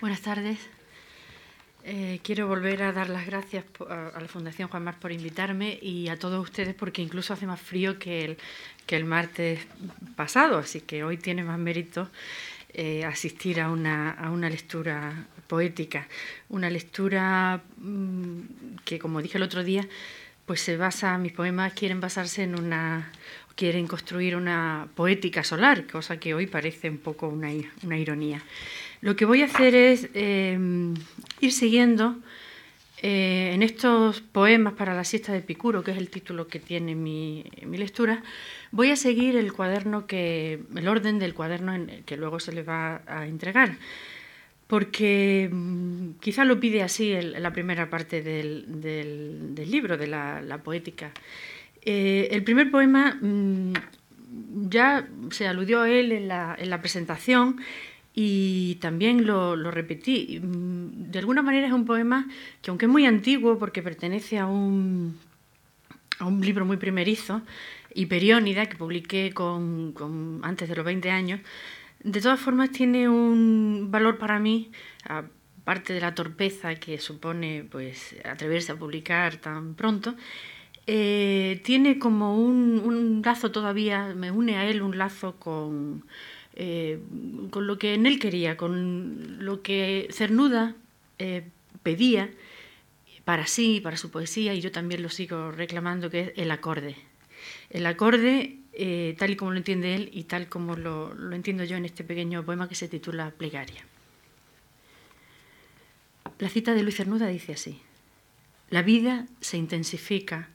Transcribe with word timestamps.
Buenas 0.00 0.20
tardes. 0.20 0.60
Eh, 1.82 2.20
quiero 2.22 2.46
volver 2.46 2.84
a 2.84 2.92
dar 2.92 3.08
las 3.08 3.26
gracias 3.26 3.64
a 3.88 4.20
la 4.20 4.28
Fundación 4.28 4.68
Juan 4.68 4.84
Mar 4.84 5.00
por 5.00 5.10
invitarme 5.10 5.76
y 5.82 6.06
a 6.06 6.16
todos 6.16 6.40
ustedes 6.40 6.72
porque 6.76 7.02
incluso 7.02 7.32
hace 7.32 7.46
más 7.46 7.60
frío 7.60 7.98
que 7.98 8.24
el, 8.24 8.38
que 8.86 8.94
el 8.94 9.04
martes 9.04 9.58
pasado, 10.14 10.58
así 10.58 10.82
que 10.82 11.02
hoy 11.02 11.16
tiene 11.16 11.42
más 11.42 11.58
mérito 11.58 12.08
eh, 12.74 13.04
asistir 13.04 13.60
a 13.60 13.72
una, 13.72 14.12
a 14.12 14.30
una 14.30 14.48
lectura 14.48 15.26
poética, 15.48 16.06
una 16.48 16.70
lectura 16.70 17.60
mm, 17.78 18.40
que, 18.84 19.00
como 19.00 19.20
dije 19.20 19.38
el 19.38 19.42
otro 19.42 19.64
día, 19.64 19.88
pues 20.48 20.62
se 20.62 20.78
basa, 20.78 21.18
mis 21.18 21.32
poemas 21.32 21.74
quieren 21.74 22.00
basarse 22.00 22.42
en 22.42 22.58
una, 22.58 23.12
quieren 23.54 23.86
construir 23.86 24.34
una 24.34 24.88
poética 24.94 25.44
solar, 25.44 25.86
cosa 25.86 26.18
que 26.18 26.32
hoy 26.32 26.46
parece 26.46 26.88
un 26.88 26.96
poco 26.96 27.28
una, 27.28 27.50
una 27.82 27.98
ironía. 27.98 28.42
Lo 29.02 29.14
que 29.14 29.26
voy 29.26 29.42
a 29.42 29.44
hacer 29.44 29.74
es 29.74 30.08
eh, 30.14 30.58
ir 31.40 31.52
siguiendo 31.52 32.16
eh, 33.02 33.52
en 33.52 33.62
estos 33.62 34.22
poemas 34.22 34.72
para 34.72 34.94
la 34.94 35.04
siesta 35.04 35.34
de 35.34 35.42
Picuro, 35.42 35.84
que 35.84 35.90
es 35.90 35.98
el 35.98 36.08
título 36.08 36.48
que 36.48 36.60
tiene 36.60 36.94
mi, 36.94 37.44
lectura, 37.70 38.22
voy 38.72 38.90
a 38.90 38.96
seguir 38.96 39.36
el 39.36 39.52
cuaderno 39.52 40.06
que, 40.06 40.60
el 40.74 40.88
orden 40.88 41.18
del 41.18 41.34
cuaderno 41.34 41.74
en, 41.74 42.02
que 42.06 42.16
luego 42.16 42.40
se 42.40 42.52
le 42.52 42.62
va 42.62 43.02
a 43.06 43.26
entregar, 43.26 43.76
porque 44.68 45.50
mm, 45.50 46.20
quizá 46.20 46.44
lo 46.44 46.60
pide 46.60 46.82
así 46.82 47.12
la 47.20 47.52
primera 47.52 47.90
parte 47.90 48.22
del, 48.22 48.66
libro, 49.66 49.96
de 49.96 50.06
la, 50.06 50.60
poética. 50.62 51.10
Eh, 51.82 52.28
el 52.30 52.44
primer 52.44 52.70
poema 52.70 53.18
mm, 53.20 53.72
ya 54.68 55.08
se 55.30 55.48
aludió 55.48 55.80
a 55.80 55.90
él 55.90 56.12
en 56.12 56.28
la, 56.28 56.54
en 56.56 56.70
la 56.70 56.80
presentación 56.80 57.60
y 58.14 58.76
también 58.76 59.26
lo, 59.26 59.56
repetí. 59.70 60.38
Mm, 60.40 61.10
de 61.10 61.18
alguna 61.18 61.40
manera 61.40 61.66
es 61.66 61.72
un 61.72 61.86
poema 61.86 62.28
que, 62.60 62.70
aunque 62.70 62.86
es 62.86 62.92
muy 62.92 63.06
antiguo, 63.06 63.58
porque 63.58 63.82
pertenece 63.82 64.38
a 64.38 64.46
un, 64.46 65.16
a 66.18 66.26
un 66.26 66.40
libro 66.40 66.66
muy 66.66 66.76
primerizo, 66.76 67.42
Hiperiónida, 67.94 68.66
que 68.66 68.76
publiqué 68.76 69.32
con, 69.32 70.40
antes 70.42 70.68
de 70.68 70.76
los 70.76 70.84
20 70.84 71.10
años, 71.10 71.40
de 72.00 72.20
todas 72.20 72.40
formas 72.40 72.70
tiene 72.70 73.08
un 73.08 73.88
valor 73.90 74.18
para 74.18 74.38
mí, 74.38 74.70
aparte 75.04 75.92
de 75.92 76.00
la 76.00 76.14
torpeza 76.14 76.74
que 76.76 76.98
supone 76.98 77.64
pues, 77.70 78.16
atreverse 78.24 78.72
a 78.72 78.76
publicar 78.76 79.36
tan 79.36 79.74
pronto, 79.74 80.14
eh, 80.86 81.60
tiene 81.64 81.98
como 81.98 82.36
un, 82.38 82.80
un 82.84 83.22
lazo 83.24 83.50
todavía, 83.50 84.14
me 84.14 84.30
une 84.30 84.56
a 84.56 84.66
él 84.66 84.80
un 84.80 84.96
lazo 84.96 85.36
con 85.36 86.04
eh, 86.60 86.98
con 87.50 87.68
lo 87.68 87.78
que 87.78 87.94
en 87.94 88.04
él 88.04 88.18
quería, 88.18 88.56
con 88.56 89.44
lo 89.44 89.62
que 89.62 90.08
Cernuda 90.10 90.74
eh, 91.20 91.46
pedía 91.84 92.30
para 93.24 93.46
sí, 93.46 93.80
para 93.80 93.96
su 93.96 94.10
poesía, 94.10 94.54
y 94.54 94.60
yo 94.60 94.72
también 94.72 95.00
lo 95.00 95.08
sigo 95.08 95.52
reclamando, 95.52 96.10
que 96.10 96.20
es 96.20 96.32
el 96.34 96.50
acorde. 96.50 96.96
El 97.70 97.86
acorde, 97.86 98.56
eh, 98.78 99.16
tal 99.18 99.30
y 99.30 99.36
como 99.36 99.50
lo 99.50 99.56
entiende 99.56 99.96
él 99.96 100.08
y 100.12 100.24
tal 100.24 100.48
como 100.48 100.76
lo, 100.76 101.12
lo 101.12 101.34
entiendo 101.34 101.64
yo 101.64 101.76
en 101.76 101.84
este 101.84 102.04
pequeño 102.04 102.44
poema 102.44 102.68
que 102.68 102.76
se 102.76 102.88
titula 102.88 103.32
Plegaria. 103.32 103.84
La 106.38 106.48
cita 106.48 106.72
de 106.74 106.84
Luis 106.84 106.96
Cernuda 106.96 107.26
dice 107.26 107.54
así, 107.54 107.82
la 108.70 108.82
vida 108.82 109.26
se 109.40 109.56
intensifica 109.56 110.48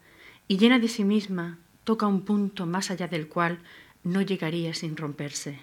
y 0.47 0.57
llena 0.57 0.79
de 0.79 0.87
sí 0.87 1.03
misma 1.03 1.59
toca 1.83 2.07
un 2.07 2.23
punto 2.23 2.65
más 2.65 2.91
allá 2.91 3.09
del 3.09 3.27
cual 3.27 3.59
no 4.03 4.21
llegaría 4.21 4.73
sin 4.73 4.95
romperse. 4.95 5.59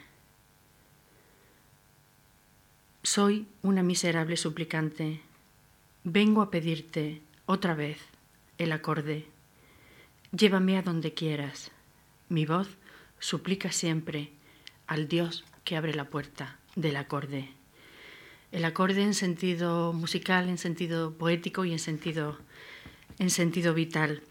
Soy 3.03 3.47
una 3.63 3.83
miserable 3.83 4.37
suplicante. 4.37 5.23
Vengo 6.05 6.43
a 6.43 6.51
pedirte 6.51 7.23
otra 7.47 7.75
vez 7.75 7.99
el 8.59 8.73
acorde. 8.73 9.27
Llévame 10.33 10.77
a 10.77 10.83
donde 10.83 11.15
quieras. 11.15 11.71
Mi 12.31 12.47
voz 12.47 12.69
suplica 13.19 13.73
siempre 13.73 14.31
al 14.87 15.09
Dios 15.09 15.45
que 15.65 15.77
abre 15.77 15.95
la 15.95 16.05
puerta 16.05 16.59
del 16.77 16.95
acorde. 16.95 17.49
El 18.53 18.65
acorde 18.65 19.03
en 19.03 19.15
sentido 19.15 19.93
musical, 19.93 20.49
en 20.49 20.57
sentido 20.57 21.13
poético 21.13 21.65
y 21.65 21.73
en 21.73 21.81
sentido, 21.81 22.39
en 23.19 23.31
sentido 23.31 23.75
vital. 23.75 24.23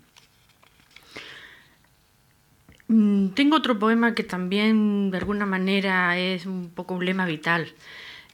Mm, 2.87 3.31
tengo 3.31 3.57
otro 3.57 3.77
poema 3.77 4.15
que 4.15 4.23
también 4.23 5.11
de 5.11 5.17
alguna 5.17 5.45
manera 5.45 6.17
es 6.17 6.45
un 6.45 6.69
poco 6.69 6.93
un 6.93 7.03
lema 7.03 7.25
vital. 7.25 7.67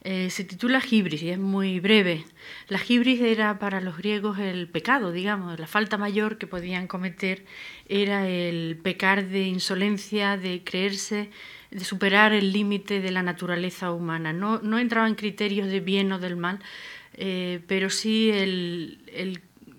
Eh, 0.07 0.29
se 0.29 0.43
titula 0.43 0.81
Gibris 0.81 1.23
y 1.23 1.31
es 1.31 1.39
muy 1.39 1.79
breve. 1.79 2.25
La 2.67 2.77
Gibris 2.77 3.19
era 3.21 3.57
para 3.57 3.81
los 3.81 3.97
griegos 3.97 4.37
el 4.37 4.67
pecado, 4.67 5.11
digamos, 5.11 5.59
la 5.59 5.65
falta 5.65 5.97
mayor 5.97 6.37
que 6.37 6.45
podían 6.45 6.85
cometer 6.85 7.43
era 7.89 8.27
el 8.27 8.77
pecar 8.83 9.27
de 9.27 9.47
insolencia, 9.47 10.37
de 10.37 10.63
creerse, 10.63 11.31
de 11.71 11.83
superar 11.83 12.33
el 12.33 12.53
límite 12.53 13.01
de 13.01 13.09
la 13.09 13.23
naturaleza 13.23 13.91
humana. 13.91 14.31
No, 14.31 14.59
no 14.59 14.77
entraba 14.77 15.07
en 15.07 15.15
criterios 15.15 15.69
de 15.69 15.79
bien 15.79 16.11
o 16.11 16.19
del 16.19 16.35
mal, 16.35 16.59
eh, 17.15 17.61
pero 17.65 17.89
sí 17.89 18.31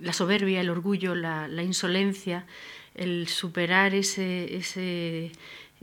la 0.01 0.13
soberbia, 0.13 0.61
el 0.61 0.71
orgullo, 0.71 1.15
la, 1.15 1.47
la 1.47 1.63
insolencia, 1.63 2.47
el 2.97 3.29
superar 3.29 3.95
ese, 3.95 4.57
ese 4.57 5.31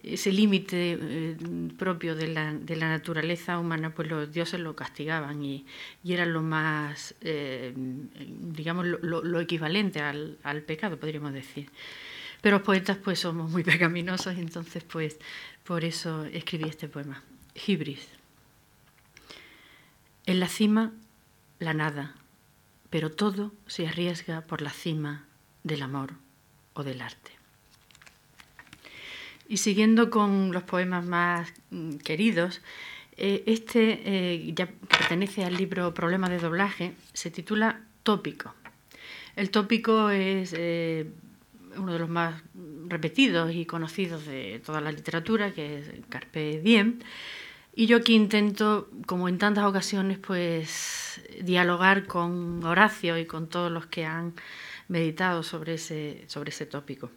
ese 0.04 0.32
límite 0.32 0.98
eh, 1.00 1.38
propio 1.78 2.16
de 2.16 2.28
la, 2.28 2.54
de 2.54 2.76
la, 2.76 2.90
naturaleza 2.90 3.58
humana, 3.58 3.96
pues 3.96 4.10
los 4.10 4.32
dioses 4.32 4.60
lo 4.60 4.76
castigaban 4.76 5.44
y, 5.44 5.66
y 6.04 6.14
era 6.14 6.26
lo 6.26 6.42
más, 6.42 7.16
eh, 7.22 7.74
digamos, 7.76 8.86
lo, 8.86 9.40
equivalente 9.40 10.02
al, 10.02 10.38
al, 10.44 10.62
pecado, 10.62 10.98
podríamos 10.98 11.34
decir. 11.34 11.70
Pero 12.42 12.58
los 12.58 12.66
poetas 12.66 12.98
pues 12.98 13.20
somos 13.20 13.50
muy 13.50 13.64
pecaminosos 13.64 14.38
entonces 14.38 14.84
pues 14.84 15.18
por 15.64 15.86
eso 15.86 16.26
escribí 16.26 16.68
este 16.68 16.90
poema. 16.90 17.24
Gibris. 17.56 18.08
En 20.26 20.40
la 20.40 20.48
cima, 20.48 20.92
la 21.60 21.74
nada, 21.74 22.16
pero 22.90 23.12
todo 23.12 23.54
se 23.68 23.88
arriesga 23.88 24.42
por 24.42 24.62
la 24.62 24.72
cima 24.72 25.26
del 25.64 25.82
amor 25.82 26.14
o 26.74 26.84
del 26.84 27.02
arte. 27.02 27.43
Y 29.48 29.58
siguiendo 29.58 30.10
con 30.10 30.52
los 30.52 30.64
poemas 30.64 31.06
más 31.06 31.52
mm, 31.70 31.96
queridos, 31.98 32.62
eh, 33.18 33.44
este, 33.46 34.02
eh, 34.06 34.54
ya 34.56 34.68
pertenece 34.68 35.44
al 35.44 35.56
libro 35.56 35.94
Problemas 35.94 36.30
de 36.30 36.40
doblaje, 36.40 36.94
se 37.14 37.30
titula 37.30 37.82
Tópico. 38.02 38.56
El 39.36 39.50
tópico 39.50 40.10
es 40.10 40.54
eh, 40.58 41.12
uno 41.78 41.94
de 41.94 42.00
los 42.00 42.10
más 42.10 42.42
repetidos 42.88 43.54
y 43.54 43.66
conocidos 43.66 44.26
de 44.26 44.62
toda 44.66 44.82
la 44.82 44.92
literatura, 44.92 45.54
que 45.54 45.80
es 45.80 45.92
Carpe 46.10 46.62
Diem. 46.62 47.00
Y 47.76 47.88
yo 47.88 47.98
aquí 47.98 48.14
intento, 48.14 48.90
como 49.08 49.28
en 49.28 49.40
tantas 49.40 49.66
ocasiones, 49.66 50.20
pues 50.20 51.22
dialogar 51.42 52.06
con 52.06 52.64
Horacio 52.64 53.18
y 53.18 53.26
con 53.26 53.48
todos 53.48 53.72
los 53.72 53.88
que 53.88 54.06
han 54.06 54.34
meditado 54.88 55.42
sobre 55.44 55.76
ese, 55.76 56.24
sobre 56.28 56.50
ese 56.50 56.68
tópico. 56.68 57.10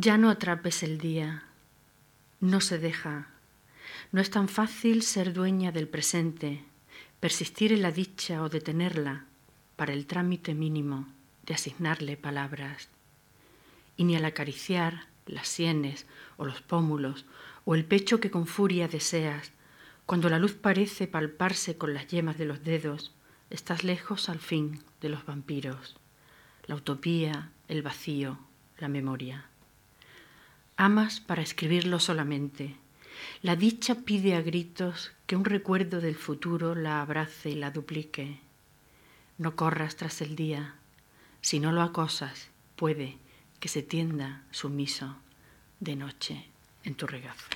Ya 0.00 0.16
no 0.16 0.30
atrapes 0.30 0.84
el 0.84 0.98
día, 0.98 1.42
no 2.38 2.60
se 2.60 2.78
deja. 2.78 3.30
No 4.12 4.20
es 4.20 4.30
tan 4.30 4.46
fácil 4.46 5.02
ser 5.02 5.32
dueña 5.32 5.72
del 5.72 5.88
presente, 5.88 6.62
persistir 7.18 7.72
en 7.72 7.82
la 7.82 7.90
dicha 7.90 8.44
o 8.44 8.48
detenerla 8.48 9.24
para 9.74 9.92
el 9.92 10.06
trámite 10.06 10.54
mínimo 10.54 11.08
de 11.46 11.54
asignarle 11.54 12.16
palabras. 12.16 12.90
Y 13.96 14.04
ni 14.04 14.14
al 14.14 14.24
acariciar 14.24 15.08
las 15.26 15.48
sienes 15.48 16.06
o 16.36 16.44
los 16.44 16.62
pómulos 16.62 17.26
o 17.64 17.74
el 17.74 17.84
pecho 17.84 18.20
que 18.20 18.30
con 18.30 18.46
furia 18.46 18.86
deseas, 18.86 19.50
cuando 20.06 20.28
la 20.28 20.38
luz 20.38 20.54
parece 20.54 21.08
palparse 21.08 21.76
con 21.76 21.92
las 21.92 22.06
yemas 22.06 22.38
de 22.38 22.44
los 22.44 22.62
dedos, 22.62 23.16
estás 23.50 23.82
lejos 23.82 24.28
al 24.28 24.38
fin 24.38 24.80
de 25.00 25.08
los 25.08 25.26
vampiros, 25.26 25.96
la 26.66 26.76
utopía, 26.76 27.50
el 27.66 27.82
vacío, 27.82 28.38
la 28.78 28.86
memoria. 28.86 29.48
Amas 30.80 31.18
para 31.18 31.42
escribirlo 31.42 31.98
solamente. 31.98 32.76
La 33.42 33.56
dicha 33.56 33.96
pide 33.96 34.36
a 34.36 34.42
gritos 34.42 35.10
que 35.26 35.34
un 35.34 35.44
recuerdo 35.44 36.00
del 36.00 36.14
futuro 36.14 36.76
la 36.76 37.02
abrace 37.02 37.50
y 37.50 37.56
la 37.56 37.72
duplique. 37.72 38.38
No 39.38 39.56
corras 39.56 39.96
tras 39.96 40.20
el 40.20 40.36
día. 40.36 40.76
Si 41.40 41.58
no 41.58 41.72
lo 41.72 41.82
acosas, 41.82 42.50
puede 42.76 43.18
que 43.58 43.66
se 43.66 43.82
tienda 43.82 44.44
sumiso 44.52 45.16
de 45.80 45.96
noche 45.96 46.46
en 46.84 46.94
tu 46.94 47.08
regazo. 47.08 47.48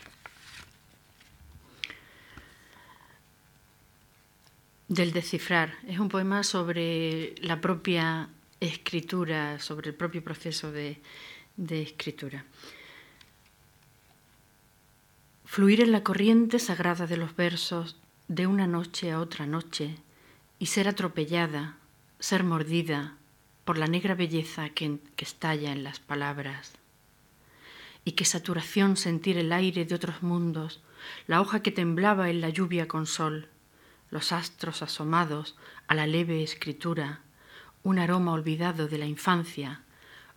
Del 4.89 5.13
descifrar 5.13 5.75
es 5.87 6.01
un 6.01 6.09
poema 6.09 6.43
sobre 6.43 7.37
la 7.41 7.61
propia 7.61 8.31
escritura, 8.59 9.61
sobre 9.61 9.91
el 9.91 9.95
propio 9.95 10.25
proceso 10.25 10.73
de, 10.73 11.01
de 11.57 11.83
escritura. 11.83 12.45
Fluir 15.53 15.83
en 15.83 15.93
la 15.93 16.03
corriente 16.03 16.59
sagrada 16.59 17.07
de 17.07 17.19
los 17.19 17.37
versos 17.37 17.99
de 18.27 18.47
una 18.47 18.67
noche 18.67 19.13
a 19.13 19.21
otra 19.21 19.45
noche 19.45 19.99
y 20.59 20.65
ser 20.65 20.89
atropellada, 20.89 21.77
ser 22.21 22.43
mordida 22.43 23.19
por 23.67 23.77
la 23.77 23.87
negra 23.87 24.15
belleza 24.15 24.71
que, 24.71 24.99
que 25.15 25.27
estalla 25.27 25.71
en 25.71 25.85
las 25.85 26.01
palabras. 26.01 26.73
Y 28.03 28.13
qué 28.13 28.25
saturación 28.25 28.97
sentir 28.97 29.37
el 29.37 29.53
aire 29.53 29.85
de 29.85 29.95
otros 29.95 30.23
mundos, 30.23 30.81
la 31.27 31.43
hoja 31.43 31.61
que 31.61 31.71
temblaba 31.71 32.31
en 32.31 32.41
la 32.41 32.49
lluvia 32.49 32.89
con 32.89 33.05
sol, 33.05 33.51
los 34.09 34.33
astros 34.33 34.81
asomados 34.81 35.55
a 35.87 35.95
la 35.95 36.07
leve 36.07 36.43
escritura, 36.43 37.21
un 37.83 37.99
aroma 37.99 38.33
olvidado 38.33 38.89
de 38.89 38.97
la 38.97 39.05
infancia 39.05 39.83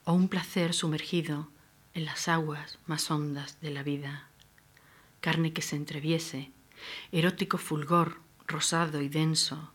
o 0.04 0.12
un 0.12 0.28
placer 0.28 0.74
sumergido 0.74 1.48
en 1.94 2.04
las 2.04 2.28
aguas 2.28 2.80
más 2.86 3.10
hondas 3.10 3.62
de 3.62 3.72
la 3.72 3.82
vida. 3.82 4.28
Carne 5.26 5.54
que 5.54 5.64
se 5.64 5.76
entreviese, 5.76 6.52
erótico 7.12 7.58
fulgor 7.58 8.20
rosado 8.46 9.02
y 9.02 9.10
denso 9.10 9.72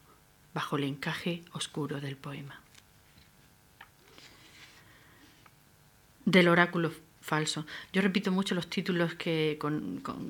bajo 0.55 0.77
el 0.77 0.85
encaje 0.85 1.43
oscuro 1.51 2.01
del 2.01 2.17
poema. 2.17 2.61
Del 6.25 6.47
oráculo 6.47 6.93
falso. 7.21 7.67
Yo 7.93 8.01
repito 8.01 8.31
mucho 8.31 8.55
los 8.55 8.69
títulos 8.69 9.15
que, 9.15 9.59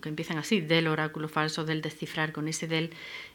que 0.02 0.08
empiezan 0.08 0.38
así, 0.38 0.62
del 0.62 0.88
oráculo 0.88 1.28
falso, 1.28 1.66
del 1.66 1.82
descifrar, 1.82 2.32
con 2.32 2.48
ese 2.48 2.66
del, 2.66 2.90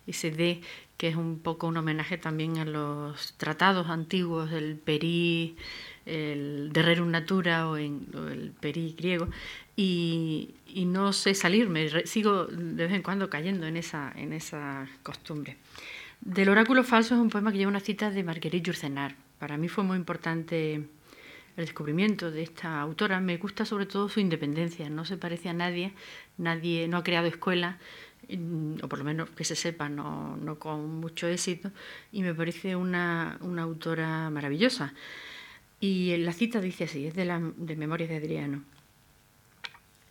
ese 0.08 0.32
de, 0.32 0.62
que 0.98 1.10
es 1.10 1.16
un 1.16 1.38
poco 1.38 1.68
un 1.68 1.78
homenaje 1.78 2.18
también 2.18 2.58
a 2.58 2.66
los 2.66 3.34
tratados 3.38 3.90
antiguos, 3.90 4.52
el 4.52 4.76
perí, 4.76 5.56
el 6.08 6.72
de 6.74 6.82
Rerum 6.82 7.12
Natura 7.12 7.70
o, 7.70 7.78
en, 7.78 8.08
el 8.32 8.52
perí 8.60 8.96
griego, 8.98 9.30
y, 9.76 10.56
y, 10.68 10.86
no 10.86 11.12
sé 11.12 11.36
salirme, 11.36 12.06
sigo 12.06 12.46
de 12.46 12.86
vez 12.86 12.94
en 12.94 13.02
cuando 13.02 13.30
cayendo 13.30 13.68
en 13.68 13.78
esa, 13.78 14.14
en 14.16 14.32
esa 14.32 14.88
costumbre. 15.04 15.58
Del 16.22 16.50
oráculo 16.50 16.84
falso 16.84 17.16
es 17.16 17.22
un 17.22 17.30
poema 17.30 17.52
que 17.52 17.58
lleva 17.58 17.70
una 17.70 17.80
cita 17.80 18.10
de 18.10 18.24
Marguerite 18.24 18.66
Yourcenar. 18.66 19.16
Para 19.38 19.58
mí 19.58 19.68
fue 19.68 19.84
muy 19.84 19.98
importante 19.98 20.76
el 21.58 21.66
descubrimiento 21.66 22.32
de 22.32 22.44
esta 22.44 22.82
autora. 22.82 23.20
Me 23.20 23.38
gusta 23.38 23.66
sobre 23.66 23.86
todo 23.86 24.10
su 24.10 24.20
independencia, 24.20 24.90
no 24.90 25.06
se 25.06 25.18
parece 25.18 25.50
a 25.50 25.54
nadie, 25.54 25.94
nadie 26.38 26.88
no 26.88 26.98
ha 26.98 27.04
creado 27.04 27.28
escuela, 27.28 27.78
mm, 28.30 28.78
o 28.82 28.90
por 28.90 29.00
lo 29.00 29.06
menos 29.06 29.30
que 29.32 29.44
se 29.44 29.56
sepa, 29.56 29.90
no, 29.90 30.38
no 30.38 30.58
con 30.58 31.00
mucho 31.00 31.28
éxito, 31.28 31.72
y 32.12 32.24
me 32.24 32.34
parece 32.34 32.76
una, 32.76 33.38
una, 33.42 33.64
autora 33.64 34.30
maravillosa. 34.30 34.94
Y 35.80 36.16
la 36.18 36.34
cita 36.34 36.62
dice 36.62 36.86
así, 36.86 37.08
es 37.08 37.14
de, 37.14 37.26
la, 37.26 37.40
de 37.40 37.76
Memorias 37.76 38.10
de 38.10 38.18
Adriano. 38.18 38.64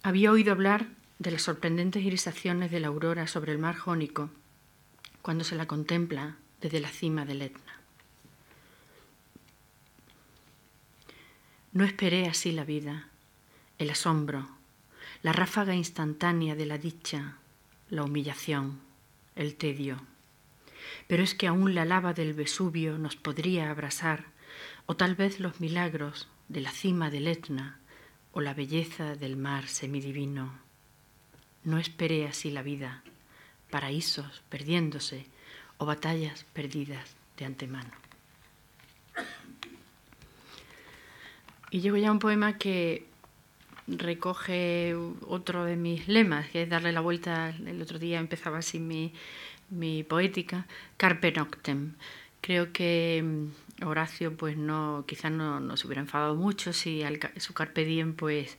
Había 0.06 0.30
oído 0.30 0.52
hablar 0.52 0.88
de 1.18 1.30
las 1.30 1.40
sorprendentes 1.40 2.02
irisaciones 2.02 2.70
de 2.70 2.78
la 2.78 2.88
aurora 2.88 3.26
sobre 3.26 3.52
el 3.52 3.58
mar 3.58 3.74
jónico 3.74 4.28
cuando 5.22 5.44
se 5.44 5.56
la 5.56 5.64
contempla 5.66 6.36
desde 6.60 6.78
la 6.78 6.90
cima 6.90 7.24
del 7.24 7.40
Etna. 7.40 7.80
No 11.72 11.84
esperé 11.84 12.26
así 12.28 12.52
la 12.52 12.64
vida, 12.64 13.08
el 13.78 13.88
asombro, 13.88 14.46
la 15.22 15.32
ráfaga 15.32 15.74
instantánea 15.74 16.54
de 16.54 16.66
la 16.66 16.76
dicha, 16.76 17.38
la 17.88 18.04
humillación, 18.04 18.80
el 19.36 19.54
tedio. 19.54 20.02
Pero 21.06 21.22
es 21.22 21.34
que 21.34 21.46
aún 21.46 21.74
la 21.74 21.86
lava 21.86 22.12
del 22.12 22.34
Vesubio 22.34 22.98
nos 22.98 23.16
podría 23.16 23.70
abrasar, 23.70 24.26
o 24.84 24.96
tal 24.96 25.14
vez 25.14 25.40
los 25.40 25.62
milagros 25.62 26.28
de 26.50 26.60
la 26.60 26.72
cima 26.72 27.08
del 27.08 27.26
Etna, 27.26 27.78
o 28.34 28.40
la 28.40 28.52
belleza 28.52 29.14
del 29.14 29.36
mar 29.36 29.68
semidivino. 29.68 30.52
No 31.62 31.78
esperé 31.78 32.26
así 32.26 32.50
la 32.50 32.62
vida, 32.62 33.02
paraísos 33.70 34.42
perdiéndose, 34.50 35.26
o 35.78 35.86
batallas 35.86 36.44
perdidas 36.52 37.16
de 37.38 37.44
antemano. 37.44 37.90
Y 41.70 41.80
llego 41.80 41.96
ya 41.96 42.08
a 42.08 42.12
un 42.12 42.18
poema 42.18 42.58
que 42.58 43.06
recoge 43.86 44.94
otro 45.26 45.64
de 45.64 45.76
mis 45.76 46.08
lemas, 46.08 46.48
que 46.48 46.62
es 46.62 46.68
darle 46.68 46.92
la 46.92 47.00
vuelta. 47.00 47.54
El 47.66 47.80
otro 47.82 47.98
día 47.98 48.18
empezaba 48.18 48.58
así 48.58 48.78
mi, 48.78 49.12
mi 49.70 50.02
poética, 50.02 50.66
Carpe 50.96 51.32
Noctem. 51.32 51.94
Creo 52.40 52.72
que 52.72 53.22
mm, 53.24 53.63
Horacio, 53.82 54.36
pues 54.36 54.56
no, 54.56 55.04
quizás 55.06 55.32
no, 55.32 55.60
no 55.60 55.76
se 55.76 55.86
hubiera 55.86 56.00
enfadado 56.00 56.36
mucho 56.36 56.72
si 56.72 57.02
al, 57.02 57.18
su 57.38 57.54
Carpe 57.54 57.84
Diem, 57.84 58.14
pues, 58.14 58.56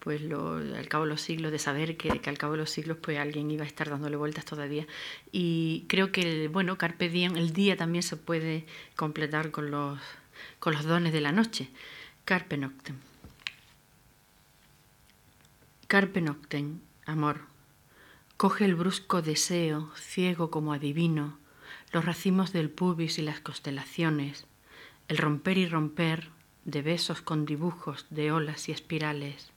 pues 0.00 0.20
lo, 0.20 0.54
al 0.54 0.88
cabo 0.88 1.04
de 1.04 1.10
los 1.10 1.20
siglos, 1.20 1.52
de 1.52 1.58
saber 1.58 1.96
que, 1.96 2.20
que, 2.20 2.30
al 2.30 2.38
cabo 2.38 2.52
de 2.52 2.58
los 2.58 2.70
siglos, 2.70 2.98
pues 3.00 3.18
alguien 3.18 3.50
iba 3.50 3.64
a 3.64 3.66
estar 3.66 3.88
dándole 3.88 4.16
vueltas 4.16 4.44
todavía. 4.44 4.86
Y 5.30 5.84
creo 5.88 6.10
que, 6.10 6.48
bueno, 6.48 6.76
Carpe 6.76 7.08
Diem, 7.08 7.36
el 7.36 7.52
día 7.52 7.76
también 7.76 8.02
se 8.02 8.16
puede 8.16 8.66
completar 8.96 9.50
con 9.50 9.70
los, 9.70 10.00
con 10.58 10.74
los 10.74 10.84
dones 10.84 11.12
de 11.12 11.20
la 11.20 11.32
noche. 11.32 11.68
Carpe 12.24 12.56
noctem. 12.56 12.96
Carpe 15.86 16.20
noctem, 16.20 16.80
amor. 17.06 17.40
Coge 18.36 18.66
el 18.66 18.74
brusco 18.74 19.22
deseo, 19.22 19.90
ciego 19.96 20.50
como 20.50 20.72
adivino, 20.72 21.37
los 21.92 22.04
racimos 22.04 22.52
del 22.52 22.70
pubis 22.70 23.18
y 23.18 23.22
las 23.22 23.40
constelaciones, 23.40 24.46
el 25.08 25.16
romper 25.16 25.56
y 25.58 25.66
romper 25.66 26.30
de 26.64 26.82
besos 26.82 27.22
con 27.22 27.46
dibujos 27.46 28.06
de 28.10 28.30
olas 28.30 28.68
y 28.68 28.72
espirales. 28.72 29.50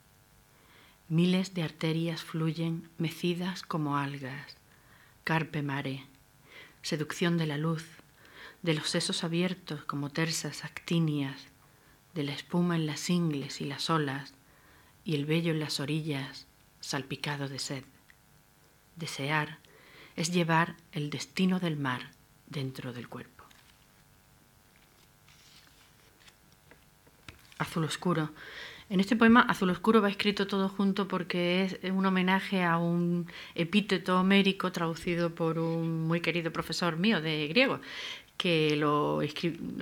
Miles 1.09 1.53
de 1.53 1.63
arterias 1.63 2.23
fluyen 2.23 2.89
mecidas 2.97 3.63
como 3.63 3.97
algas. 3.97 4.55
Carpe 5.25 5.61
mare, 5.61 6.05
seducción 6.81 7.37
de 7.37 7.47
la 7.47 7.57
luz, 7.57 7.85
de 8.61 8.73
los 8.75 8.89
sesos 8.89 9.25
abiertos 9.25 9.83
como 9.83 10.09
tersas 10.09 10.63
actinias, 10.63 11.47
de 12.13 12.23
la 12.23 12.31
espuma 12.31 12.75
en 12.75 12.85
las 12.85 13.09
ingles 13.09 13.59
y 13.59 13.65
las 13.65 13.89
olas 13.89 14.33
y 15.03 15.15
el 15.15 15.25
vello 15.25 15.51
en 15.51 15.59
las 15.59 15.81
orillas 15.81 16.47
salpicado 16.79 17.49
de 17.49 17.59
sed. 17.59 17.83
Desear 18.95 19.59
es 20.15 20.31
llevar 20.31 20.77
el 20.93 21.09
destino 21.09 21.59
del 21.59 21.75
mar 21.75 22.11
dentro 22.51 22.93
del 22.93 23.07
cuerpo. 23.07 23.45
Azul 27.57 27.85
oscuro. 27.85 28.31
En 28.89 28.99
este 28.99 29.15
poema 29.15 29.39
Azul 29.43 29.69
Oscuro 29.69 30.01
va 30.01 30.09
escrito 30.09 30.47
todo 30.47 30.67
junto 30.67 31.07
porque 31.07 31.63
es 31.63 31.91
un 31.91 32.05
homenaje 32.05 32.61
a 32.63 32.77
un 32.77 33.25
epíteto 33.55 34.19
homérico 34.19 34.73
traducido 34.73 35.33
por 35.33 35.59
un 35.59 36.07
muy 36.07 36.19
querido 36.19 36.51
profesor 36.51 36.97
mío 36.97 37.21
de 37.21 37.47
griego, 37.47 37.79
que 38.35 38.75
lo, 38.75 39.21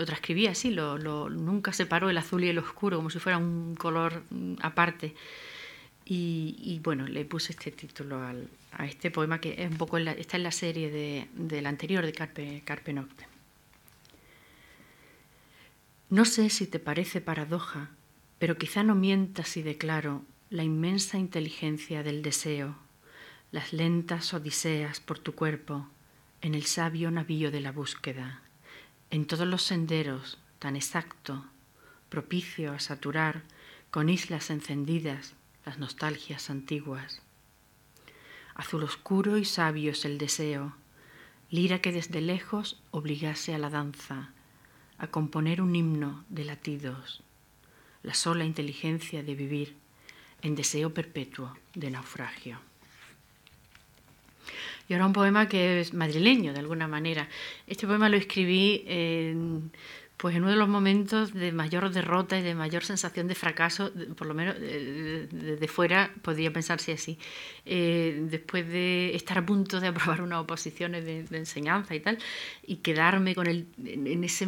transcribía 0.06 0.52
así, 0.52 0.70
lo, 0.70 1.00
nunca 1.30 1.74
separó 1.74 2.12
el 2.12 2.20
azul 2.20 2.44
y 2.44 2.50
el 2.50 2.60
oscuro 2.60 2.98
como 2.98 3.10
si 3.10 3.18
fuera 3.18 3.40
un 3.40 3.76
color 3.76 4.22
mm, 4.30 4.56
aparte. 4.62 5.16
Y, 6.12 6.82
bueno, 6.84 7.08
le 7.08 7.24
puse 7.24 7.54
este 7.54 7.70
título 7.70 8.24
al, 8.24 8.50
a 8.72 8.88
este 8.88 9.12
poema 9.12 9.40
que 9.40 9.62
es 9.62 9.70
un 9.70 9.78
poco 9.78 10.00
está 10.00 10.38
en 10.38 10.44
la 10.44 10.52
serie 10.52 10.90
de, 10.90 11.28
del 11.36 11.68
anterior 11.68 12.04
de 12.04 12.14
Carpe, 12.14 12.64
Carpe. 12.66 12.96
No 16.10 16.26
sé 16.26 16.50
si 16.50 16.66
te 16.66 16.80
parece 16.80 17.22
paradoja, 17.22 17.92
pero 18.40 18.58
quizá 18.58 18.82
no 18.82 18.96
mientas 18.96 19.50
si 19.50 19.62
declaro 19.62 20.24
la 20.50 20.64
inmensa 20.64 21.20
inteligencia 21.20 22.02
del 22.02 22.24
deseo, 22.24 22.76
las 23.52 23.72
lentas 23.72 24.34
odiseas 24.34 25.00
por 25.00 25.20
tu 25.20 25.36
cuerpo 25.36 25.88
en 26.42 26.56
el 26.56 26.66
sabio 26.66 27.12
navío 27.12 27.52
de 27.52 27.60
la 27.60 27.72
búsqueda 27.72 28.42
en 29.12 29.26
todos 29.26 29.48
los 29.48 29.64
senderos 29.64 30.38
tan 30.60 30.76
exacto, 30.76 31.46
propicio 32.10 32.74
a 32.74 32.80
saturar 32.80 33.44
con 33.92 34.10
islas 34.10 34.50
encendidas 34.50 35.34
las 35.70 35.78
nostalgias 35.78 36.50
antiguas. 36.50 37.22
Azul 38.56 38.84
oscuro 38.84 39.38
y 39.38 39.46
sabio 39.46 39.92
es 39.92 40.04
el 40.04 40.18
deseo, 40.18 40.74
lira 41.52 41.80
que 41.80 41.92
desde 41.92 42.22
lejos 42.22 42.82
obligase 42.90 43.54
a 43.54 43.60
la 43.60 43.70
danza, 43.70 44.32
a 44.98 45.06
componer 45.12 45.62
un 45.62 45.76
himno 45.76 46.26
de 46.28 46.46
latidos, 46.46 47.22
la 48.02 48.16
sola 48.16 48.46
inteligencia 48.46 49.22
de 49.22 49.36
vivir 49.36 49.76
en 50.42 50.56
deseo 50.56 50.92
perpetuo 50.92 51.56
de 51.76 51.92
naufragio. 51.92 52.58
Y 54.88 54.94
ahora 54.94 55.06
un 55.06 55.14
poema 55.14 55.48
que 55.48 55.82
es 55.82 55.94
madrileño, 55.94 56.52
de 56.52 56.60
alguna 56.62 56.88
manera. 56.88 57.30
Este 57.68 57.86
poema 57.86 58.10
lo 58.10 58.18
escribí 58.18 58.84
en, 58.88 59.72
pues 60.20 60.36
en 60.36 60.44
uno 60.44 60.52
de 60.52 60.58
los 60.58 60.68
momentos 60.68 61.34
de 61.34 61.52
mayor 61.54 61.90
derrota 61.92 62.38
y 62.38 62.42
de 62.42 62.54
mayor 62.54 62.84
sensación 62.84 63.28
de 63.28 63.36
fracaso, 63.36 63.92
por 64.18 64.28
lo 64.28 64.34
menos 64.34 64.56
desde 64.60 65.68
fuera 65.68 66.12
podría 66.22 66.52
pensarse 66.52 66.92
así. 66.92 67.18
Eh, 67.66 68.26
después 68.30 68.68
de 68.68 69.16
estar 69.16 69.38
a 69.38 69.46
punto 69.46 69.80
de 69.80 69.88
aprobar 69.88 70.22
unas 70.22 70.40
oposiciones 70.40 71.06
de, 71.06 71.38
enseñanza 71.38 71.96
y 71.96 72.02
tal, 72.02 72.18
y 72.68 72.78
quedarme 72.78 73.34
con 73.34 73.48
el. 73.48 73.68
En 73.86 74.24
ese. 74.24 74.48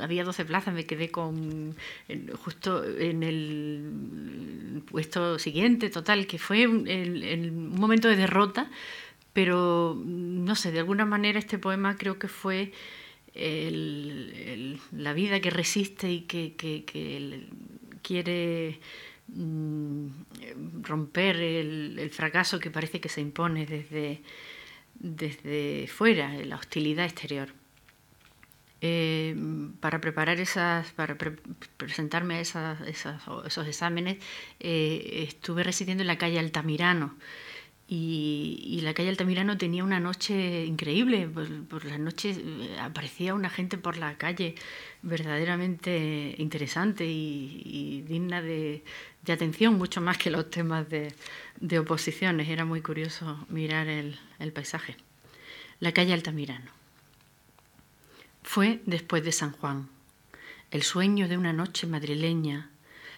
Había 0.00 0.22
12 0.22 0.44
plazas, 0.44 0.72
me 0.72 0.86
quedé 0.86 1.10
con. 1.10 1.74
justo 2.44 2.84
en 2.84 3.22
el 3.24 3.48
el 4.78 4.82
puesto 4.82 5.38
siguiente, 5.38 5.90
total, 5.90 6.26
que 6.26 6.38
fue 6.38 6.66
un 6.66 7.70
momento 7.74 8.08
de 8.08 8.16
derrota, 8.16 8.70
pero 9.32 10.00
no 10.04 10.54
sé, 10.56 10.72
de 10.72 10.78
alguna 10.80 11.04
manera 11.04 11.38
este 11.38 11.58
poema 11.58 11.96
creo 11.96 12.18
que 12.18 12.28
fue 12.28 12.72
la 13.34 15.12
vida 15.12 15.40
que 15.40 15.50
resiste 15.50 16.10
y 16.10 16.20
que, 16.22 16.54
quiere 18.02 18.80
mm, 19.28 20.06
romper 20.82 21.36
el, 21.36 22.10
fracaso 22.10 22.58
que 22.58 22.70
parece 22.70 23.00
que 23.00 23.08
se 23.08 23.20
impone 23.20 23.66
desde, 23.66 24.22
desde 24.94 25.86
fuera, 25.88 26.32
la 26.44 26.56
hostilidad 26.56 27.04
exterior. 27.04 27.52
Eh, 28.80 29.34
para 29.80 30.00
preparar 30.00 30.38
esas, 30.38 30.92
para 30.92 31.16
presentarme 31.76 32.36
a 32.36 32.40
esos 32.40 33.66
exámenes, 33.66 34.18
eh, 34.60 35.24
estuve 35.28 35.64
residiendo 35.64 36.02
en 36.02 36.06
la 36.06 36.18
calle 36.18 36.38
Altamirano. 36.38 37.16
Y, 37.90 38.80
la 38.82 38.92
calle 38.92 39.08
Altamirano 39.08 39.56
tenía 39.56 39.82
una 39.82 39.98
noche 39.98 40.66
increíble. 40.66 41.26
Por, 41.26 41.84
las 41.86 41.98
noches 41.98 42.38
eh, 42.38 42.76
aparecía 42.80 43.34
una 43.34 43.48
gente 43.48 43.78
por 43.78 43.96
la 43.96 44.18
calle 44.18 44.54
verdaderamente 45.02 46.34
interesante 46.38 47.06
y, 47.06 48.04
digna 48.06 48.42
de, 48.42 48.84
atención, 49.26 49.78
mucho 49.78 50.00
más 50.00 50.18
que 50.18 50.30
los 50.30 50.50
temas 50.50 50.86
de, 50.88 51.78
oposiciones. 51.78 52.48
Era 52.48 52.66
muy 52.66 52.82
curioso 52.82 53.46
mirar 53.48 53.88
el 53.88 54.52
paisaje. 54.52 54.96
La 55.80 55.92
calle 55.92 56.12
Altamirano. 56.12 56.70
Fue 58.42 58.80
después 58.86 59.24
de 59.24 59.32
San 59.32 59.52
Juan, 59.52 59.88
el 60.70 60.82
sueño 60.82 61.28
de 61.28 61.36
una 61.38 61.52
noche 61.52 61.86
madrileña, 61.86 62.70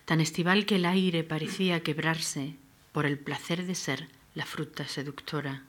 tan 0.05 0.21
estival 0.21 0.67
que 0.67 0.77
el 0.77 0.85
aire 0.85 1.25
parecía 1.25 1.83
quebrarse 1.83 2.55
por 2.93 3.07
el 3.07 3.19
placer 3.19 3.65
de 3.65 3.75
ser 3.75 4.09
la 4.35 4.47
fruta 4.47 4.87
seductora. 4.87 5.65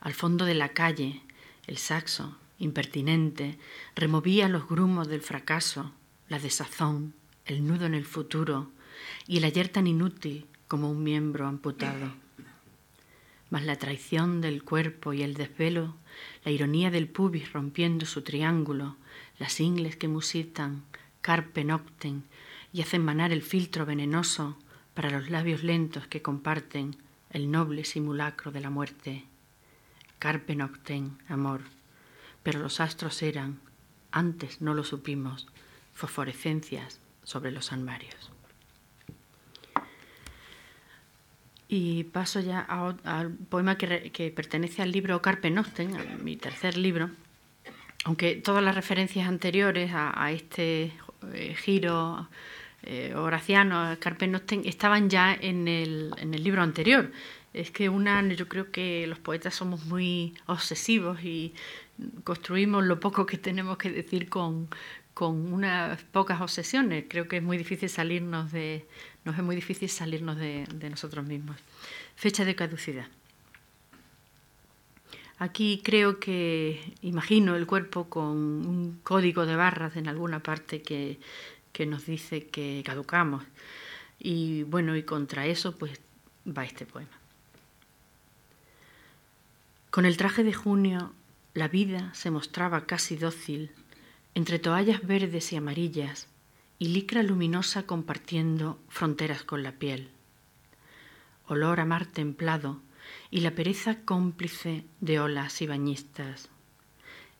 Al 0.00 0.14
fondo 0.14 0.44
de 0.44 0.54
la 0.54 0.70
calle, 0.70 1.22
el 1.66 1.78
saxo, 1.78 2.36
impertinente, 2.58 3.58
removía 3.94 4.48
los 4.48 4.68
grumos 4.68 5.08
del 5.08 5.22
fracaso, 5.22 5.92
la 6.28 6.38
desazón, 6.38 7.14
el 7.44 7.66
nudo 7.66 7.86
en 7.86 7.94
el 7.94 8.04
futuro 8.04 8.70
y 9.26 9.38
el 9.38 9.44
ayer 9.44 9.68
tan 9.68 9.86
inútil 9.86 10.46
como 10.66 10.90
un 10.90 11.02
miembro 11.02 11.46
amputado 11.46 12.12
mas 13.50 13.64
la 13.64 13.76
traición 13.76 14.40
del 14.40 14.62
cuerpo 14.62 15.12
y 15.12 15.22
el 15.22 15.34
desvelo, 15.34 15.96
la 16.44 16.50
ironía 16.50 16.90
del 16.90 17.08
pubis 17.08 17.52
rompiendo 17.52 18.04
su 18.06 18.22
triángulo, 18.22 18.96
las 19.38 19.60
ingles 19.60 19.96
que 19.96 20.08
musitan, 20.08 20.84
carpe 21.20 21.64
nocten 21.64 22.24
y 22.72 22.82
hacen 22.82 23.04
manar 23.04 23.32
el 23.32 23.42
filtro 23.42 23.86
venenoso 23.86 24.58
para 24.94 25.10
los 25.10 25.30
labios 25.30 25.62
lentos 25.62 26.06
que 26.06 26.22
comparten 26.22 26.96
el 27.30 27.50
noble 27.50 27.84
simulacro 27.84 28.50
de 28.52 28.60
la 28.60 28.70
muerte. 28.70 29.24
Carpe 30.18 30.56
nocten, 30.56 31.18
amor, 31.28 31.62
pero 32.42 32.58
los 32.58 32.80
astros 32.80 33.22
eran, 33.22 33.60
antes 34.10 34.60
no 34.60 34.74
lo 34.74 34.84
supimos, 34.84 35.46
fosforescencias 35.94 37.00
sobre 37.22 37.52
los 37.52 37.72
armarios. 37.72 38.30
Y 41.68 42.04
paso 42.04 42.40
ya 42.40 42.60
al 42.60 43.30
poema 43.32 43.76
que, 43.76 44.32
pertenece 44.34 44.80
al 44.80 44.90
libro 44.90 45.20
Carpe 45.20 45.50
Noctem, 45.50 45.92
mi 46.22 46.36
tercer 46.36 46.78
libro, 46.78 47.10
aunque 48.04 48.36
todas 48.36 48.64
las 48.64 48.74
referencias 48.74 49.28
anteriores 49.28 49.90
a, 49.92 50.32
este 50.32 50.94
eh, 51.34 51.54
giro 51.54 52.28
eh, 52.82 53.14
horaciano, 53.14 53.96
Carpe 54.00 54.26
Noctem, 54.26 54.62
estaban 54.64 55.10
ya 55.10 55.34
en 55.34 55.68
el, 55.68 56.12
en 56.18 56.34
el 56.34 56.44
libro 56.44 56.62
anterior. 56.62 57.10
Es 57.52 57.70
que 57.70 57.88
una, 57.88 58.22
yo 58.28 58.46
creo 58.48 58.70
que 58.70 59.06
los 59.06 59.18
poetas 59.18 59.54
somos 59.54 59.84
muy 59.86 60.34
obsesivos 60.46 61.22
y 61.22 61.54
construimos 62.24 62.84
lo 62.84 63.00
poco 63.00 63.26
que 63.26 63.38
tenemos 63.38 63.78
que 63.78 63.90
decir 63.90 64.28
con, 64.28 64.68
con 65.18 65.52
unas 65.52 66.02
pocas 66.04 66.40
obsesiones. 66.40 67.06
Creo 67.08 67.26
que 67.26 67.38
es 67.38 67.42
muy 67.42 67.58
difícil 67.58 67.88
salirnos 67.88 68.52
de, 68.52 68.86
nos 69.24 69.36
es 69.36 69.42
muy 69.42 69.56
difícil 69.56 69.88
salirnos 69.88 70.36
de, 70.36 70.66
nosotros 70.88 71.26
mismos. 71.26 71.56
Fecha 72.14 72.44
de 72.44 72.54
caducidad. 72.54 73.08
Aquí 75.38 75.80
creo 75.84 76.18
que 76.20 76.94
imagino 77.02 77.56
el 77.56 77.66
cuerpo 77.66 78.08
con 78.08 78.28
un 78.28 79.00
código 79.02 79.44
de 79.44 79.56
barras 79.56 79.96
en 79.96 80.08
alguna 80.08 80.40
parte 80.40 80.82
que, 80.82 81.18
que 81.72 81.86
nos 81.86 82.06
dice 82.06 82.46
que 82.48 82.82
caducamos. 82.84 83.44
Y 84.18 84.64
bueno, 84.64 84.96
y 84.96 85.02
contra 85.02 85.46
eso 85.46 85.76
pues 85.76 86.00
va 86.46 86.64
este 86.64 86.86
poema. 86.86 87.18
Con 89.90 90.04
el 90.04 90.16
traje 90.16 90.44
de 90.44 90.52
junio 90.52 91.12
la 91.54 91.68
vida 91.68 92.12
se 92.14 92.30
mostraba 92.30 92.86
casi 92.86 93.16
dócil 93.16 93.72
entre 94.34 94.58
toallas 94.58 95.04
verdes 95.06 95.52
y 95.52 95.56
amarillas 95.56 96.28
y 96.78 96.88
licra 96.88 97.22
luminosa 97.22 97.84
compartiendo 97.84 98.78
fronteras 98.88 99.42
con 99.42 99.62
la 99.62 99.72
piel. 99.72 100.10
Olor 101.46 101.80
a 101.80 101.84
mar 101.84 102.06
templado 102.06 102.80
y 103.30 103.40
la 103.40 103.52
pereza 103.52 104.04
cómplice 104.04 104.84
de 105.00 105.18
olas 105.18 105.60
y 105.62 105.66
bañistas. 105.66 106.50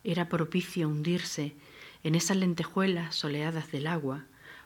Era 0.03 0.29
propicio 0.29 0.89
hundirse 0.89 1.55
en 2.03 2.15
esas 2.15 2.37
lentejuelas 2.37 3.15
soleadas 3.15 3.71
del 3.73 3.87
agua 3.87 4.25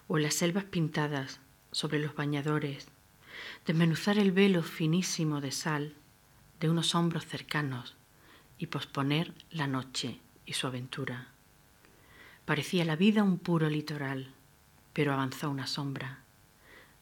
o 0.08 0.16
en 0.16 0.24
las 0.24 0.34
selvas 0.34 0.64
pintadas 0.64 1.40
sobre 1.70 1.98
los 1.98 2.14
bañadores, 2.14 2.88
desmenuzar 3.66 4.18
el 4.18 4.32
velo 4.32 4.62
finísimo 4.62 5.40
de 5.40 5.52
sal 5.52 5.94
de 6.60 6.70
unos 6.70 6.94
hombros 6.94 7.26
cercanos 7.26 7.96
y 8.58 8.66
posponer 8.66 9.34
la 9.50 9.66
noche 9.66 10.20
y 10.46 10.52
su 10.52 10.66
aventura. 10.66 11.28
Parecía 12.44 12.84
la 12.84 12.96
vida 12.96 13.22
un 13.22 13.38
puro 13.38 13.68
litoral, 13.68 14.28
pero 14.92 15.12
avanzó 15.12 15.50
una 15.50 15.66
sombra. 15.66 16.20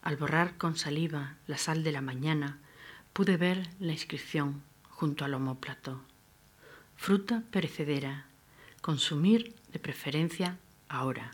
Al 0.01 0.17
borrar 0.17 0.57
con 0.57 0.77
saliva 0.77 1.35
la 1.47 1.57
sal 1.57 1.83
de 1.83 1.91
la 1.91 2.01
mañana, 2.01 2.57
pude 3.13 3.37
ver 3.37 3.69
la 3.79 3.91
inscripción 3.91 4.63
junto 4.89 5.25
al 5.25 5.33
homóplato. 5.33 6.01
Fruta 6.95 7.43
perecedera, 7.51 8.25
consumir 8.81 9.55
de 9.71 9.79
preferencia 9.79 10.57
ahora. 10.89 11.31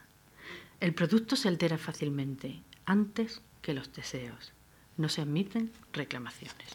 El 0.79 0.93
producto 0.93 1.35
se 1.35 1.47
altera 1.47 1.77
fácilmente, 1.77 2.61
antes 2.85 3.41
que 3.61 3.73
los 3.73 3.91
deseos. 3.93 4.53
No 4.95 5.09
se 5.09 5.21
admiten 5.21 5.71
reclamaciones. 5.93 6.71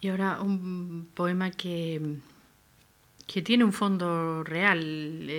Y 0.00 0.08
ahora 0.08 0.40
un 0.40 1.08
poema 1.14 1.52
que, 1.52 2.16
que 3.26 3.40
tiene 3.40 3.62
un 3.64 3.72
fondo 3.72 4.42
real. 4.42 5.30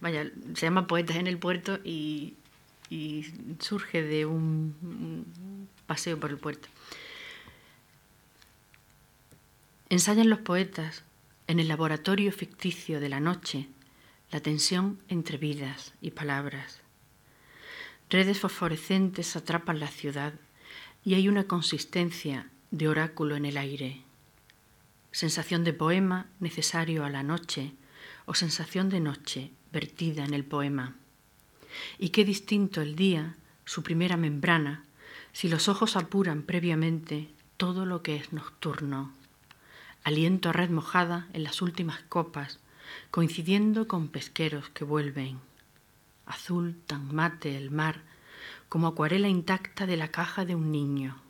vaya, 0.00 0.30
se 0.54 0.66
llama 0.66 0.86
Poetas 0.86 1.16
en 1.16 1.26
el 1.26 1.38
Puerto 1.38 1.78
y, 1.82 2.36
surge 3.58 4.02
de 4.02 4.26
un, 4.26 5.66
paseo 5.86 6.20
por 6.20 6.30
el 6.30 6.36
puerto. 6.36 6.68
Ensayan 9.94 10.28
los 10.28 10.40
poetas 10.40 11.04
en 11.46 11.60
el 11.60 11.68
laboratorio 11.68 12.32
ficticio 12.32 12.98
de 12.98 13.08
la 13.08 13.20
noche 13.20 13.68
la 14.32 14.40
tensión 14.40 14.98
entre 15.06 15.38
vidas 15.38 15.94
y 16.00 16.10
palabras. 16.10 16.80
Redes 18.10 18.40
fosforescentes 18.40 19.36
atrapan 19.36 19.78
la 19.78 19.86
ciudad 19.86 20.32
y 21.04 21.14
hay 21.14 21.28
una 21.28 21.44
consistencia 21.44 22.50
de 22.72 22.88
oráculo 22.88 23.36
en 23.36 23.44
el 23.44 23.56
aire, 23.56 24.00
sensación 25.12 25.62
de 25.62 25.72
poema 25.72 26.26
necesario 26.40 27.04
a 27.04 27.08
la 27.08 27.22
noche 27.22 27.70
o 28.26 28.34
sensación 28.34 28.88
de 28.88 28.98
noche 28.98 29.52
vertida 29.72 30.24
en 30.24 30.34
el 30.34 30.44
poema. 30.44 30.96
Y 32.00 32.08
qué 32.08 32.24
distinto 32.24 32.82
el 32.82 32.96
día, 32.96 33.36
su 33.64 33.84
primera 33.84 34.16
membrana, 34.16 34.82
si 35.32 35.48
los 35.48 35.68
ojos 35.68 35.94
apuran 35.94 36.42
previamente 36.42 37.28
todo 37.56 37.86
lo 37.86 38.02
que 38.02 38.16
es 38.16 38.32
nocturno. 38.32 39.12
Aliento 40.04 40.50
a 40.50 40.52
red 40.52 40.70
mojada 40.70 41.28
en 41.32 41.44
las 41.44 41.62
últimas 41.62 42.00
copas, 42.02 42.60
coincidiendo 43.10 43.88
con 43.88 44.08
pesqueros 44.08 44.68
que 44.68 44.84
vuelven. 44.84 45.40
Azul 46.26 46.76
tan 46.86 47.14
mate 47.14 47.56
el 47.56 47.70
mar 47.70 48.02
como 48.68 48.86
acuarela 48.86 49.28
intacta 49.28 49.86
de 49.86 49.96
la 49.96 50.08
caja 50.08 50.44
de 50.44 50.54
un 50.54 50.70
niño 50.70 51.20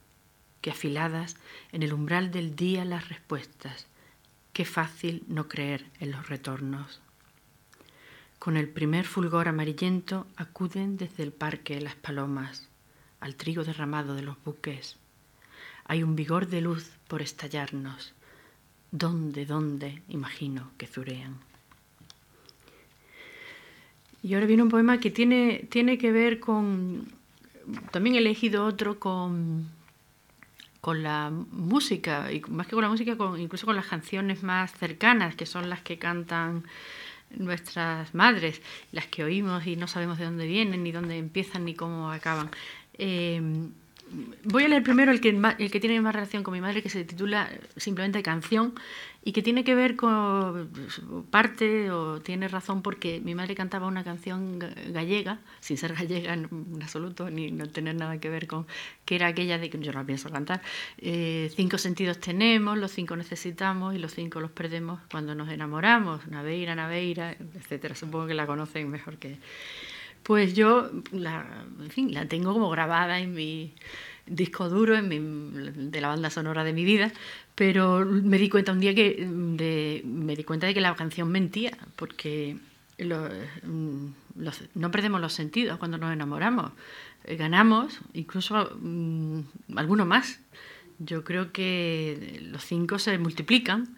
que 0.61 0.71
afiladas 0.71 1.37
en 1.73 1.83
el 1.83 1.93
umbral 1.93 2.31
del 2.31 2.57
día 2.57 2.85
las 2.85 3.09
respuestas. 3.11 3.87
Qué 4.53 4.65
fácil 4.65 5.23
no 5.29 5.47
creer 5.47 5.85
en 6.01 6.11
los 6.11 6.29
retornos. 6.29 7.01
Con 8.39 8.57
el 8.57 8.69
primer 8.69 9.05
fulgor 9.05 9.47
amarillento 9.47 10.27
acuden 10.37 10.97
desde 10.97 11.23
el 11.23 11.33
parque 11.33 11.81
las 11.81 11.95
palomas, 11.97 12.69
al 13.21 13.37
trigo 13.37 13.63
derramado 13.63 14.15
de 14.15 14.23
los 14.23 14.43
buques. 14.43 14.97
Hay 15.85 16.03
un 16.03 16.17
vigor 16.17 16.49
de 16.49 16.63
luz 16.63 16.91
por 17.09 17.23
estallarnos. 17.23 18.15
¿Dónde, 18.97 19.45
dónde 19.45 20.03
imagino 20.09 20.71
que 20.79 20.87
zurean? 20.87 21.35
Y 24.23 24.35
ahora 24.35 24.47
viene 24.47 24.63
un 24.63 24.69
poema 24.69 25.01
que 25.01 25.11
tiene, 25.11 25.67
tiene 25.69 25.99
que 25.99 26.13
ver 26.13 26.39
con... 26.39 27.09
También 27.91 28.15
he 28.15 28.19
elegido 28.19 28.65
otro 28.65 29.01
con, 29.01 29.69
con 30.81 31.03
la 31.03 31.33
música, 31.33 32.31
y 32.31 32.41
más 32.43 32.69
que 32.69 32.75
con 32.75 32.83
la 32.83 32.89
música, 32.89 33.17
con, 33.17 33.41
incluso 33.41 33.67
con 33.67 33.75
las 33.75 33.87
canciones 33.87 34.45
más 34.45 34.73
cercanas, 34.73 35.35
que 35.35 35.45
son 35.45 35.69
las 35.69 35.83
que 35.83 35.99
cantan 35.99 36.63
nuestras 37.37 38.15
madres, 38.15 38.63
las 38.93 39.09
que 39.09 39.25
oímos 39.25 39.67
y 39.67 39.75
no 39.75 39.89
sabemos 39.89 40.19
de 40.19 40.27
dónde 40.27 40.47
vienen, 40.47 40.85
ni 40.85 40.93
dónde 40.93 41.19
empiezan, 41.19 41.65
ni 41.65 41.75
cómo 41.75 42.13
acaban. 42.13 42.49
Eh, 42.97 43.43
voy 44.45 44.65
a 44.65 44.69
leer 44.69 44.83
primero 44.83 45.13
el 45.13 45.21
que, 45.21 45.31
el 45.31 45.71
que 45.71 45.81
tiene 45.81 46.01
más 46.01 46.15
relación 46.15 46.43
con 46.43 46.53
mi 46.53 46.61
madre, 46.61 46.83
que 46.83 46.89
se 46.89 47.05
titula 47.05 47.49
simplemente 47.77 48.23
Canción, 48.23 48.75
y 49.27 49.33
que 49.33 49.43
tiene 49.43 49.65
que 49.65 49.75
ver 49.75 49.97
con 49.97 50.71
parte, 51.31 51.91
o 51.91 52.21
tiene 52.21 52.47
razón, 52.47 52.83
porque 52.83 53.21
mi 53.21 53.35
madre 53.35 53.55
cantaba 53.55 53.87
una 53.87 54.05
canción 54.05 54.59
gallega, 54.59 55.39
sin 55.61 55.79
ser 55.79 55.95
gallega 55.95 56.35
en, 56.35 56.49
absoluto, 56.83 57.31
ni 57.31 57.51
no 57.51 57.67
tener 57.69 57.95
nada 57.95 58.19
que 58.19 58.29
ver 58.29 58.47
con, 58.47 58.67
que 59.07 59.15
era 59.17 59.29
aquella 59.29 59.59
de 59.59 59.71
que 59.71 59.79
yo 59.79 59.93
no 59.93 60.05
pienso 60.05 60.29
cantar, 60.29 60.61
eh, 60.99 61.51
cinco 61.57 61.79
sentidos 61.79 62.19
tenemos, 62.21 62.77
los 62.77 62.93
cinco 62.93 63.17
necesitamos 63.17 63.95
y 63.95 63.99
los 63.99 64.15
cinco 64.15 64.41
los 64.41 64.51
perdemos 64.51 65.01
cuando 65.11 65.35
nos 65.35 65.49
enamoramos, 65.49 66.27
Naveira, 66.29 66.75
Naveira, 66.75 67.33
etcétera. 67.33 67.95
Supongo 67.95 68.27
que 68.27 68.35
la 68.35 68.47
conocen 68.47 68.91
mejor 68.91 69.17
que... 69.17 69.39
Pues 70.25 70.55
yo, 70.55 70.91
la, 71.13 71.65
en 71.81 71.91
fin, 71.91 72.13
la 72.13 72.27
tengo 72.27 72.53
como 72.53 72.71
grabada 72.71 73.21
en 73.21 73.35
mi 73.35 73.75
disco 74.27 74.69
duro 74.69 74.97
en 74.97 75.09
mi, 75.09 75.19
de 75.91 76.01
la 76.01 76.09
banda 76.09 76.31
sonora 76.31 76.65
de 76.65 76.73
mi 76.73 76.85
vida, 76.85 77.13
pero 77.55 78.05
me 78.05 78.39
di 78.39 78.49
cuenta 78.49 78.73
un 78.73 78.81
día 78.81 78.95
que 78.95 79.27
de, 79.29 80.03
me 80.05 80.35
di 80.35 80.45
cuenta 80.45 80.67
de 80.67 80.75
que 80.75 80.81
la 80.81 80.95
canción 80.97 81.31
mentía, 81.31 81.77
porque 81.97 82.57
mm, 82.99 84.07
no 84.75 84.91
perdemos 84.91 85.21
los 85.21 85.33
sentidos 85.33 85.79
cuando 85.79 85.99
nos 85.99 86.13
enamoramos, 86.13 86.73
eh, 87.25 87.37
ganamos, 87.37 87.99
incluso 88.15 88.77
mm, 88.81 89.41
alguno 89.77 90.07
más. 90.07 90.41
Yo 90.99 91.25
creo 91.25 91.53
que 91.53 92.41
los 92.51 92.65
cinco 92.65 92.99
se 92.99 93.19
multiplican, 93.19 93.97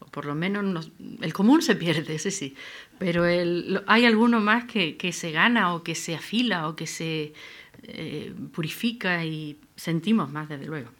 o 0.00 0.06
por 0.06 0.24
lo 0.24 0.34
menos 0.34 0.90
el 1.20 1.32
común 1.32 1.62
se 1.62 1.76
pierde, 1.76 2.14
ese 2.14 2.30
sí, 2.30 2.56
pero 2.98 3.24
hay 3.86 4.04
alguno 4.04 4.40
más 4.40 4.64
que, 4.64 5.12
se 5.12 5.30
gana 5.30 5.74
o 5.74 5.82
que 5.82 5.94
se 5.94 6.14
afila 6.14 6.68
o 6.68 6.76
que 6.76 6.86
se 6.86 7.32
eh, 7.82 8.34
purifica 8.52 9.24
y 9.24 9.58
sentimos 9.76 10.30
más, 10.30 10.48
desde 10.48 10.66
luego. 10.66 10.90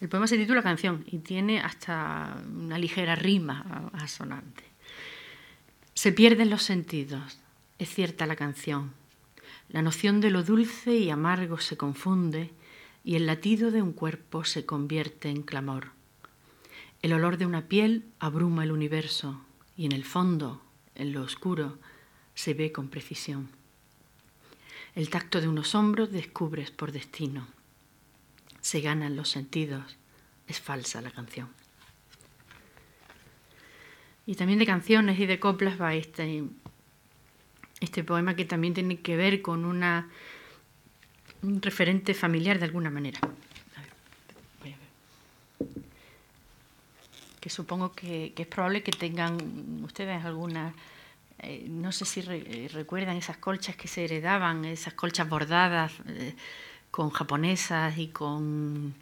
El 0.00 0.08
poema 0.08 0.26
se 0.26 0.38
titula 0.38 0.62
Canción 0.62 1.04
y 1.06 1.18
tiene 1.18 1.60
hasta 1.60 2.42
una 2.52 2.78
ligera 2.78 3.14
rima 3.14 3.90
asonante. 3.92 4.64
Se 5.94 6.12
pierden 6.12 6.48
los 6.48 6.62
sentidos, 6.62 7.38
es 7.78 7.90
cierta 7.90 8.26
la 8.26 8.36
canción. 8.36 8.92
La 9.68 9.82
noción 9.82 10.20
de 10.20 10.30
lo 10.30 10.42
dulce 10.42 10.96
y 10.96 11.10
amargo 11.10 11.58
se 11.58 11.76
confunde 11.76 12.50
y 13.04 13.16
el 13.16 13.26
latido 13.26 13.70
de 13.70 13.82
un 13.82 13.92
cuerpo 13.92 14.44
se 14.44 14.64
convierte 14.64 15.28
en 15.28 15.42
clamor. 15.42 15.88
El 17.02 17.12
olor 17.12 17.36
de 17.36 17.46
una 17.46 17.68
piel 17.68 18.04
abruma 18.18 18.64
el 18.64 18.72
universo 18.72 19.42
y 19.76 19.86
en 19.86 19.92
el 19.92 20.04
fondo, 20.04 20.62
en 21.00 21.12
lo 21.12 21.22
oscuro, 21.22 21.78
se 22.34 22.54
ve 22.54 22.72
con 22.72 22.88
precisión. 22.88 23.48
El 24.94 25.10
tacto 25.10 25.40
de 25.40 25.48
unos 25.48 25.74
hombros 25.74 26.10
descubres 26.10 26.70
por 26.70 26.92
destino. 26.92 27.46
Se 28.60 28.80
ganan 28.80 29.16
los 29.16 29.28
sentidos. 29.28 29.96
Es 30.46 30.60
falsa 30.60 31.00
la 31.00 31.10
canción. 31.10 31.48
Y 34.26 34.34
también 34.34 34.58
de 34.58 34.66
canciones 34.66 35.18
y 35.18 35.26
de 35.26 35.40
coplas 35.40 35.80
va 35.80 35.94
este, 35.94 36.44
este 37.80 38.04
poema 38.04 38.36
que 38.36 38.44
también 38.44 38.74
tiene 38.74 39.00
que 39.00 39.16
ver 39.16 39.42
con 39.42 39.64
una, 39.64 40.08
un 41.42 41.62
referente 41.62 42.14
familiar 42.14 42.58
de 42.58 42.66
alguna 42.66 42.90
manera. 42.90 43.20
Que 47.40 47.50
supongo 47.50 47.92
que, 47.92 48.34
es 48.36 48.46
probable 48.46 48.82
que 48.82 48.92
tengan 48.92 49.82
ustedes 49.82 50.24
alguna 50.24 50.74
eh, 51.42 51.66
no 51.68 51.90
sé 51.90 52.04
si 52.04 52.20
eh, 52.28 52.68
recuerdan 52.72 53.16
esas 53.16 53.38
colchas 53.38 53.76
que 53.76 53.88
se 53.88 54.04
heredaban, 54.04 54.64
esas 54.64 54.92
colchas 54.94 55.28
bordadas 55.28 55.92
eh, 56.06 56.34
con 56.90 57.10
japonesas 57.10 57.96
y 57.98 58.08
con 58.08 58.94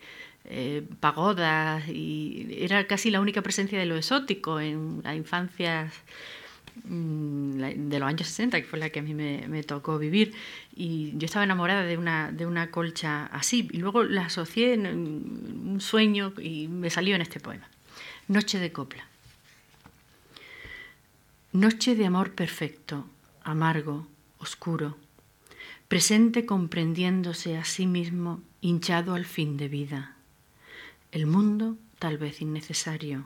pagodas, 1.01 1.87
y 1.89 2.57
era 2.61 2.87
casi 2.87 3.11
la 3.11 3.21
única 3.21 3.43
presencia 3.43 3.79
de 3.79 3.85
lo 3.85 3.97
exótico 3.97 4.61
en 4.61 5.03
la 5.05 5.15
infancia 5.15 5.93
mm, 6.85 7.61
de 7.91 7.99
los 7.99 8.09
años 8.09 8.29
60, 8.29 8.59
que 8.59 8.67
fue 8.67 8.79
la 8.79 8.89
que 8.89 9.01
a 9.01 9.03
mí 9.03 9.13
me, 9.13 9.63
tocó 9.65 9.99
vivir, 9.99 10.33
y 10.75 11.13
yo 11.19 11.27
estaba 11.27 11.45
enamorada 11.45 11.83
de 11.83 11.99
una, 11.99 12.33
de 12.33 12.47
una 12.47 12.71
colcha 12.71 13.27
así, 13.27 13.69
y 13.73 13.77
luego 13.77 14.05
la 14.05 14.23
asocié 14.23 14.73
en 14.73 14.87
un 14.87 15.81
sueño 15.83 16.33
y 16.41 16.69
me 16.69 16.89
salió 16.89 17.15
en 17.15 17.21
este 17.21 17.41
poema, 17.41 17.69
Noche 18.29 18.59
de 18.59 18.73
Copla. 18.73 19.07
Noche 21.53 21.95
de 21.95 22.05
amor 22.05 22.35
perfecto, 22.35 23.07
amargo, 23.43 24.07
oscuro, 24.37 24.99
presente 25.89 26.45
comprendiéndose 26.45 27.57
a 27.57 27.65
sí 27.65 27.87
mismo, 27.87 28.43
hinchado 28.61 29.15
al 29.15 29.25
fin 29.25 29.57
de 29.57 29.69
vida. 29.69 30.15
El 31.11 31.25
mundo 31.25 31.79
tal 31.99 32.19
vez 32.19 32.43
innecesario, 32.43 33.25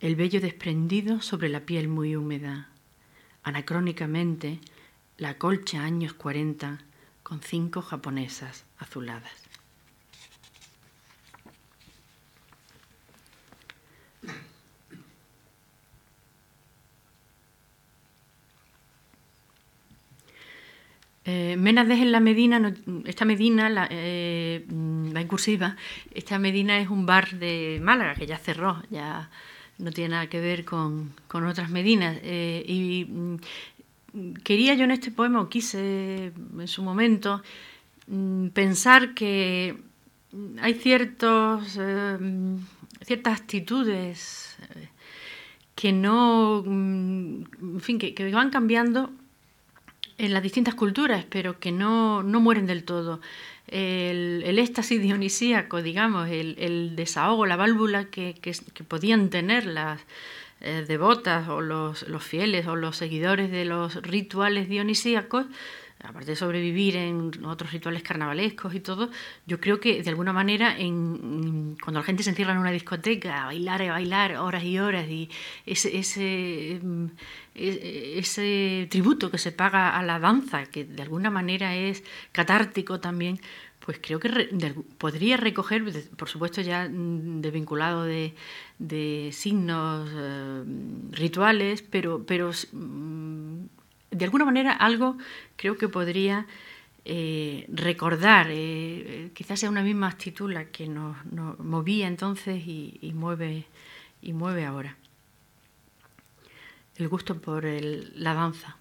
el 0.00 0.16
vello 0.16 0.40
desprendido 0.40 1.20
sobre 1.20 1.50
la 1.50 1.66
piel 1.66 1.88
muy 1.88 2.16
húmeda. 2.16 2.70
Anacrónicamente, 3.42 4.58
la 5.18 5.36
colcha 5.36 5.82
años 5.82 6.14
cuarenta 6.14 6.78
con 7.22 7.42
cinco 7.42 7.82
japonesas 7.82 8.64
azuladas. 8.78 9.47
Eh, 21.30 21.58
Menades 21.58 22.00
en 22.00 22.10
la 22.10 22.20
Medina, 22.20 22.74
esta 23.04 23.26
Medina, 23.26 23.68
la, 23.68 23.86
eh, 23.90 24.64
la 25.12 25.20
incursiva, 25.20 25.76
esta 26.14 26.38
Medina 26.38 26.78
es 26.80 26.88
un 26.88 27.04
bar 27.04 27.32
de 27.32 27.80
Málaga 27.82 28.14
que 28.14 28.26
ya 28.26 28.38
cerró, 28.38 28.82
ya 28.88 29.28
no 29.76 29.90
tiene 29.90 30.12
nada 30.12 30.30
que 30.30 30.40
ver 30.40 30.64
con, 30.64 31.12
otras 31.30 31.68
Medinas. 31.68 32.16
Eh, 32.22 32.64
y 32.66 33.04
mm, 33.04 34.32
quería 34.42 34.72
yo 34.72 34.84
en 34.84 34.92
este 34.92 35.10
poema, 35.10 35.42
o 35.42 35.50
quise 35.50 36.32
en 36.58 36.66
su 36.66 36.82
momento, 36.82 37.42
mm, 38.06 38.46
pensar 38.48 39.12
que 39.12 39.76
hay 40.62 40.74
ciertos, 40.74 41.78
ciertas 43.02 43.38
actitudes 43.38 44.56
que 45.74 45.92
no, 45.92 46.62
mm, 46.64 47.42
en 47.74 47.80
fin, 47.82 47.98
que 47.98 48.32
van 48.32 48.48
cambiando 48.48 49.12
en 50.18 50.34
las 50.34 50.42
distintas 50.42 50.74
culturas, 50.74 51.24
pero 51.30 51.58
que 51.58 51.72
no, 51.72 52.22
mueren 52.24 52.66
del 52.66 52.84
todo. 52.84 53.20
El, 53.68 54.58
éxtasis 54.58 55.00
dionisíaco, 55.00 55.80
digamos, 55.82 56.28
el, 56.28 56.96
desahogo, 56.96 57.46
la 57.46 57.56
válvula 57.56 58.06
que, 58.06 58.34
podían 58.88 59.30
tener 59.30 59.64
las 59.66 60.00
eh, 60.60 60.84
devotas 60.86 61.48
o 61.48 61.60
los, 61.60 62.06
los, 62.08 62.24
fieles 62.24 62.66
o 62.66 62.74
los 62.74 62.96
seguidores 62.96 63.50
de 63.50 63.64
los 63.64 63.94
rituales 64.02 64.68
dionisíacos, 64.68 65.46
aparte 66.04 66.30
de 66.30 66.36
sobrevivir 66.36 66.96
en 66.96 67.44
otros 67.44 67.72
rituales 67.72 68.02
carnavalescos 68.02 68.74
y 68.74 68.80
todo, 68.80 69.10
yo 69.46 69.60
creo 69.60 69.80
que 69.80 70.02
de 70.02 70.10
alguna 70.10 70.32
manera 70.32 70.78
en, 70.78 71.76
cuando 71.82 72.00
la 72.00 72.04
gente 72.04 72.22
se 72.22 72.30
encierra 72.30 72.52
en 72.52 72.58
una 72.58 72.70
discoteca 72.70 73.42
a 73.42 73.46
bailar 73.46 73.82
y 73.82 73.88
bailar 73.88 74.36
horas 74.36 74.64
y 74.64 74.78
horas 74.78 75.08
y 75.08 75.28
ese, 75.66 75.98
ese, 75.98 76.80
mm, 76.82 77.06
e, 77.54 78.18
ese 78.18 78.86
tributo 78.90 79.30
que 79.30 79.38
se 79.38 79.52
paga 79.52 79.96
a 79.98 80.02
la 80.02 80.18
danza, 80.18 80.66
que 80.66 80.84
de 80.84 81.02
alguna 81.02 81.30
manera 81.30 81.74
es 81.74 82.04
catártico 82.32 83.00
también, 83.00 83.40
pues 83.80 84.00
creo 84.02 84.20
que 84.20 84.28
podría 84.98 85.36
recoger, 85.36 85.82
por 86.16 86.28
supuesto 86.28 86.60
ya 86.60 86.88
desvinculado 86.88 88.04
de, 88.04 88.34
de 88.78 89.30
signos 89.32 90.10
eh, 90.12 90.62
rituales, 91.12 91.82
pero, 91.82 92.24
pero 92.26 92.50
mm, 92.72 93.64
de 94.10 94.24
alguna 94.24 94.44
manera 94.44 94.72
algo 94.72 95.16
creo 95.56 95.76
que 95.76 95.88
podría 95.88 96.46
eh, 97.04 97.66
recordar, 97.68 98.48
eh, 98.50 99.30
quizás 99.34 99.60
sea 99.60 99.70
una 99.70 99.82
misma 99.82 100.08
actitud 100.08 100.52
la 100.52 100.66
que 100.66 100.88
nos, 100.88 101.16
movía 101.58 102.06
entonces 102.06 102.62
y, 102.66 103.12
mueve, 103.14 103.66
y 104.20 104.32
mueve 104.32 104.66
ahora. 104.66 104.96
El 106.96 107.08
gusto 107.08 107.40
por 107.40 107.64
la 107.64 108.34
danza. 108.34 108.76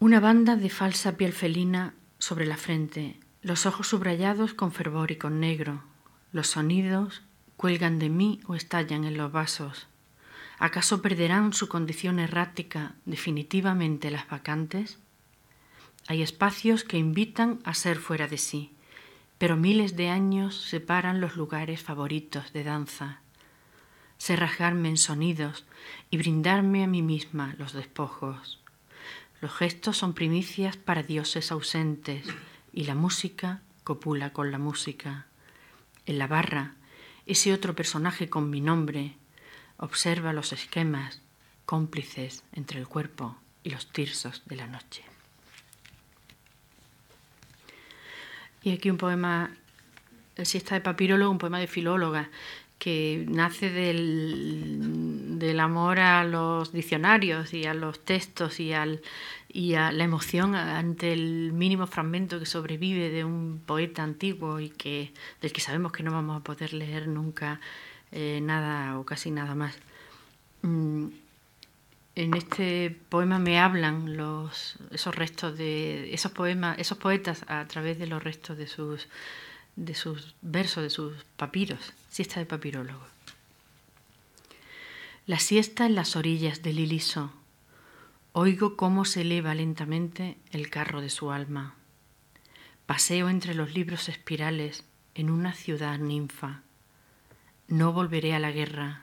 Una 0.00 0.20
banda 0.20 0.56
de 0.56 0.70
falsa 0.70 1.16
piel 1.16 1.32
felina 1.32 1.94
sobre 2.18 2.46
la 2.46 2.56
frente, 2.56 3.18
los 3.42 3.66
ojos 3.66 3.88
subrayados 3.88 4.54
con 4.54 4.72
fervor 4.72 5.10
y 5.10 5.16
con 5.16 5.40
negro, 5.40 5.82
los 6.32 6.48
sonidos 6.48 7.22
cuelgan 7.56 7.98
de 7.98 8.08
mí 8.08 8.40
o 8.46 8.54
estallan 8.54 9.04
en 9.04 9.16
los 9.16 9.32
vasos 9.32 9.88
¿Acaso 10.58 11.02
perderán 11.02 11.52
su 11.52 11.68
condición 11.68 12.18
errática 12.18 12.94
definitivamente 13.04 14.10
las 14.10 14.28
vacantes? 14.28 14.98
Hay 16.08 16.22
espacios 16.22 16.82
que 16.82 16.98
invitan 16.98 17.60
a 17.64 17.74
ser 17.74 17.98
fuera 17.98 18.26
de 18.26 18.38
sí, 18.38 18.72
pero 19.38 19.56
miles 19.56 19.94
de 19.94 20.08
años 20.08 20.60
separan 20.60 21.20
los 21.20 21.36
lugares 21.36 21.82
favoritos 21.82 22.52
de 22.52 22.64
danza. 22.64 23.20
Sé 24.16 24.34
rasgarme 24.34 24.88
en 24.88 24.96
sonidos 24.96 25.64
y 26.10 26.18
brindarme 26.18 26.82
a 26.82 26.88
mí 26.88 27.02
misma 27.02 27.54
los 27.56 27.72
despojos. 27.72 28.58
Los 29.40 29.54
gestos 29.54 29.96
son 29.96 30.12
primicias 30.12 30.76
para 30.76 31.04
dioses 31.04 31.52
ausentes 31.52 32.26
y 32.72 32.84
la 32.84 32.96
música 32.96 33.62
copula 33.84 34.32
con 34.32 34.50
la 34.50 34.58
música. 34.58 35.26
En 36.04 36.18
la 36.18 36.26
barra, 36.26 36.74
ese 37.26 37.52
otro 37.52 37.76
personaje 37.76 38.28
con 38.28 38.50
mi 38.50 38.60
nombre 38.60 39.14
observa 39.78 40.32
los 40.32 40.52
esquemas 40.52 41.22
cómplices 41.64 42.44
entre 42.52 42.78
el 42.78 42.88
cuerpo 42.88 43.36
y 43.62 43.70
los 43.70 43.86
tirsos 43.92 44.42
de 44.46 44.56
la 44.56 44.66
noche. 44.66 45.02
Y 48.62 48.72
aquí 48.72 48.90
un 48.90 48.98
poema, 48.98 49.50
el 50.36 50.46
siesta 50.46 50.74
de 50.74 50.80
papirólogo, 50.80 51.30
un 51.30 51.38
poema 51.38 51.58
de 51.58 51.66
filóloga, 51.66 52.28
que 52.78 53.24
nace 53.28 53.70
del, 53.70 55.38
del, 55.38 55.58
amor 55.58 55.98
a 55.98 56.22
los 56.22 56.72
diccionarios 56.72 57.52
y 57.52 57.66
a 57.66 57.74
los 57.74 58.04
textos 58.04 58.60
y, 58.60 58.72
al, 58.72 59.02
y 59.48 59.74
a 59.74 59.90
la 59.90 60.04
emoción 60.04 60.54
ante 60.54 61.12
el 61.12 61.52
mínimo 61.52 61.88
fragmento 61.88 62.38
que 62.38 62.46
sobrevive 62.46 63.10
de 63.10 63.24
un 63.24 63.60
poeta 63.66 64.04
antiguo 64.04 64.60
y 64.60 64.70
que, 64.70 65.12
del 65.40 65.52
que 65.52 65.60
sabemos 65.60 65.90
que 65.90 66.04
no 66.04 66.12
vamos 66.12 66.40
a 66.40 66.44
poder 66.44 66.72
leer 66.72 67.08
nunca 67.08 67.60
eh, 68.12 68.40
nada 68.42 68.98
o 68.98 69.04
casi 69.04 69.30
nada 69.30 69.54
más. 69.54 69.76
Mm, 70.62 71.08
en 72.14 72.34
este 72.34 72.90
poema 73.08 73.38
me 73.38 73.60
hablan 73.60 74.16
los, 74.16 74.76
esos 74.90 75.14
restos 75.14 75.56
de 75.56 76.12
esos 76.12 76.32
poemas, 76.32 76.78
esos 76.78 76.98
poetas 76.98 77.44
a 77.46 77.64
través 77.66 77.98
de 77.98 78.06
los 78.06 78.22
restos 78.22 78.58
de 78.58 78.66
sus 78.66 79.08
de 79.76 79.94
sus 79.94 80.34
versos, 80.42 80.82
de 80.82 80.90
sus 80.90 81.24
papiros, 81.36 81.92
siesta 82.10 82.40
de 82.40 82.46
papirólogo. 82.46 83.06
La 85.24 85.38
siesta 85.38 85.86
en 85.86 85.94
las 85.94 86.16
orillas 86.16 86.62
del 86.62 86.80
Iliso. 86.80 87.30
Oigo 88.32 88.76
cómo 88.76 89.04
se 89.04 89.20
eleva 89.20 89.54
lentamente 89.54 90.36
el 90.50 90.68
carro 90.68 91.00
de 91.00 91.10
su 91.10 91.30
alma. 91.30 91.74
Paseo 92.86 93.28
entre 93.28 93.54
los 93.54 93.74
libros 93.74 94.08
espirales 94.08 94.84
en 95.14 95.30
una 95.30 95.52
ciudad 95.52 95.98
ninfa. 95.98 96.62
No 97.68 97.92
volveré 97.92 98.32
a 98.32 98.38
la 98.38 98.50
guerra. 98.50 99.02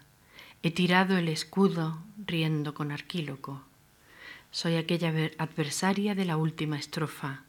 He 0.63 0.71
tirado 0.71 1.17
el 1.17 1.28
escudo 1.28 1.99
riendo 2.17 2.73
con 2.73 2.91
Arquíloco. 2.91 3.62
Soy 4.49 4.75
aquella 4.75 5.13
adversaria 5.38 6.15
de 6.15 6.25
la 6.25 6.36
última 6.36 6.80
estrofa 6.80 7.43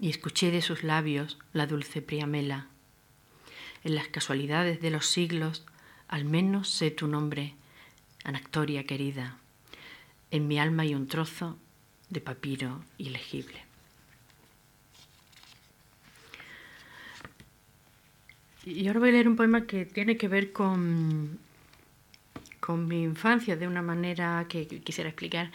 y 0.00 0.08
escuché 0.08 0.50
de 0.50 0.62
sus 0.62 0.82
labios 0.82 1.38
la 1.52 1.66
dulce 1.66 2.00
Priamela. 2.00 2.68
En 3.82 3.94
las 3.94 4.08
casualidades 4.08 4.80
de 4.80 4.88
los 4.88 5.06
siglos, 5.06 5.66
al 6.08 6.24
menos 6.24 6.70
sé 6.70 6.90
tu 6.90 7.08
nombre, 7.08 7.52
Anactoria 8.24 8.84
querida. 8.84 9.36
En 10.30 10.48
mi 10.48 10.58
alma 10.58 10.84
hay 10.84 10.94
un 10.94 11.08
trozo 11.08 11.58
de 12.08 12.22
papiro 12.22 12.82
ilegible. 12.96 13.63
Y 18.64 18.86
ahora 18.86 19.00
voy 19.00 19.10
a 19.10 19.12
leer 19.12 19.28
un 19.28 19.36
poema 19.36 19.66
que 19.66 19.84
tiene 19.84 20.16
que 20.16 20.28
ver 20.28 20.52
con, 20.52 21.38
con 22.60 22.88
mi 22.88 23.02
infancia 23.02 23.56
de 23.56 23.66
una 23.66 23.82
manera 23.82 24.46
que 24.48 24.66
quisiera 24.66 25.10
explicar. 25.10 25.50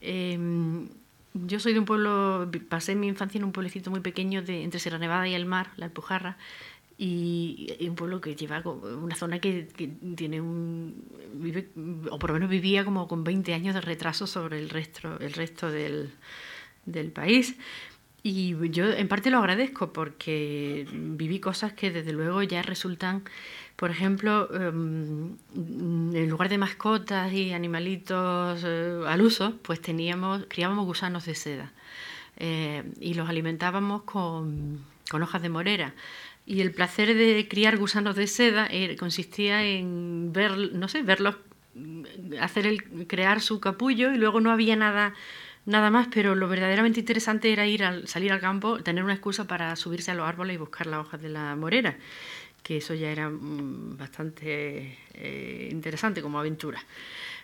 Em, 0.00 0.88
yo 1.34 1.60
soy 1.60 1.74
de 1.74 1.80
un 1.80 1.84
pueblo, 1.84 2.50
pasé 2.68 2.94
mi 2.94 3.08
infancia 3.08 3.38
en 3.38 3.44
un 3.44 3.52
pueblecito 3.52 3.90
muy 3.90 4.00
pequeño 4.00 4.42
de, 4.42 4.62
entre 4.62 4.80
Sierra 4.80 4.98
Nevada 4.98 5.28
y 5.28 5.34
el 5.34 5.44
mar, 5.44 5.70
La 5.76 5.86
Alpujarra, 5.86 6.38
y, 6.96 7.76
un 7.80 7.94
pueblo 7.94 8.22
que 8.22 8.34
lleva 8.34 8.60
una 8.60 9.16
zona 9.16 9.38
que, 9.38 9.68
tiene 10.16 10.40
un 10.40 11.04
o 12.10 12.18
por 12.18 12.30
lo 12.30 12.34
menos 12.34 12.48
vivía 12.48 12.86
como 12.86 13.06
con 13.06 13.22
20 13.22 13.52
años 13.52 13.74
de 13.74 13.82
retraso 13.82 14.26
sobre 14.26 14.58
el 14.58 14.70
resto 14.70 15.20
el 15.20 15.34
resto 15.34 15.70
del, 15.70 16.10
del 16.86 17.12
país 17.12 17.56
y 18.28 18.70
yo 18.70 18.90
en 18.90 19.08
parte 19.08 19.30
lo 19.30 19.38
agradezco 19.38 19.92
porque 19.92 20.86
viví 20.90 21.40
cosas 21.40 21.72
que 21.74 21.90
desde 21.90 22.12
luego 22.12 22.42
ya 22.42 22.62
resultan 22.62 23.24
por 23.76 23.90
ejemplo, 23.90 24.48
em, 24.54 25.36
en 25.54 26.28
lugar 26.30 26.48
de 26.48 26.56
mascotas 26.56 27.32
y 27.32 27.52
animalitos 27.52 28.62
eh, 28.64 29.02
al 29.06 29.20
uso, 29.20 29.54
pues 29.62 29.80
teníamos, 29.82 30.46
criábamos 30.48 30.86
gusanos 30.86 31.26
de 31.26 31.34
seda 31.34 31.72
eh, 32.38 32.84
y 33.00 33.14
los 33.14 33.28
alimentábamos 33.28 34.02
con, 34.04 34.80
con, 35.10 35.22
hojas 35.22 35.42
de 35.42 35.50
morera. 35.50 35.94
Y 36.46 36.62
el 36.62 36.72
placer 36.72 37.14
de 37.14 37.46
criar 37.48 37.76
gusanos 37.76 38.16
de 38.16 38.26
seda 38.26 38.66
eh, 38.70 38.96
consistía 38.96 39.62
en 39.62 40.32
ver, 40.32 40.56
no 40.72 40.88
sé, 40.88 41.02
verlos 41.02 41.36
hacer 42.40 42.66
el 42.66 43.06
crear 43.06 43.42
su 43.42 43.60
capullo 43.60 44.10
y 44.14 44.16
luego 44.16 44.40
no 44.40 44.50
había 44.50 44.76
nada 44.76 45.12
nada 45.66 45.90
más, 45.90 46.08
pero 46.12 46.34
lo 46.34 46.48
verdaderamente 46.48 47.00
interesante 47.00 47.52
era 47.52 47.66
ir 47.66 47.84
al 47.84 48.08
salir 48.08 48.32
al 48.32 48.40
campo, 48.40 48.82
tener 48.82 49.04
una 49.04 49.12
excusa 49.12 49.46
para 49.46 49.76
subirse 49.76 50.10
a 50.10 50.14
los 50.14 50.26
árboles 50.26 50.54
y 50.54 50.58
buscar 50.58 50.86
las 50.86 51.00
hojas 51.00 51.20
de 51.20 51.28
la 51.28 51.54
morera 51.56 51.96
que 52.66 52.78
eso 52.78 52.94
ya 52.94 53.10
era 53.12 53.30
mm, 53.30 53.96
bastante 53.96 54.98
eh, 55.14 55.68
interesante 55.70 56.20
como 56.20 56.40
aventura 56.40 56.82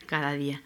cada 0.07 0.33
día. 0.33 0.61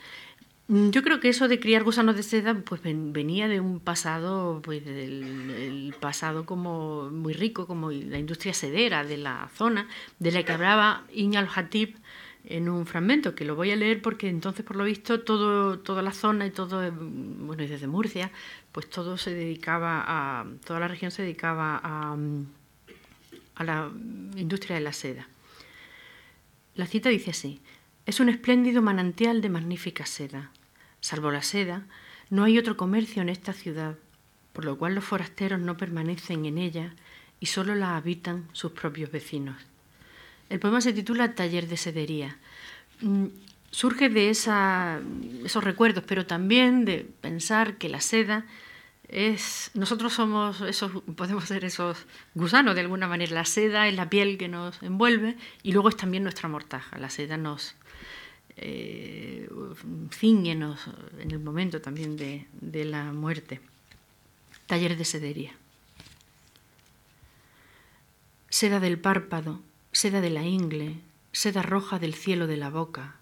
Mm, 0.69 0.89
yo 0.91 1.03
creo 1.03 1.21
que 1.21 1.29
eso 1.29 1.47
de 1.47 1.61
criar 1.61 1.85
gusanos 1.85 2.17
de 2.17 2.23
seda 2.23 2.55
pues 2.55 2.81
venía 2.83 3.49
de 3.49 3.61
un 3.61 3.81
pasado, 3.81 4.63
pues 4.65 4.83
del 4.83 5.95
pasado 6.01 6.47
como 6.47 7.11
muy 7.11 7.35
rico, 7.35 7.67
como 7.67 7.91
la 7.91 8.19
industria 8.19 8.55
sedera 8.55 9.05
de 9.05 9.19
la 9.19 9.51
zona, 9.55 9.89
de 10.19 10.33
la 10.33 10.43
que 10.43 10.53
hablaba 10.53 11.05
Iña 11.13 11.41
al-Hatib 11.41 11.99
en 12.47 12.69
un 12.69 12.87
fragmento 12.87 13.35
que 13.35 13.45
lo 13.45 13.57
voy 13.57 13.71
a 13.71 13.77
leer 13.77 14.01
porque 14.01 14.29
entonces 14.29 14.65
por 14.65 14.77
lo 14.77 14.85
visto 14.85 15.21
todo, 15.21 15.79
toda 15.81 16.03
la 16.03 16.13
zona 16.13 16.47
y 16.47 16.51
todo, 16.51 16.91
bueno, 16.93 17.63
y 17.63 17.67
desde 17.67 17.87
Murcia, 17.87 18.31
pues 18.73 18.89
todo 18.89 19.19
se 19.19 19.35
dedicaba 19.35 20.05
a, 20.07 20.47
toda 20.65 20.81
la 20.81 20.89
región 20.89 21.11
se 21.11 21.23
dedicaba 21.23 21.81
a 21.83 22.17
a 23.57 23.65
la 23.65 23.91
industria 24.37 24.77
de 24.77 24.83
la 24.83 24.93
seda. 24.93 25.27
La 26.75 26.87
cita 26.87 27.09
dice 27.09 27.31
así, 27.31 27.61
es 28.05 28.21
un 28.21 28.29
espléndido 28.29 28.83
manantial 28.83 29.41
de 29.41 29.49
magnífica 29.49 30.07
seda. 30.07 30.51
Salvo 31.01 31.31
la 31.31 31.43
seda, 31.43 31.87
no 32.31 32.45
hay 32.45 32.59
otro 32.59 32.77
comercio 32.77 33.23
en 33.23 33.31
esta 33.31 33.53
ciudad, 33.53 33.97
por 34.53 34.65
lo 34.65 34.79
cual 34.79 34.95
los 34.95 35.05
forasteros 35.05 35.59
no 35.59 35.77
permanecen 35.77 36.45
en 36.45 36.59
ella 36.59 36.95
y 37.41 37.47
solo 37.47 37.75
la 37.75 37.97
habitan 37.97 38.49
sus 38.53 38.73
propios 38.73 39.11
vecinos. 39.11 39.57
El 40.49 40.61
poema 40.61 40.81
se 40.81 40.93
titula 40.93 41.35
Taller 41.35 41.67
de 41.67 41.77
Sedería. 41.77 42.37
Mm, 43.01 43.27
surge 43.71 44.09
de 44.09 44.31
esos 44.31 45.65
recuerdos, 45.65 46.05
pero 46.07 46.27
también 46.27 46.85
de 46.85 47.07
pensar 47.21 47.77
que 47.79 47.89
la 47.89 48.01
seda 48.01 48.47
es, 49.09 49.71
nosotros 49.75 50.15
somos 50.15 50.61
esos, 50.63 50.91
podemos 51.15 51.45
ser 51.45 51.65
esos 51.65 52.07
gusanos 52.35 52.75
de 52.75 52.81
alguna 52.83 53.09
manera. 53.09 53.33
La 53.33 53.45
seda 53.45 53.89
es 53.89 53.95
la 53.95 54.09
piel 54.09 54.39
que 54.39 54.49
nos 54.49 54.83
envuelve 54.83 55.37
y 55.63 55.73
luego 55.73 55.89
es 55.89 55.97
también 55.97 56.23
nuestra 56.23 56.49
mortaja. 56.49 56.99
La 56.99 57.11
seda 57.11 57.37
nos 57.37 57.75
eh, 58.57 59.49
ciñe 60.11 60.53
en 60.53 61.31
el 61.31 61.39
momento 61.41 61.81
también 61.81 62.17
de 62.17 62.85
la 62.85 63.13
muerte. 63.13 63.61
Taller 64.67 64.97
de 64.97 65.05
sedería. 65.05 65.53
Seda 68.49 68.81
del 68.81 68.99
párpado, 68.99 69.61
seda 69.97 70.21
de 70.21 70.29
la 70.29 70.43
ingle, 70.43 71.01
seda 71.33 71.63
roja 71.63 71.99
del 71.99 72.13
cielo 72.13 72.47
de 72.47 72.59
la 72.59 72.69
boca, 72.69 73.17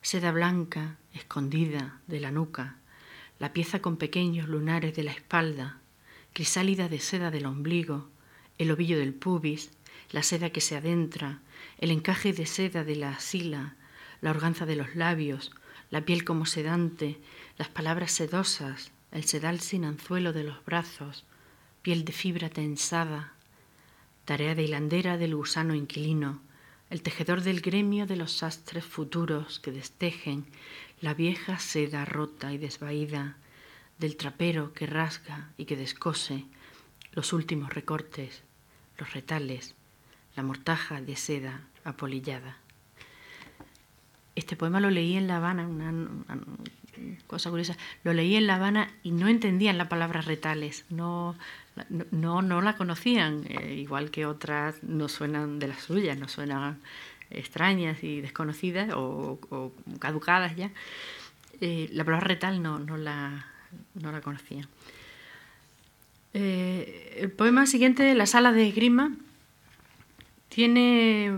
seda 0.00 0.32
blanca 0.32 0.96
escondida 1.12 2.00
de 2.06 2.18
la 2.18 2.30
nuca 2.30 2.78
la 3.38 3.52
pieza 3.52 3.82
con 3.82 3.98
pequeños 3.98 4.48
lunares 4.48 4.96
de 4.96 5.02
la 5.02 5.10
espalda, 5.10 5.80
crisálida 6.32 6.88
de 6.88 6.98
seda 6.98 7.30
del 7.30 7.44
ombligo, 7.44 8.08
el 8.56 8.70
ovillo 8.70 8.98
del 8.98 9.12
pubis, 9.12 9.70
la 10.12 10.22
seda 10.22 10.48
que 10.48 10.62
se 10.62 10.76
adentra, 10.76 11.40
el 11.76 11.90
encaje 11.90 12.32
de 12.32 12.46
seda 12.46 12.84
de 12.84 12.96
la 12.96 13.10
asila, 13.10 13.76
la 14.22 14.30
organza 14.30 14.64
de 14.64 14.76
los 14.76 14.96
labios, 14.96 15.52
la 15.90 16.06
piel 16.06 16.24
como 16.24 16.46
sedante, 16.46 17.18
las 17.58 17.68
palabras 17.68 18.12
sedosas, 18.12 18.92
el 19.12 19.24
sedal 19.24 19.60
sin 19.60 19.84
anzuelo 19.84 20.32
de 20.32 20.44
los 20.44 20.64
brazos, 20.64 21.26
piel 21.82 22.06
de 22.06 22.14
fibra 22.14 22.48
tensada, 22.48 23.34
tarea 24.24 24.54
de 24.54 24.62
hilandera 24.62 25.18
del 25.18 25.34
gusano 25.34 25.74
inquilino, 25.74 26.40
el 26.90 27.02
tejedor 27.02 27.42
del 27.42 27.60
gremio 27.60 28.06
de 28.06 28.16
los 28.16 28.32
sastres 28.32 28.84
futuros 28.84 29.58
que 29.60 29.72
destejen 29.72 30.46
la 31.00 31.14
vieja 31.14 31.58
seda 31.58 32.04
rota 32.04 32.52
y 32.52 32.58
desvaída 32.58 33.36
del 33.98 34.16
trapero 34.16 34.72
que 34.72 34.86
rasga 34.86 35.50
y 35.56 35.66
que 35.66 35.76
descose 35.76 36.44
los 37.12 37.32
últimos 37.32 37.72
recortes, 37.72 38.42
los 38.98 39.12
retales, 39.12 39.74
la 40.36 40.42
mortaja 40.42 41.00
de 41.00 41.16
seda 41.16 41.66
apolillada. 41.84 42.63
Este 44.36 44.56
poema 44.56 44.80
lo 44.80 44.90
leí 44.90 45.16
en 45.16 45.26
La 45.26 45.36
Habana, 45.36 45.66
una, 45.66 45.92
cosa 47.26 47.50
curiosa, 47.50 47.76
lo 48.02 48.12
leí 48.12 48.36
en 48.36 48.46
La 48.46 48.56
Habana 48.56 48.90
y 49.02 49.12
no 49.12 49.28
entendían 49.28 49.78
la 49.78 49.88
palabra 49.88 50.20
retales, 50.20 50.84
no, 50.90 51.36
no, 52.10 52.42
no 52.42 52.60
la 52.60 52.76
conocían, 52.76 53.44
eh, 53.48 53.74
igual 53.74 54.10
que 54.10 54.26
otras 54.26 54.82
no 54.82 55.08
suenan 55.08 55.58
de 55.58 55.68
las 55.68 55.82
suyas, 55.82 56.18
no 56.18 56.28
suenan 56.28 56.78
extrañas 57.30 58.02
y 58.02 58.20
desconocidas 58.20 58.90
o, 58.94 59.38
caducadas 59.98 60.56
ya. 60.56 60.70
Eh, 61.60 61.88
la 61.92 62.04
palabra 62.04 62.26
retal 62.26 62.62
no, 62.62 62.78
no, 62.78 62.96
la, 62.96 63.46
no 63.94 64.12
la 64.12 64.20
conocían. 64.20 64.66
Eh, 66.32 67.18
el 67.20 67.30
poema 67.30 67.66
siguiente, 67.66 68.12
La 68.14 68.26
sala 68.26 68.52
de 68.52 68.68
esgrima, 68.68 69.12
tiene 70.48 71.32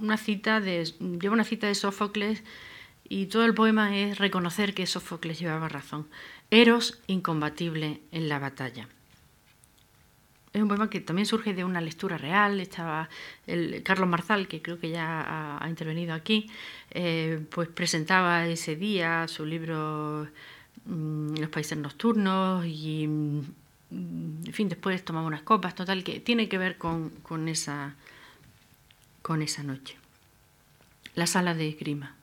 una 0.00 0.16
cita 0.16 0.60
de, 0.60 0.84
lleva 1.20 1.34
una 1.34 1.44
cita 1.44 1.66
de 1.66 1.74
Sófocles 1.74 2.42
y 3.08 3.26
todo 3.26 3.44
el 3.44 3.54
poema 3.54 3.96
es 3.96 4.18
reconocer 4.18 4.72
que 4.74 4.86
Sófocles 4.86 5.40
llevaba 5.40 5.68
razón. 5.68 6.06
Eros 6.50 7.00
incombatible 7.06 8.00
en 8.12 8.28
la 8.28 8.38
batalla. 8.38 8.88
Es 10.52 10.60
un 10.62 10.68
poema 10.68 10.90
que 10.90 11.00
también 11.00 11.26
surge 11.26 11.54
de 11.54 11.64
una 11.64 11.80
lectura 11.80 12.18
real. 12.18 12.60
Estaba 12.60 13.08
el 13.46 13.82
Carlos 13.84 14.08
Marzal, 14.08 14.48
que 14.48 14.62
creo 14.62 14.80
que 14.80 14.90
ya 14.90 15.58
ha, 15.60 15.68
intervenido 15.68 16.12
aquí, 16.14 16.50
eh, 16.90 17.44
pues 17.50 17.68
presentaba 17.68 18.46
ese 18.46 18.74
día 18.74 19.28
su 19.28 19.44
libro 19.46 20.28
mm, 20.86 21.36
Los 21.36 21.50
países 21.50 21.78
nocturnos 21.78 22.64
y, 22.66 23.06
mm, 23.06 23.40
en 24.46 24.52
fin, 24.52 24.68
después 24.68 25.04
tomamos 25.04 25.28
unas 25.28 25.42
copas, 25.42 25.74
total, 25.74 26.02
que 26.04 26.20
tiene 26.20 26.48
que 26.48 26.58
ver 26.58 26.78
con 26.78 27.48
esa, 27.48 27.94
con 29.30 29.42
esa 29.42 29.62
noche. 29.62 29.96
La 31.14 31.28
sala 31.28 31.54
de 31.54 31.68
esgrima. 31.68 32.16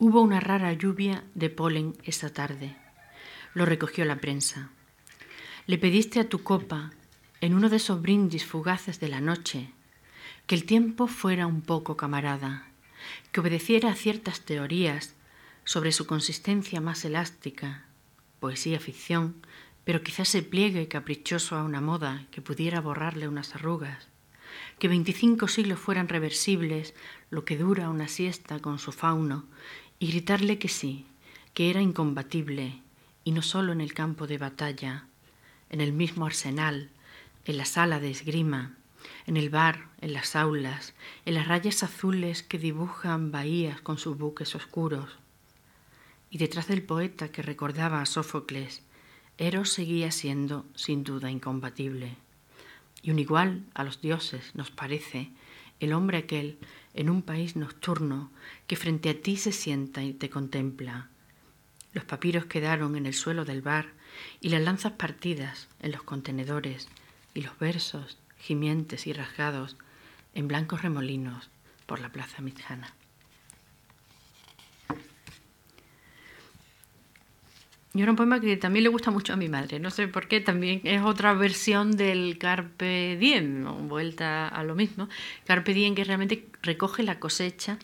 Hubo 0.00 0.20
una 0.20 0.40
rara 0.40 0.72
lluvia 0.72 1.22
de 1.36 1.48
polen 1.48 1.96
esa 2.02 2.32
tarde. 2.32 2.74
Lo 3.54 3.66
recogió 3.66 4.04
la 4.04 4.16
prensa. 4.16 4.70
Le 5.68 5.78
pediste 5.78 6.18
a 6.18 6.28
tu 6.28 6.42
copa, 6.42 6.90
en 7.40 7.54
uno 7.54 7.68
de 7.68 7.76
esos 7.76 8.02
brindis 8.02 8.44
fugaces 8.44 8.98
de 8.98 9.10
la 9.10 9.20
noche, 9.20 9.70
que 10.48 10.56
el 10.56 10.64
tiempo 10.64 11.06
fuera 11.06 11.46
un 11.46 11.60
poco 11.60 11.96
camarada, 11.96 12.66
que 13.30 13.38
obedeciera 13.38 13.92
a 13.92 13.94
ciertas 13.94 14.40
teorías 14.40 15.14
sobre 15.62 15.92
su 15.92 16.04
consistencia 16.04 16.80
más 16.80 17.04
elástica, 17.04 17.84
poesía 18.40 18.80
ficción, 18.80 19.36
pero 19.84 20.02
quizás 20.02 20.26
se 20.26 20.42
pliegue 20.42 20.88
caprichoso 20.88 21.54
a 21.54 21.62
una 21.62 21.80
moda 21.80 22.26
que 22.32 22.42
pudiera 22.42 22.80
borrarle 22.80 23.28
unas 23.28 23.54
arrugas, 23.54 24.10
que 24.78 24.88
veinticinco 24.88 25.48
siglos 25.48 25.78
fueran 25.78 26.08
reversibles 26.08 26.94
lo 27.30 27.44
que 27.44 27.56
dura 27.56 27.90
una 27.90 28.08
siesta 28.08 28.58
con 28.58 28.78
su 28.78 28.92
fauno, 28.92 29.44
y 29.98 30.08
gritarle 30.08 30.58
que 30.58 30.68
sí, 30.68 31.06
que 31.54 31.70
era 31.70 31.82
incombatible, 31.82 32.80
y 33.24 33.32
no 33.32 33.42
solo 33.42 33.72
en 33.72 33.80
el 33.80 33.92
campo 33.92 34.26
de 34.26 34.38
batalla, 34.38 35.06
en 35.68 35.80
el 35.80 35.92
mismo 35.92 36.26
arsenal, 36.26 36.90
en 37.44 37.56
la 37.56 37.64
sala 37.64 38.00
de 38.00 38.10
esgrima, 38.10 38.76
en 39.26 39.36
el 39.36 39.50
bar, 39.50 39.88
en 40.00 40.12
las 40.12 40.36
aulas, 40.36 40.94
en 41.24 41.34
las 41.34 41.46
rayas 41.46 41.82
azules 41.82 42.42
que 42.42 42.58
dibujan 42.58 43.30
bahías 43.30 43.80
con 43.80 43.98
sus 43.98 44.16
buques 44.16 44.54
oscuros. 44.54 45.18
Y 46.30 46.38
detrás 46.38 46.68
del 46.68 46.82
poeta 46.82 47.28
que 47.28 47.42
recordaba 47.42 48.00
a 48.00 48.06
Sófocles, 48.06 48.82
Eros 49.38 49.72
seguía 49.72 50.10
siendo 50.10 50.66
sin 50.74 51.02
duda 51.02 51.30
incombatible 51.30 52.16
y 53.02 53.10
un 53.10 53.18
igual 53.18 53.64
a 53.74 53.84
los 53.84 54.00
dioses 54.00 54.54
nos 54.54 54.70
parece 54.70 55.30
el 55.80 55.92
hombre 55.92 56.18
aquel 56.18 56.58
en 56.94 57.08
un 57.08 57.22
país 57.22 57.56
nocturno 57.56 58.30
que 58.66 58.76
frente 58.76 59.10
a 59.10 59.20
ti 59.20 59.36
se 59.36 59.52
sienta 59.52 60.02
y 60.02 60.12
te 60.12 60.28
contempla. 60.28 61.08
Los 61.92 62.04
papiros 62.04 62.44
quedaron 62.44 62.96
en 62.96 63.06
el 63.06 63.14
suelo 63.14 63.44
del 63.44 63.62
bar 63.62 63.92
y 64.40 64.50
las 64.50 64.62
lanzas 64.62 64.92
partidas 64.92 65.68
en 65.80 65.92
los 65.92 66.02
contenedores 66.02 66.88
y 67.34 67.40
los 67.42 67.58
versos 67.58 68.18
gimientes 68.38 69.06
y 69.06 69.12
rasgados 69.12 69.76
en 70.34 70.48
blancos 70.48 70.82
remolinos 70.82 71.50
por 71.86 72.00
la 72.00 72.10
plaza 72.10 72.42
Mitjana. 72.42 72.94
Y 77.92 78.02
era 78.02 78.12
un 78.12 78.16
poema 78.16 78.40
que 78.40 78.56
también 78.56 78.84
le 78.84 78.88
gusta 78.88 79.10
mucho 79.10 79.32
a 79.32 79.36
mi 79.36 79.48
madre, 79.48 79.80
no 79.80 79.90
sé 79.90 80.06
por 80.06 80.28
qué, 80.28 80.40
también 80.40 80.80
es 80.84 81.02
otra 81.02 81.34
versión 81.34 81.96
del 81.96 82.38
Carpe 82.38 83.16
Diem, 83.18 83.88
vuelta 83.88 84.46
a 84.46 84.62
lo 84.62 84.76
mismo. 84.76 85.08
Carpe 85.44 85.74
Diem 85.74 85.96
que 85.96 86.04
realmente 86.04 86.46
recoge 86.62 87.02
la 87.02 87.18
cosecha 87.18 87.78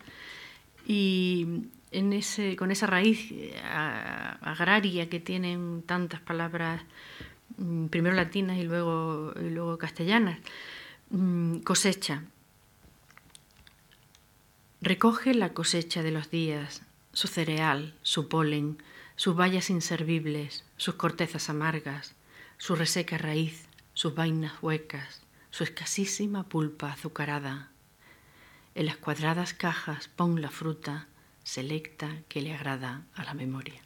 y 0.87 1.65
en 1.91 2.13
ese, 2.13 2.55
con 2.55 2.71
esa 2.71 2.87
raíz 2.87 3.33
eh, 3.33 3.61
agraria 3.65 5.09
que 5.09 5.19
tienen 5.19 5.83
tantas 5.83 6.21
palabras, 6.21 6.83
mm, 7.59 7.87
primero 7.87 8.15
latinas 8.15 8.59
y 8.59 8.63
luego, 8.63 9.33
y 9.41 9.51
luego 9.51 9.77
castellanas, 9.77 10.39
mm, 11.11 11.59
cosecha. 11.59 12.23
Recoge 14.83 15.35
la 15.35 15.53
cosecha 15.53 16.03
de 16.05 16.13
los 16.13 16.31
días, 16.31 16.83
su 17.13 17.27
cereal, 17.27 17.95
su 18.03 18.29
polen, 18.29 18.79
sus 19.17 19.35
bayas 19.35 19.71
inservibles, 19.71 20.65
sus 20.77 20.95
cortezas 20.95 21.49
amargas, 21.49 22.15
su 22.59 22.77
reseca 22.77 23.19
raíz, 23.19 23.67
sus 23.95 24.15
vainas 24.15 24.63
huecas, 24.63 25.23
su 25.51 25.65
escasísima 25.65 26.45
pulpa 26.45 26.93
azucarada. 26.93 27.71
En 28.75 28.87
las 28.87 28.99
cuadradas 28.99 29.55
cajas 29.55 30.09
pon 30.09 30.43
la 30.43 30.51
fruta 30.51 31.07
selecta 31.45 32.11
que 32.29 32.43
le 32.43 32.53
agrada 32.53 33.03
a 33.15 33.25
la 33.25 33.33
memoria. 33.33 33.81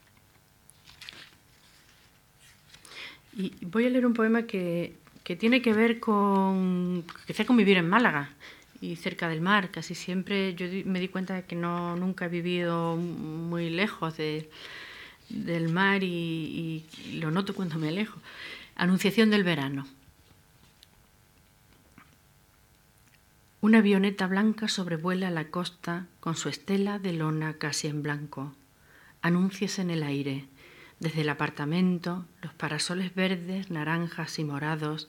Y 3.36 3.52
voy 3.64 3.86
a 3.86 3.90
leer 3.90 4.06
un 4.06 4.14
poema 4.14 4.42
que, 4.42 4.96
que 5.22 5.36
tiene 5.36 5.62
que 5.62 5.72
ver 5.72 6.00
con, 6.00 7.04
que 7.26 7.46
con 7.46 7.56
vivir 7.56 7.76
en 7.76 7.88
Málaga 7.88 8.30
y 8.80 8.96
cerca 8.96 9.28
del 9.28 9.40
mar. 9.40 9.70
Casi 9.70 9.94
siempre 9.94 10.56
yo 10.56 10.66
me 10.86 10.98
di 10.98 11.06
cuenta 11.06 11.34
de 11.34 11.44
que 11.44 11.54
no, 11.54 11.94
nunca 11.94 12.24
he 12.24 12.28
vivido 12.28 12.96
muy 12.96 13.70
lejos 13.70 14.16
de, 14.16 14.50
del 15.30 15.68
mar 15.68 16.02
y, 16.02 16.84
lo 17.14 17.30
noto 17.30 17.54
cuando 17.54 17.78
me 17.78 17.88
alejo. 17.88 18.20
Anunciación 18.76 19.30
del 19.30 19.44
verano. 19.44 19.86
Una 23.62 23.78
avioneta 23.78 24.26
blanca 24.26 24.68
sobrevuela 24.68 25.30
la 25.30 25.48
costa 25.48 26.06
con 26.20 26.36
su 26.36 26.48
estela 26.48 26.98
de 26.98 27.12
lona 27.12 27.54
casi 27.54 27.88
en 27.88 28.02
blanco. 28.02 28.54
Anuncias 29.22 29.78
en 29.78 29.90
el 29.90 30.02
aire. 30.02 30.46
Desde 30.98 31.22
el 31.22 31.28
apartamento, 31.28 32.26
los 32.42 32.52
parasoles 32.54 33.14
verdes, 33.14 33.70
naranjas 33.70 34.38
y 34.38 34.44
morados 34.44 35.08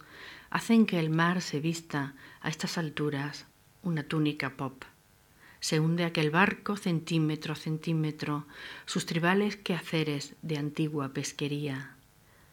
hacen 0.49 0.85
que 0.85 0.99
el 0.99 1.09
mar 1.09 1.41
se 1.41 1.59
vista 1.59 2.13
a 2.41 2.49
estas 2.49 2.77
alturas 2.77 3.45
una 3.83 4.03
túnica 4.03 4.51
pop. 4.51 4.83
Se 5.61 5.79
hunde 5.79 6.03
aquel 6.03 6.31
barco 6.31 6.75
centímetro 6.75 7.53
a 7.53 7.55
centímetro, 7.55 8.45
sus 8.85 9.05
tribales 9.05 9.55
quehaceres 9.55 10.33
de 10.41 10.57
antigua 10.57 11.13
pesquería. 11.13 11.95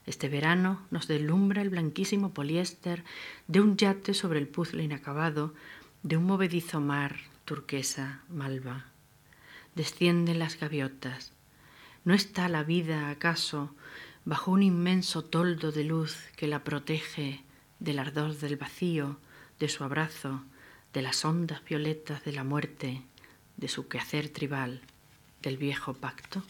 Este 0.06 0.28
verano 0.28 0.86
nos 0.90 1.08
deslumbra 1.08 1.62
el 1.62 1.70
blanquísimo 1.70 2.32
poliéster 2.32 3.04
de 3.46 3.60
un 3.60 3.76
yate 3.76 4.14
sobre 4.14 4.38
el 4.38 4.46
puzzle 4.46 4.84
inacabado 4.84 5.54
de 6.02 6.16
un 6.16 6.24
movedizo 6.24 6.80
mar 6.80 7.16
turquesa 7.44 8.22
malva. 8.28 8.84
Descienden 9.74 10.38
las 10.38 10.60
gaviotas. 10.60 11.32
¿No 12.04 12.12
está 12.12 12.48
la 12.48 12.62
vida, 12.62 13.08
acaso, 13.08 13.74
bajo 14.26 14.50
un 14.50 14.62
inmenso 14.62 15.24
toldo 15.24 15.72
de 15.72 15.84
luz 15.84 16.16
que 16.36 16.46
la 16.46 16.62
protege 16.62 17.42
del 17.78 17.98
ardor 17.98 18.36
del 18.36 18.56
vacío, 18.56 19.18
de 19.58 19.68
su 19.68 19.82
abrazo, 19.82 20.42
de 20.92 21.02
las 21.02 21.24
ondas 21.24 21.64
violetas 21.64 22.24
de 22.24 22.32
la 22.32 22.44
muerte, 22.44 23.02
de 23.56 23.68
su 23.68 23.88
quehacer 23.88 24.28
tribal, 24.28 24.80
del 25.42 25.56
viejo 25.56 25.94
pacto? 25.94 26.42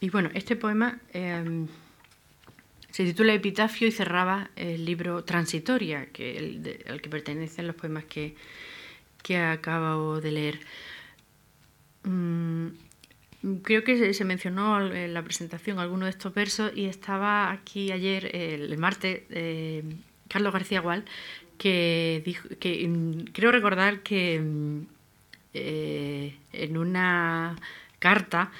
Y 0.00 0.08
bueno, 0.08 0.30
este 0.32 0.56
poema 0.56 0.98
em, 1.12 1.68
se 2.90 3.04
titula 3.04 3.34
Epitafio 3.34 3.86
y 3.86 3.92
cerraba 3.92 4.50
el 4.56 4.86
libro 4.86 5.24
Transitoria, 5.24 6.00
al 6.00 6.10
que 6.10 7.08
pertenecen 7.10 7.66
los 7.66 7.76
poemas 7.76 8.04
que, 8.04 8.34
que 9.22 9.36
acabo 9.36 10.20
de 10.20 10.30
leer. 10.32 10.60
Mm, 12.04 12.68
Creo 13.62 13.84
que 13.84 14.12
se 14.12 14.24
mencionó 14.24 14.92
en 14.92 15.14
la 15.14 15.22
presentación 15.22 15.78
alguno 15.78 16.04
de 16.04 16.10
estos 16.10 16.34
versos 16.34 16.72
y 16.74 16.84
estaba 16.84 17.50
aquí 17.50 17.90
ayer, 17.90 18.36
el 18.36 18.76
martes, 18.76 19.22
eh, 19.30 19.82
Carlos 20.28 20.52
García 20.52 20.80
Gual, 20.80 21.04
que 21.56 22.22
dijo, 22.24 22.48
que 22.58 22.86
mm, 22.88 23.32
creo 23.32 23.52
recordar 23.52 24.00
que 24.00 24.40
mm, 24.40 24.80
eh, 25.54 26.36
en 26.52 26.78
una 26.78 27.56
carta 27.98 28.50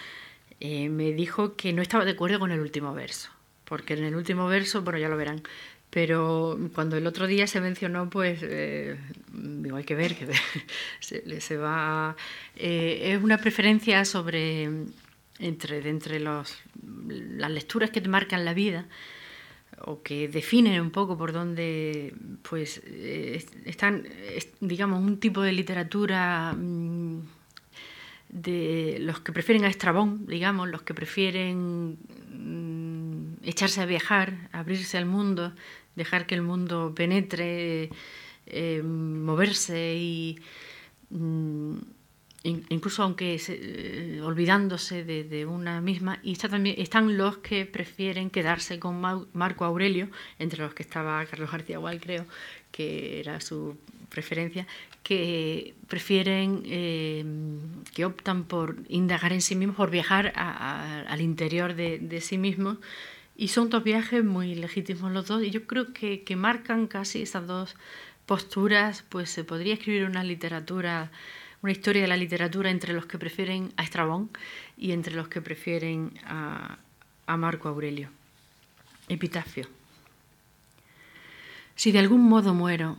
eh, 0.61 0.89
me 0.89 1.13
dijo 1.13 1.57
que 1.57 1.73
no 1.73 1.83
estaba 1.83 2.05
de 2.05 2.13
acuerdo 2.13 2.39
con 2.39 2.51
el 2.51 2.61
último 2.61 2.93
verso, 2.95 3.31
porque 3.65 3.95
en 3.95 4.05
el 4.05 4.17
último 4.17 4.47
verso, 4.49 4.83
bueno, 4.83 4.99
ya 4.99 5.09
lo 5.09 5.17
verán, 5.17 5.43
pero 5.91 6.57
cuando 6.73 6.97
el 6.97 7.07
otro 7.07 7.27
día 7.27 7.47
se 7.47 7.61
mencionó, 7.61 8.09
pues 8.09 8.41
eh, 8.43 8.97
digo, 9.33 9.77
hay 9.77 9.85
que 9.85 9.97
ver 9.97 10.15
que 10.15 10.29
se, 11.01 11.41
se 11.41 11.57
va. 11.57 12.17
Eh, 12.57 13.13
es 13.13 13.23
una 13.23 13.39
preferencia 13.39 14.05
sobre 14.05 14.69
entre, 15.41 15.89
entre 15.89 16.21
los, 16.21 16.57
las 16.83 17.51
lecturas 17.51 17.91
que 17.91 18.01
te 18.01 18.09
marcan 18.09 18.45
la 18.45 18.55
vida 18.55 18.87
o 19.83 20.03
que 20.03 20.29
definen 20.29 20.81
un 20.81 20.91
poco 20.91 21.17
por 21.17 21.33
dónde 21.33 22.15
pues 22.43 22.83
eh, 22.85 23.45
están 23.65 24.07
digamos 24.61 25.03
un 25.03 25.19
tipo 25.19 25.41
de 25.41 25.53
literatura 25.53 26.53
mm, 26.53 27.21
de 28.29 28.99
los 29.01 29.21
que 29.21 29.33
prefieren 29.33 29.65
a 29.65 29.69
Estrabón 29.69 30.27
digamos 30.27 30.69
los 30.69 30.83
que 30.83 30.93
prefieren 30.93 31.97
mm, 32.29 32.90
echarse 33.43 33.81
a 33.81 33.87
viajar 33.87 34.49
abrirse 34.53 34.99
al 34.99 35.07
mundo 35.07 35.53
dejar 36.01 36.27
que 36.27 36.35
el 36.35 36.43
mundo 36.43 36.93
penetre, 36.95 37.91
eh, 38.47 38.83
moverse 38.83 39.95
y 39.97 40.39
mm, 41.11 41.77
incluso 42.43 43.03
aunque 43.03 43.39
eh, 43.49 44.21
olvidándose 44.23 45.05
de, 45.05 45.47
una 45.47 45.81
misma, 45.81 46.19
y 46.23 46.33
está 46.33 46.49
también, 46.49 46.77
están 46.79 47.19
los 47.19 47.39
que 47.39 47.67
prefieren 47.67 48.31
quedarse 48.31 48.79
con 48.79 49.01
Marco 49.35 49.65
Aurelio, 49.67 50.09
entre 50.39 50.63
los 50.63 50.73
que 50.73 50.83
estaba 50.83 51.25
Carlos 51.27 51.51
García 51.51 51.79
Gual, 51.79 52.01
creo, 52.01 52.25
que 52.73 53.21
era 53.21 53.41
su 53.43 53.77
preferencia, 54.09 54.67
que 55.03 55.75
prefieren, 55.87 56.63
eh, 56.65 57.25
que 57.95 58.07
optan 58.07 58.45
por 58.45 58.77
indagar 58.89 59.35
en 59.35 59.43
sí 59.43 59.55
mismos, 59.55 59.77
por 59.77 59.91
viajar 59.91 60.33
al 60.35 61.21
interior 61.21 61.75
de 61.75 62.21
sí 62.23 62.39
mismos 62.39 62.79
y 63.41 63.49
son 63.49 63.71
dos 63.71 63.83
viajes 63.83 64.23
muy 64.23 64.55
legítimos 64.55 65.11
los 65.13 65.27
dos 65.27 65.43
y 65.43 65.51
yo 65.51 65.67
creo 65.67 65.95
que, 65.95 66.25
que 66.25 66.37
marcan 66.37 66.87
casi 66.87 67.23
esas 67.23 67.47
dos 67.47 67.75
posturas, 68.27 69.03
pues 69.09 69.31
se 69.31 69.45
podría 69.45 69.73
escribir 69.73 70.05
una 70.05 70.23
literatura, 70.23 71.11
una 71.63 71.73
historia 71.73 72.03
de 72.03 72.09
la 72.09 72.19
literatura 72.19 72.71
entre 72.71 72.93
los 72.93 73.07
que 73.07 73.19
prefieren 73.19 73.73
a 73.79 73.83
Estrabón 73.83 74.29
y 74.77 74.93
entre 74.93 75.15
los 75.15 75.29
que 75.29 75.41
prefieren 75.41 76.19
a, 76.27 76.77
a 77.25 77.37
Marco 77.39 77.71
Aurelio. 77.71 78.11
Epitafio. 79.09 79.67
Si 81.77 81.93
de 81.93 81.99
algún 81.99 82.29
modo 82.29 82.53
muero 82.53 82.99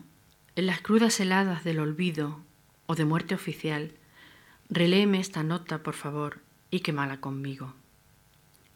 en 0.55 0.65
las 0.65 0.81
crudas 0.81 1.19
heladas 1.19 1.63
del 1.63 1.79
olvido 1.79 2.39
o 2.87 2.95
de 2.95 3.05
muerte 3.05 3.35
oficial, 3.35 3.91
reléeme 4.71 5.19
esta 5.19 5.43
nota, 5.43 5.83
por 5.83 5.93
favor, 5.93 6.39
y 6.71 6.79
quémala 6.79 7.21
conmigo. 7.21 7.75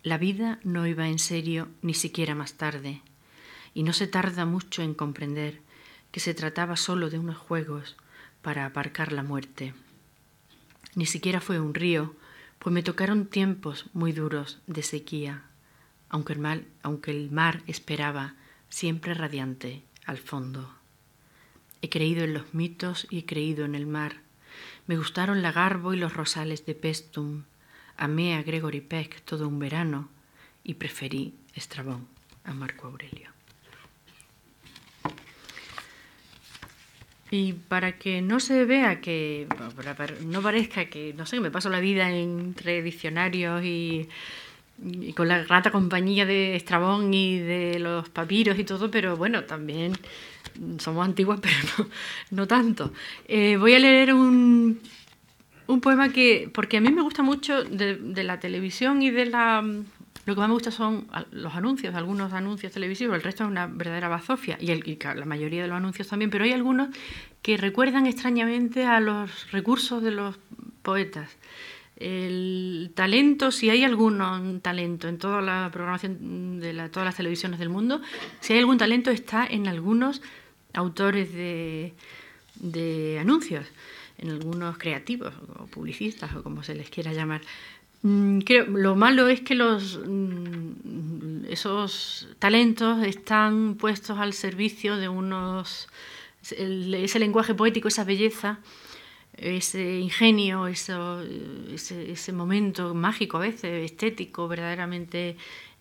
La 0.05 0.19
vida 0.19 0.59
no 0.63 0.85
iba 0.85 1.07
en 1.07 1.17
serio 1.17 1.67
ni 1.81 1.95
siquiera 1.95 2.35
más 2.35 2.53
tarde, 2.53 3.01
y 3.73 3.81
no 3.81 3.91
se 3.91 4.05
tarda 4.05 4.45
mucho 4.45 4.83
en 4.83 4.93
comprender 4.93 5.61
que 6.11 6.19
se 6.19 6.35
trataba 6.35 6.75
solo 6.75 7.09
de 7.09 7.17
unos 7.17 7.37
juegos 7.37 7.97
para 8.43 8.67
aparcar 8.67 9.11
la 9.11 9.23
muerte. 9.23 9.73
Ni 10.93 11.07
siquiera 11.07 11.41
fue 11.41 11.59
un 11.59 11.73
río, 11.73 12.15
pues 12.59 12.71
me 12.71 12.83
tocaron 12.83 13.25
tiempos 13.25 13.87
muy 13.93 14.11
duros 14.11 14.59
de 14.67 14.83
sequía, 14.83 15.41
aunque 16.07 16.33
el, 16.33 16.39
mal, 16.39 16.67
aunque 16.83 17.09
el 17.09 17.31
mar 17.31 17.63
esperaba, 17.65 18.35
siempre 18.69 19.15
radiante, 19.15 19.81
al 20.05 20.19
fondo. 20.19 20.71
He 21.81 21.89
creído 21.89 22.23
en 22.25 22.35
los 22.35 22.53
mitos 22.53 23.07
y 23.09 23.17
he 23.17 23.25
creído 23.25 23.65
en 23.65 23.73
el 23.73 23.87
mar. 23.87 24.17
Me 24.85 24.97
gustaron 24.97 25.41
la 25.41 25.51
garbo 25.51 25.95
y 25.95 25.97
los 25.97 26.13
rosales 26.13 26.63
de 26.67 26.75
Pestum, 26.75 27.45
Amé 27.97 28.35
a 28.35 28.43
Gregory 28.43 28.81
Peck 28.81 29.21
todo 29.21 29.47
un 29.47 29.59
verano 29.59 30.09
y 30.63 30.73
preferí 30.73 31.33
Estrabón 31.53 32.07
a 32.43 32.53
Marco 32.53 32.87
Aurelio. 32.87 33.29
Y 37.31 37.53
para 37.53 37.97
que 37.97 38.21
no 38.21 38.39
se 38.39 38.65
vea 38.65 39.01
que, 39.01 39.47
no 40.25 40.41
parezca 40.41 40.85
que, 40.85 41.13
no 41.17 41.25
sé, 41.25 41.39
me 41.39 41.51
paso 41.51 41.69
la 41.69 41.79
vida 41.79 42.11
entre 42.11 42.81
diccionarios 42.81 43.63
y, 43.63 44.07
con 45.15 45.27
la 45.27 45.43
grata 45.43 45.71
compañía 45.71 46.25
de 46.25 46.55
Estrabón 46.55 47.13
y 47.13 47.39
de 47.39 47.79
los 47.79 48.09
papiros 48.09 48.59
y 48.59 48.63
todo, 48.63 48.91
pero 48.91 49.17
bueno, 49.17 49.45
también 49.45 49.97
somos 50.77 51.05
antiguas, 51.05 51.39
pero 51.41 51.55
no, 51.77 51.89
no 52.31 52.47
tanto. 52.47 52.93
Eh, 53.27 53.57
voy 53.57 53.73
a 53.73 53.79
leer 53.79 54.13
un, 54.13 54.79
un 55.67 55.81
poema 55.81 56.09
que, 56.09 56.49
porque 56.53 56.77
a 56.77 56.81
mí 56.81 56.91
me 56.91 57.01
gusta 57.01 57.23
mucho 57.23 57.63
de, 57.63 58.23
la 58.23 58.39
televisión 58.39 59.01
y 59.01 59.11
de 59.11 59.25
la... 59.25 59.61
Lo 60.25 60.33
que 60.33 60.39
más 60.39 60.47
me 60.47 60.55
gusta 60.55 60.71
son 60.71 61.07
los 61.31 61.53
anuncios, 61.53 61.93
algunos 61.93 62.33
anuncios 62.33 62.71
televisivos, 62.71 63.15
el 63.15 63.21
resto 63.21 63.43
es 63.43 63.49
una 63.49 63.67
verdadera 63.67 64.09
bazofia, 64.09 64.57
y, 64.59 64.71
el, 64.71 64.97
la 65.15 65.25
mayoría 65.25 65.61
de 65.61 65.67
los 65.67 65.77
anuncios 65.77 66.07
también, 66.07 66.31
pero 66.31 66.45
hay 66.45 66.51
algunos 66.51 66.89
que 67.43 67.57
recuerdan 67.57 68.07
extrañamente 68.07 68.85
a 68.85 68.99
los 68.99 69.51
recursos 69.51 70.01
de 70.01 70.09
los 70.09 70.39
poetas. 70.81 71.29
El 71.97 72.91
talento, 72.95 73.51
si 73.51 73.69
hay 73.69 73.83
algún 73.83 74.61
talento 74.61 75.07
en 75.07 75.19
toda 75.19 75.41
la 75.41 75.69
programación 75.71 76.59
de 76.59 76.73
todas 76.89 77.05
las 77.05 77.15
televisiones 77.15 77.59
del 77.59 77.69
mundo, 77.69 78.01
si 78.39 78.53
hay 78.53 78.59
algún 78.59 78.79
talento 78.79 79.11
está 79.11 79.45
en 79.45 79.67
algunos 79.67 80.23
autores 80.73 81.33
de 81.33 83.17
anuncios 83.21 83.67
en 84.17 84.29
algunos 84.31 84.77
creativos 84.77 85.33
o 85.59 85.65
publicistas 85.67 86.35
o 86.35 86.43
como 86.43 86.63
se 86.63 86.75
les 86.75 86.89
quiera 86.89 87.13
llamar. 87.13 87.41
Mm, 88.01 88.39
lo 88.67 88.95
malo 88.95 89.27
es 89.27 89.41
que 89.41 89.55
los, 89.55 89.99
mm, 90.05 91.45
esos 91.49 92.27
talentos 92.39 93.03
están 93.03 93.75
puestos 93.75 94.19
al 94.19 94.33
servicio 94.33 94.97
de 94.97 95.09
unos 95.09 95.87
ese 96.51 97.19
lenguaje 97.19 97.55
poético, 97.55 97.87
esa 97.87 98.03
belleza, 98.03 98.59
ese 99.37 99.99
ingenio, 99.99 100.67
ese, 100.67 100.93
ese, 101.73 102.31
momento 102.31 102.93
mágico 102.93 103.37
a 103.37 103.41
veces, 103.41 103.91
estético, 103.91 104.47
verdaderamente 104.47 105.37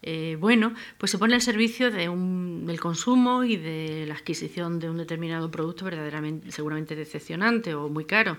eh, 0.06 0.36
bueno, 0.38 0.74
pues 0.98 1.10
se 1.10 1.18
pone 1.18 1.34
al 1.34 1.40
servicio 1.40 1.90
del 1.90 2.78
consumo 2.78 3.42
y 3.42 3.56
de 3.56 4.04
la 4.06 4.14
adquisición 4.14 4.78
de 4.78 4.90
un 4.90 4.98
determinado 4.98 5.50
producto 5.50 5.86
verdaderamente, 5.86 6.52
seguramente 6.52 6.94
decepcionante 6.94 7.74
o 7.74 7.88
muy 7.88 8.04
caro. 8.04 8.36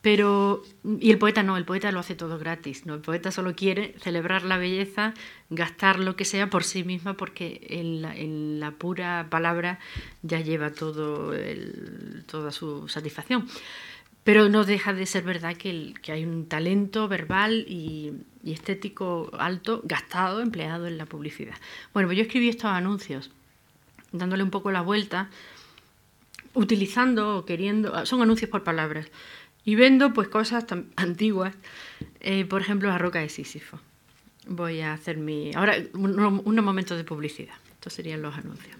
Pero, 0.00 0.62
y 1.00 1.10
el 1.10 1.18
poeta 1.18 1.42
no, 1.42 1.56
el 1.56 1.64
poeta 1.64 1.90
lo 1.90 2.00
hace 2.00 2.14
todo 2.14 2.38
gratis, 2.38 2.86
¿no? 2.86 2.94
El 2.94 3.00
poeta 3.00 3.32
solo 3.32 3.54
quiere 3.54 3.94
celebrar 3.98 4.44
la 4.44 4.58
belleza, 4.58 5.14
gastar 5.50 5.98
lo 5.98 6.14
que 6.14 6.24
sea 6.24 6.50
por 6.50 6.62
sí 6.62 6.84
misma, 6.84 7.14
porque 7.14 7.66
en 7.68 8.60
la, 8.60 8.70
pura 8.72 9.28
palabra 9.30 9.80
ya 10.22 10.40
lleva 10.40 10.70
todo 10.70 11.32
toda 12.26 12.52
su 12.52 12.88
satisfacción. 12.88 13.46
Pero 14.24 14.48
no 14.48 14.64
deja 14.64 14.92
de 14.92 15.06
ser 15.06 15.24
verdad 15.24 15.56
que, 15.56 15.94
hay 16.08 16.24
un 16.24 16.46
talento 16.46 17.08
verbal 17.08 17.64
y, 17.68 18.12
estético 18.50 19.30
alto 19.38 19.80
gastado, 19.84 20.40
empleado 20.40 20.86
en 20.88 20.98
la 20.98 21.06
publicidad. 21.06 21.54
Bueno, 21.92 22.08
pues 22.08 22.18
yo 22.18 22.24
escribí 22.24 22.48
estos 22.48 22.70
anuncios, 22.70 23.30
dándole 24.10 24.42
un 24.42 24.50
poco 24.50 24.72
la 24.72 24.80
vuelta, 24.80 25.30
utilizando 26.54 27.38
o 27.38 27.44
queriendo, 27.44 28.04
son 28.04 28.20
anuncios 28.20 28.50
por 28.50 28.64
palabras, 28.64 29.06
y 29.64 29.76
vendo 29.76 30.12
pues 30.12 30.28
cosas 30.28 30.66
tan 30.66 30.90
antiguas, 30.96 31.54
eh, 32.20 32.44
por 32.44 32.60
ejemplo 32.60 32.88
la 32.88 32.98
roca 32.98 33.20
de 33.20 33.28
Sísifo. 33.28 33.78
Voy 34.48 34.80
a 34.80 34.92
hacer 34.92 35.18
mi... 35.18 35.54
Ahora, 35.54 35.76
unos 35.94 36.64
momentos 36.64 36.96
de 36.96 37.04
publicidad. 37.04 37.54
Estos 37.74 37.92
serían 37.92 38.22
los 38.22 38.36
anuncios. 38.36 38.76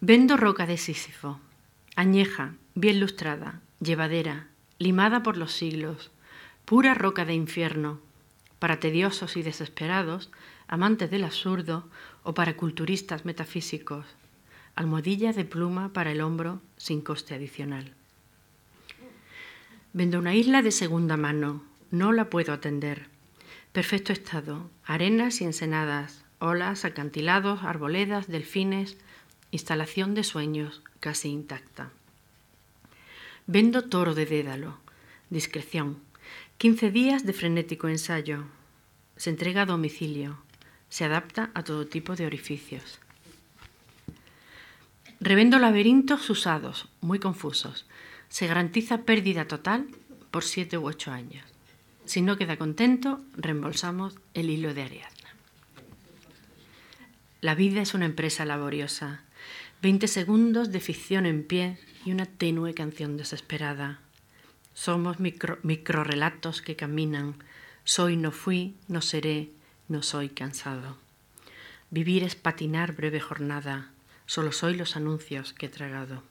Vendo 0.00 0.36
roca 0.36 0.66
de 0.66 0.76
Sísifo, 0.76 1.38
añeja, 1.94 2.54
bien 2.74 2.98
lustrada, 2.98 3.60
llevadera, 3.80 4.48
limada 4.78 5.22
por 5.22 5.36
los 5.36 5.52
siglos, 5.52 6.10
pura 6.70 6.94
roca 6.94 7.24
de 7.24 7.34
infierno, 7.34 7.98
para 8.60 8.78
tediosos 8.78 9.36
y 9.36 9.42
desesperados, 9.42 10.30
amantes 10.68 11.10
del 11.10 11.24
absurdo 11.24 11.88
o 12.22 12.32
para 12.32 12.56
culturistas 12.56 13.24
metafísicos, 13.24 14.06
almohadilla 14.76 15.32
de 15.32 15.44
pluma 15.44 15.92
para 15.92 16.12
el 16.12 16.20
hombro 16.20 16.62
sin 16.76 17.00
coste 17.00 17.34
adicional. 17.34 17.92
Vendo 19.92 20.20
una 20.20 20.36
isla 20.36 20.62
de 20.62 20.70
segunda 20.70 21.16
mano, 21.16 21.64
no 21.90 22.12
la 22.12 22.30
puedo 22.30 22.52
atender. 22.52 23.08
Perfecto 23.72 24.12
estado, 24.12 24.70
arenas 24.84 25.40
y 25.40 25.46
ensenadas, 25.46 26.24
olas, 26.38 26.84
acantilados, 26.84 27.64
arboledas, 27.64 28.28
delfines, 28.28 28.96
instalación 29.50 30.14
de 30.14 30.22
sueños 30.22 30.82
casi 31.00 31.30
intacta. 31.30 31.90
Vendo 33.48 33.88
toro 33.88 34.14
de 34.14 34.24
Dédalo. 34.24 34.78
Discreción. 35.30 36.08
15 36.60 36.90
días 36.90 37.24
de 37.24 37.32
frenético 37.32 37.88
ensayo. 37.88 38.44
Se 39.16 39.30
entrega 39.30 39.62
a 39.62 39.64
domicilio. 39.64 40.42
Se 40.90 41.06
adapta 41.06 41.50
a 41.54 41.64
todo 41.64 41.86
tipo 41.86 42.16
de 42.16 42.26
orificios. 42.26 42.98
Revendo 45.20 45.58
laberintos 45.58 46.28
usados, 46.28 46.90
muy 47.00 47.18
confusos. 47.18 47.86
Se 48.28 48.46
garantiza 48.46 49.04
pérdida 49.04 49.48
total 49.48 49.86
por 50.30 50.44
7 50.44 50.76
u 50.76 50.84
8 50.84 51.12
años. 51.12 51.46
Si 52.04 52.20
no 52.20 52.36
queda 52.36 52.58
contento, 52.58 53.22
reembolsamos 53.38 54.18
el 54.34 54.50
hilo 54.50 54.74
de 54.74 54.82
Ariadna. 54.82 55.30
La 57.40 57.54
vida 57.54 57.80
es 57.80 57.94
una 57.94 58.04
empresa 58.04 58.44
laboriosa. 58.44 59.22
Veinte 59.80 60.08
segundos 60.08 60.70
de 60.70 60.80
ficción 60.80 61.24
en 61.24 61.42
pie 61.42 61.78
y 62.04 62.12
una 62.12 62.26
tenue 62.26 62.74
canción 62.74 63.16
desesperada. 63.16 64.00
Somos 64.74 65.20
micro, 65.20 65.58
microrelatos 65.62 66.62
que 66.62 66.76
caminan. 66.76 67.34
Soy, 67.84 68.16
no 68.16 68.30
fui, 68.30 68.76
no 68.88 69.02
seré, 69.02 69.50
no 69.88 70.02
soy 70.02 70.28
cansado. 70.28 70.96
Vivir 71.90 72.22
es 72.22 72.36
patinar 72.36 72.92
breve 72.94 73.20
jornada. 73.20 73.90
Solo 74.26 74.52
soy 74.52 74.74
los 74.76 74.96
anuncios 74.96 75.52
que 75.52 75.66
he 75.66 75.68
tragado. 75.68 76.22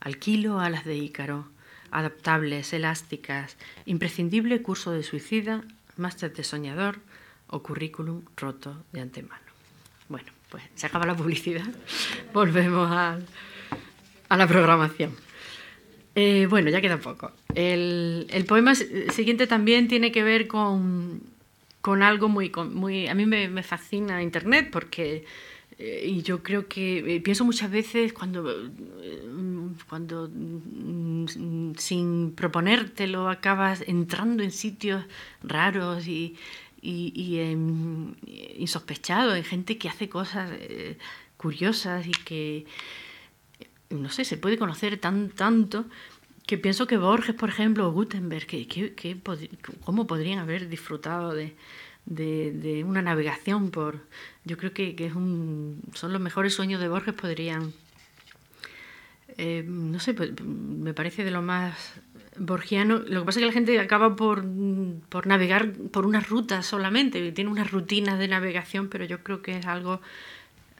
Alquilo 0.00 0.60
alas 0.60 0.84
de 0.84 0.96
Ícaro, 0.96 1.48
adaptables, 1.90 2.72
elásticas, 2.72 3.56
imprescindible 3.84 4.62
curso 4.62 4.92
de 4.92 5.02
suicida, 5.02 5.64
máster 5.96 6.32
de 6.32 6.44
soñador 6.44 7.00
o 7.48 7.62
currículum 7.62 8.22
roto 8.36 8.84
de 8.92 9.00
antemano. 9.00 9.48
Bueno, 10.08 10.32
pues 10.48 10.62
se 10.74 10.86
acaba 10.86 11.06
la 11.06 11.16
publicidad. 11.16 11.66
Volvemos 12.32 12.90
a, 12.90 13.18
la 14.30 14.46
programación. 14.46 15.14
Eh, 16.20 16.46
bueno, 16.46 16.68
ya 16.70 16.80
queda 16.80 16.98
poco. 16.98 17.30
El, 17.54 18.44
poema 18.48 18.74
siguiente 18.74 19.46
también 19.46 19.86
tiene 19.86 20.10
que 20.10 20.22
ver 20.24 20.48
con, 20.48 21.22
algo 21.84 22.28
muy, 22.28 22.50
muy... 22.72 23.06
A 23.06 23.14
mí 23.14 23.24
me 23.26 23.62
fascina 23.62 24.22
Internet 24.22 24.68
porque 24.72 25.24
eh, 25.78 26.04
y 26.08 26.22
yo 26.22 26.42
creo 26.42 26.66
que 26.66 27.16
eh, 27.16 27.20
pienso 27.20 27.44
muchas 27.44 27.70
veces 27.70 28.12
cuando, 28.12 28.50
eh, 28.50 29.22
cuando 29.88 30.28
mm, 30.28 31.74
sin 31.76 32.32
proponértelo 32.32 33.28
acabas 33.28 33.84
entrando 33.86 34.42
en 34.42 34.50
sitios 34.50 35.04
raros 35.42 36.08
y, 36.08 36.36
y, 36.82 37.40
insospechados, 38.58 39.36
en 39.36 39.44
gente 39.44 39.78
que 39.78 39.88
hace 39.88 40.08
cosas 40.08 40.50
curiosas 41.36 42.06
y 42.06 42.10
que, 42.10 42.66
no 43.90 44.08
sé, 44.10 44.24
se 44.24 44.36
puede 44.36 44.58
conocer 44.58 44.98
tan 44.98 45.30
tanto 45.30 45.86
que 46.46 46.56
pienso 46.56 46.86
que 46.86 46.96
Borges, 46.96 47.34
por 47.34 47.50
ejemplo, 47.50 47.86
o 47.86 47.92
Gutenberg, 47.92 48.46
que, 48.46 49.20
¿cómo 49.84 50.06
podrían 50.06 50.38
haber 50.38 50.68
disfrutado 50.70 51.34
de, 51.34 51.54
de, 52.06 52.84
una 52.84 53.02
navegación 53.02 53.70
por... 53.70 54.00
Yo 54.44 54.56
creo 54.56 54.72
que, 54.72 54.96
es 54.98 55.14
un, 55.14 55.82
son 55.92 56.12
los 56.12 56.22
mejores 56.22 56.54
sueños 56.54 56.80
de 56.80 56.88
Borges, 56.88 57.12
podrían... 57.12 57.74
Eh, 59.36 59.62
no 59.66 60.00
sé, 60.00 60.14
pues, 60.14 60.32
me 60.42 60.94
parece 60.94 61.22
de 61.22 61.30
lo 61.30 61.42
más 61.42 62.00
borgiano. 62.38 62.98
Lo 62.98 63.20
que 63.20 63.26
pasa 63.26 63.40
es 63.40 63.42
que 63.42 63.46
la 63.46 63.52
gente 63.52 63.78
acaba 63.78 64.16
por, 64.16 64.42
por 65.10 65.26
navegar 65.26 65.72
por 65.92 66.06
unas 66.06 66.30
rutas 66.30 66.64
solamente, 66.64 67.30
tiene 67.32 67.50
unas 67.50 67.70
rutinas 67.70 68.18
de 68.18 68.26
navegación, 68.26 68.88
pero 68.88 69.04
yo 69.04 69.22
creo 69.22 69.42
que 69.42 69.58
es 69.58 69.66
algo 69.66 70.00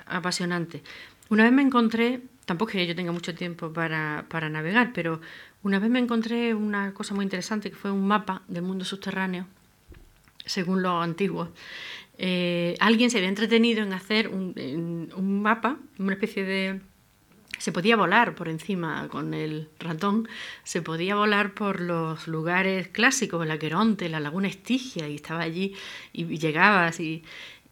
apasionante. 0.06 0.82
Una 1.28 1.44
vez 1.44 1.52
me 1.52 1.62
encontré, 1.62 2.22
tampoco 2.48 2.72
que 2.72 2.86
yo 2.86 2.96
tenga 2.96 3.12
mucho 3.12 3.34
tiempo 3.34 3.72
para, 3.72 4.24
para 4.28 4.48
navegar, 4.48 4.92
pero 4.94 5.20
una 5.62 5.78
vez 5.78 5.90
me 5.90 6.00
encontré 6.00 6.54
una 6.54 6.94
cosa 6.94 7.14
muy 7.14 7.24
interesante 7.24 7.70
que 7.70 7.76
fue 7.76 7.92
un 7.92 8.08
mapa 8.08 8.42
del 8.48 8.62
mundo 8.62 8.84
subterráneo 8.84 9.46
según 10.48 10.82
los 10.82 11.02
antiguos, 11.02 11.50
eh, 12.16 12.74
alguien 12.80 13.10
se 13.10 13.18
había 13.18 13.28
entretenido 13.28 13.82
en 13.82 13.92
hacer 13.92 14.28
un, 14.28 15.42
mapa, 15.42 15.76
una 15.98 16.12
especie 16.12 16.44
de... 16.44 16.80
Se 17.58 17.72
podía 17.72 17.96
volar 17.96 18.36
por 18.36 18.48
encima 18.48 19.08
con 19.08 19.34
el 19.34 19.68
ratón, 19.80 20.28
se 20.62 20.80
podía 20.80 21.16
volar 21.16 21.54
por 21.54 21.80
los 21.80 22.28
lugares 22.28 22.86
clásicos, 22.86 23.44
el 23.44 23.50
Aqueronte, 23.50 24.08
la 24.08 24.20
Laguna 24.20 24.46
Estigia, 24.46 25.08
y 25.08 25.16
estaba 25.16 25.40
allí 25.40 25.74
y 26.12 26.38
llegabas 26.38 27.00
y, 27.00 27.24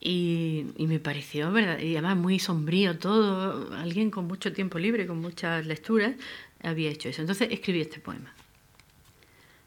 y, 0.09 0.87
me 0.87 1.01
pareció, 1.01 1.51
¿verdad? 1.51 1.81
Y 1.81 1.97
además 1.97 2.17
muy 2.17 2.39
sombrío 2.39 2.97
todo, 2.97 3.75
alguien 3.75 4.13
con 4.13 4.29
mucho 4.29 4.53
tiempo 4.53 4.79
libre, 4.79 5.05
con 5.05 5.21
muchas 5.21 5.67
lecturas, 5.67 6.15
había 6.63 6.91
hecho 6.91 7.09
eso. 7.09 7.23
Entonces 7.23 7.49
escribí 7.51 7.81
este 7.81 7.99
poema. 7.99 8.33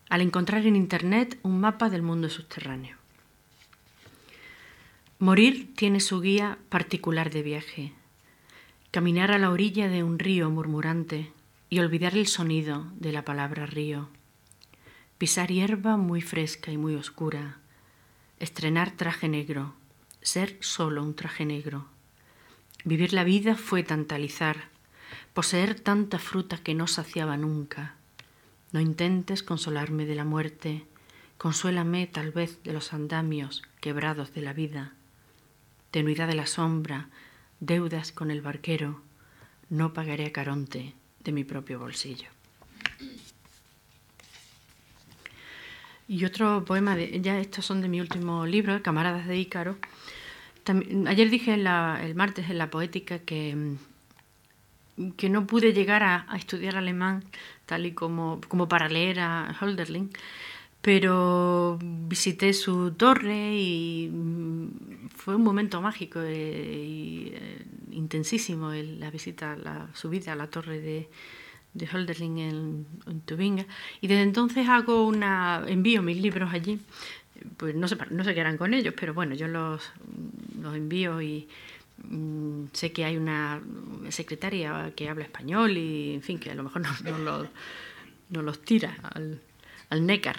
Al 0.07 0.21
encontrar 0.21 0.65
en 0.65 0.77
Internet 0.77 1.37
un 1.43 1.59
mapa 1.59 1.89
del 1.89 2.03
mundo 2.03 2.29
subterráneo. 2.29 2.95
Morir 5.19 5.75
tiene 5.75 5.99
su 5.99 6.21
guía 6.21 6.57
particular 6.69 7.31
de 7.31 7.43
viaje. 7.43 7.91
Caminar 8.91 9.33
a 9.33 9.39
la 9.39 9.51
orilla 9.51 9.89
de 9.89 10.03
un 10.03 10.19
río 10.19 10.49
murmurante 10.49 11.33
y 11.69 11.79
olvidar 11.79 12.15
el 12.15 12.27
sonido 12.27 12.87
de 12.95 13.11
la 13.11 13.25
palabra 13.25 13.65
río. 13.65 14.07
Pisar 15.17 15.51
hierba 15.51 15.97
muy 15.97 16.21
fresca 16.21 16.71
y 16.71 16.77
muy 16.77 16.95
oscura. 16.95 17.57
Estrenar 18.39 18.91
traje 18.91 19.27
negro. 19.27 19.75
Ser 20.31 20.57
solo 20.59 21.01
un 21.01 21.15
traje 21.15 21.43
negro. 21.45 21.85
Vivir 22.85 23.13
la 23.13 23.23
vida 23.23 23.55
fue 23.55 23.81
tantalizar. 23.81 24.69
Poseer 25.33 25.79
tanta 25.79 26.19
fruta 26.19 26.57
que 26.57 26.75
no 26.75 26.85
saciaba 26.85 27.35
nunca. 27.35 27.95
No 28.71 28.79
intentes 28.79 29.41
consolarme 29.41 30.05
de 30.05 30.15
la 30.15 30.25
muerte. 30.25 30.85
Consuélame 31.39 32.05
tal 32.05 32.31
vez 32.31 32.61
de 32.63 32.73
los 32.73 32.93
andamios 32.93 33.63
quebrados 33.81 34.33
de 34.33 34.41
la 34.41 34.53
vida 34.53 34.93
tenuidad 35.91 36.27
de 36.27 36.35
la 36.35 36.45
sombra, 36.45 37.09
deudas 37.59 38.11
con 38.11 38.31
el 38.31 38.41
barquero, 38.41 39.01
no 39.69 39.93
pagaré 39.93 40.27
a 40.27 40.31
Caronte 40.31 40.93
de 41.23 41.31
mi 41.31 41.43
propio 41.43 41.79
bolsillo. 41.79 42.29
Y 46.07 46.25
otro 46.25 46.65
poema, 46.65 46.95
de, 46.95 47.21
ya 47.21 47.39
estos 47.39 47.65
son 47.65 47.81
de 47.81 47.87
mi 47.87 48.01
último 48.01 48.45
libro, 48.45 48.81
Camaradas 48.81 49.27
de 49.27 49.37
Ícaro. 49.37 49.77
Ayer 51.07 51.29
dije 51.29 51.53
el 51.53 52.15
martes 52.15 52.49
en 52.49 52.57
la 52.57 52.69
poética 52.69 53.19
que, 53.19 53.75
que 55.17 55.29
no 55.29 55.47
pude 55.47 55.73
llegar 55.73 56.03
a, 56.03 56.25
estudiar 56.35 56.75
alemán 56.77 57.23
tal 57.65 57.85
y 57.85 57.93
como, 57.93 58.41
como 58.47 58.67
para 58.67 58.89
leer 58.89 59.19
a 59.19 59.55
Hölderlin, 59.59 60.09
pero 60.81 61.77
visité 61.81 62.53
su 62.53 62.91
torre 62.91 63.55
y 63.55 64.09
mm, 64.11 65.09
fue 65.15 65.35
un 65.35 65.43
momento 65.43 65.81
mágico 65.81 66.19
eh, 66.23 67.65
intensísimo 67.91 68.71
la 68.71 69.11
visita, 69.11 69.55
la 69.55 69.89
subida 69.93 70.33
a 70.33 70.35
la 70.35 70.47
torre 70.47 70.79
de, 70.79 71.09
de 71.73 71.85
Hölderlin 71.85 72.37
en, 72.37 73.21
Tubinga 73.25 73.65
y 74.01 74.07
desde 74.07 74.23
entonces 74.23 74.67
hago 74.67 75.05
una 75.05 75.63
envío 75.67 76.01
mis 76.01 76.17
libros 76.17 76.51
allí 76.53 76.79
pues 77.57 77.75
no 77.75 77.87
sé 77.87 77.97
no 78.09 78.23
sé 78.23 78.33
qué 78.33 78.41
harán 78.41 78.57
con 78.57 78.73
ellos 78.73 78.93
pero 78.99 79.13
bueno 79.13 79.35
yo 79.35 79.47
los, 79.47 79.91
los 80.61 80.75
envío 80.75 81.21
y 81.21 81.47
mm, 82.03 82.65
sé 82.73 82.91
que 82.91 83.05
hay 83.05 83.17
una 83.17 83.61
secretaria 84.09 84.91
que 84.95 85.09
habla 85.09 85.23
español 85.23 85.77
y 85.77 86.13
en 86.15 86.21
fin 86.21 86.39
que 86.39 86.51
a 86.51 86.55
lo 86.55 86.63
mejor 86.63 86.81
no, 86.81 86.89
no, 87.03 87.17
los, 87.17 87.47
no 88.29 88.41
los 88.41 88.61
tira 88.61 88.97
al 89.13 89.41
al 89.89 90.05
Neckar. 90.05 90.37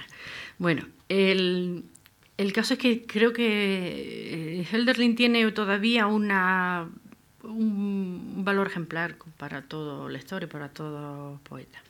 Bueno, 0.59 0.87
el, 1.09 1.85
caso 2.55 2.75
es 2.75 2.81
que 2.81 3.05
creo 3.07 3.33
que 3.33 4.67
Helderlin 4.71 5.13
eh, 5.13 5.17
tiene 5.17 5.53
todavía 5.53 6.07
una, 6.07 6.89
un 7.43 8.45
valor 8.45 8.69
ejemplar 8.69 9.17
para 9.37 9.63
todo 9.63 10.09
lector 10.09 10.43
y 10.43 10.47
para 10.47 10.69
todo 10.69 11.41
poeta. 11.43 11.83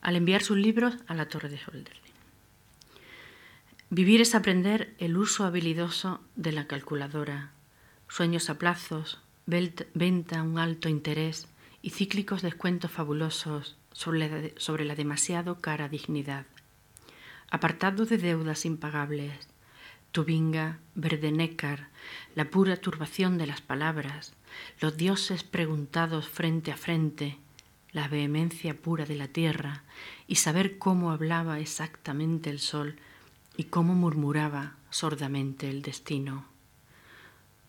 Al 0.00 0.16
enviar 0.16 0.42
sus 0.42 0.58
libros 0.58 0.96
a 1.06 1.14
la 1.14 1.28
torre 1.28 1.48
de 1.48 1.56
Helderlin. 1.56 2.03
Vivir 3.96 4.20
es 4.20 4.34
aprender 4.34 4.92
el 4.98 5.16
uso 5.16 5.44
habilidoso 5.44 6.20
de 6.34 6.50
la 6.50 6.66
calculadora, 6.66 7.52
sueños 8.08 8.50
a 8.50 8.58
plazos, 8.58 9.20
venta 9.46 10.40
a 10.40 10.42
un 10.42 10.58
alto 10.58 10.88
interés 10.88 11.46
y 11.80 11.90
cíclicos 11.90 12.42
descuentos 12.42 12.90
fabulosos 12.90 13.76
sobre 13.92 14.84
la, 14.84 14.94
demasiado 14.96 15.60
cara 15.60 15.88
dignidad. 15.88 16.44
Apartado 17.52 18.04
de 18.04 18.18
deudas 18.18 18.64
impagables, 18.64 19.48
Tubinga, 20.10 20.80
Verdenécar, 20.96 21.86
la 22.34 22.50
pura 22.50 22.76
turbación 22.78 23.38
de 23.38 23.46
las 23.46 23.60
palabras, 23.60 24.34
los 24.80 24.96
dioses 24.96 25.44
preguntados 25.44 26.28
frente 26.28 26.72
a 26.72 26.76
frente, 26.76 27.38
la 27.92 28.08
vehemencia 28.08 28.74
pura 28.74 29.06
de 29.06 29.14
la 29.14 29.28
tierra 29.28 29.84
y 30.26 30.34
saber 30.34 30.78
cómo 30.78 31.12
hablaba 31.12 31.60
exactamente 31.60 32.50
el 32.50 32.58
sol 32.58 32.96
y 33.56 33.64
cómo 33.64 33.94
murmuraba 33.94 34.76
sordamente 34.90 35.70
el 35.70 35.82
destino. 35.82 36.46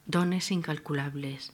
Dones 0.05 0.51
incalculables, 0.51 1.53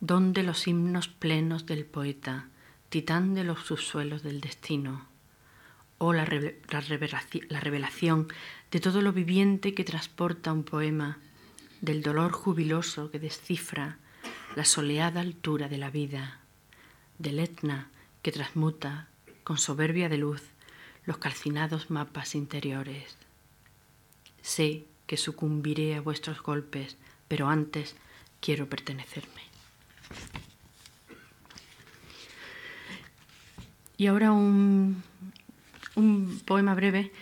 don 0.00 0.32
de 0.32 0.42
los 0.42 0.66
himnos 0.66 1.08
plenos 1.08 1.66
del 1.66 1.84
poeta, 1.84 2.48
titán 2.88 3.34
de 3.34 3.44
los 3.44 3.60
subsuelos 3.60 4.22
del 4.22 4.40
destino, 4.40 5.06
o 5.98 6.14
la, 6.14 6.24
revelación 6.24 8.28
de 8.70 8.80
todo 8.80 9.02
lo 9.02 9.12
viviente 9.12 9.74
que 9.74 9.84
transporta 9.84 10.52
un 10.52 10.64
poema, 10.64 11.18
del 11.82 12.02
dolor 12.02 12.32
jubiloso 12.32 13.10
que 13.10 13.18
descifra 13.18 13.98
la 14.56 14.64
soleada 14.64 15.20
altura 15.20 15.68
de 15.68 15.78
la 15.78 15.90
vida, 15.90 16.40
del 17.18 17.38
Etna 17.38 17.90
que 18.22 18.32
transmuta 18.32 19.08
con 19.44 19.58
soberbia 19.58 20.08
de 20.08 20.18
luz 20.18 20.42
los 21.04 21.18
calcinados 21.18 21.90
mapas 21.90 22.34
interiores. 22.34 23.16
Sé 24.42 24.84
que 25.06 25.16
sucumbiré 25.16 25.94
a 25.96 26.00
vuestros 26.00 26.42
golpes 26.42 26.96
pero 27.30 27.48
antes 27.48 27.94
quiero 28.40 28.68
pertenecerme. 28.68 29.42
Y 33.96 34.08
ahora 34.08 34.32
un, 34.32 35.00
un 35.94 36.40
poema 36.44 36.74
breve, 36.74 37.12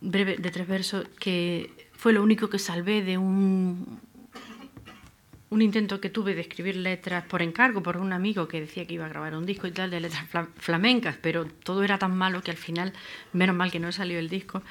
breve 0.00 0.36
de 0.36 0.50
tres 0.52 0.68
versos, 0.68 1.08
que 1.18 1.88
fue 1.94 2.12
lo 2.12 2.22
único 2.22 2.48
que 2.48 2.60
salvé 2.60 3.02
de 3.02 3.18
un, 3.18 4.00
un 5.48 5.62
intento 5.62 6.00
que 6.00 6.10
tuve 6.10 6.34
de 6.34 6.40
escribir 6.40 6.76
letras 6.76 7.24
por 7.24 7.40
encargo 7.40 7.82
por 7.82 7.96
un 7.98 8.12
amigo 8.12 8.48
que 8.48 8.60
decía 8.60 8.84
que 8.86 8.94
iba 8.94 9.06
a 9.06 9.08
grabar 9.08 9.36
un 9.36 9.46
disco 9.46 9.66
y 9.66 9.70
tal 9.70 9.90
de 9.90 10.00
letras 10.00 10.26
flamencas, 10.56 11.16
pero 11.22 11.46
todo 11.46 11.84
era 11.84 11.98
tan 11.98 12.16
malo 12.16 12.42
que 12.42 12.50
al 12.50 12.56
final, 12.56 12.92
menos 13.32 13.54
mal 13.54 13.70
que 13.70 13.78
no 13.78 13.92
salió 13.92 14.18
el 14.18 14.28
disco, 14.28 14.62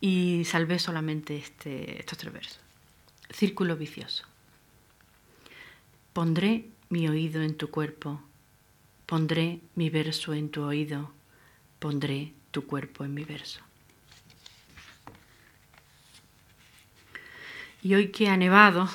y 0.00 0.44
salvé 0.44 0.78
solamente 0.78 1.36
este, 1.36 2.00
estos 2.00 2.16
tres 2.18 2.32
versos. 2.32 2.60
Círculo 3.30 3.76
vicioso. 3.76 4.24
Pondré 6.14 6.66
mi 6.88 7.08
oído 7.08 7.42
en 7.42 7.54
tu 7.54 7.70
cuerpo, 7.70 8.22
pondré 9.06 9.60
mi 9.74 9.90
verso 9.90 10.32
en 10.32 10.50
tu 10.50 10.62
oído, 10.62 11.12
pondré 11.78 12.32
tu 12.50 12.66
cuerpo 12.66 13.04
en 13.04 13.12
mi 13.12 13.24
verso. 13.24 13.60
Y 17.82 17.94
hoy 17.94 18.08
que 18.08 18.28
ha 18.28 18.36
nevado, 18.36 18.88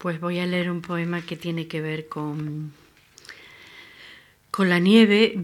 pues 0.00 0.18
voy 0.18 0.38
a 0.38 0.46
leer 0.46 0.70
un 0.70 0.80
poema 0.80 1.20
que 1.20 1.36
tiene 1.36 1.66
que 1.68 1.82
ver 1.82 2.08
con, 2.08 2.72
con 4.50 4.70
la 4.70 4.78
nieve 4.78 5.34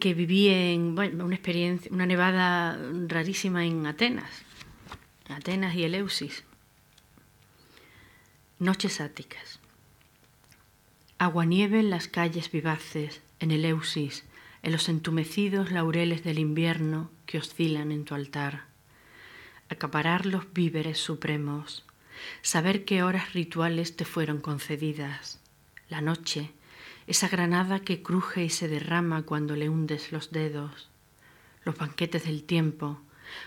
que 0.00 0.14
viví 0.14 0.48
en 0.50 0.96
una 1.20 1.34
experiencia, 1.34 1.90
una 1.92 2.06
nevada 2.06 2.78
rarísima 3.08 3.66
en 3.66 3.84
Atenas, 3.86 4.30
Atenas 5.28 5.74
y 5.74 5.82
Eleusis. 5.82 6.44
Noches 8.60 9.00
áticas. 9.00 9.58
Aguanieve 11.18 11.80
en 11.80 11.90
las 11.90 12.06
calles 12.06 12.52
vivaces, 12.52 13.20
en 13.40 13.50
Eleusis, 13.50 14.24
en 14.62 14.70
los 14.70 14.88
entumecidos 14.88 15.72
laureles 15.72 16.22
del 16.22 16.38
invierno 16.38 17.10
que 17.26 17.38
oscilan 17.38 17.90
en 17.90 18.04
tu 18.04 18.14
altar. 18.14 18.66
Acaparar 19.68 20.24
los 20.24 20.52
víveres 20.52 20.98
supremos, 20.98 21.84
saber 22.42 22.84
qué 22.84 23.02
horas 23.02 23.32
rituales 23.32 23.96
te 23.96 24.04
fueron 24.04 24.40
concedidas. 24.40 25.40
La 25.88 26.00
noche, 26.00 26.52
esa 27.06 27.28
granada 27.28 27.80
que 27.80 28.02
cruje 28.02 28.44
y 28.44 28.50
se 28.50 28.68
derrama 28.68 29.22
cuando 29.22 29.56
le 29.56 29.68
hundes 29.68 30.12
los 30.12 30.30
dedos. 30.30 30.88
Los 31.64 31.76
banquetes 31.76 32.24
del 32.24 32.44
tiempo, 32.44 33.00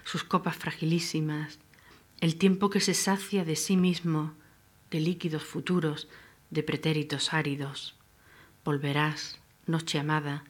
sus 0.04 0.24
copas 0.24 0.56
fragilísimas, 0.56 1.60
el 2.20 2.36
tiempo 2.38 2.70
que 2.70 2.80
se 2.80 2.94
sacia 2.94 3.46
de 3.46 3.56
sí 3.56 3.78
mismo, 3.78 4.34
de 4.92 5.00
líquidos 5.00 5.44
futuros, 5.44 6.08
de 6.50 6.64
pretéritos 6.64 7.34
áridos. 7.34 7.96
Volverás, 8.64 9.40
noche 9.66 10.00
amada, 10.00 10.44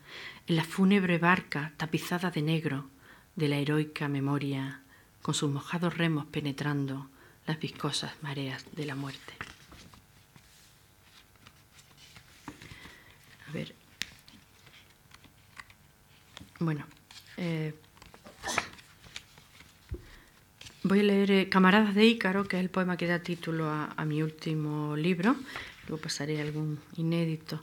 en 0.48 0.56
la 0.56 0.64
fúnebre 0.64 1.18
barca 1.18 1.74
tapizada 1.78 2.32
de 2.32 2.42
negro 2.42 2.90
de 3.36 3.48
la 3.48 3.58
heroica 3.58 4.08
memoria, 4.08 4.82
con 5.22 5.34
sus 5.34 5.52
mojados 5.52 5.98
remos 5.98 6.26
penetrando 6.26 7.10
las 7.48 7.60
viscosas 7.60 8.12
mareas 8.22 8.64
de 8.76 8.86
la 8.86 8.96
muerte. 8.96 9.34
A 13.48 13.52
ver. 13.52 13.74
Bueno. 16.60 16.86
Eh, 17.38 17.74
voy 20.84 21.00
a 21.00 21.04
leer 21.04 21.32
eh, 21.32 21.50
Camaradas 21.50 21.96
de 21.96 22.06
Ícaro, 22.06 22.48
que 22.48 22.58
es 22.58 22.64
el 22.64 22.70
poema 22.70 22.98
que 22.98 23.08
da 23.08 23.20
título 23.20 23.70
a, 23.70 23.94
a 23.96 24.06
mi 24.06 24.22
último 24.22 24.96
libro. 24.98 25.36
Luego 25.88 26.02
pasaré 26.02 26.42
algún 26.42 26.80
inédito. 26.98 27.62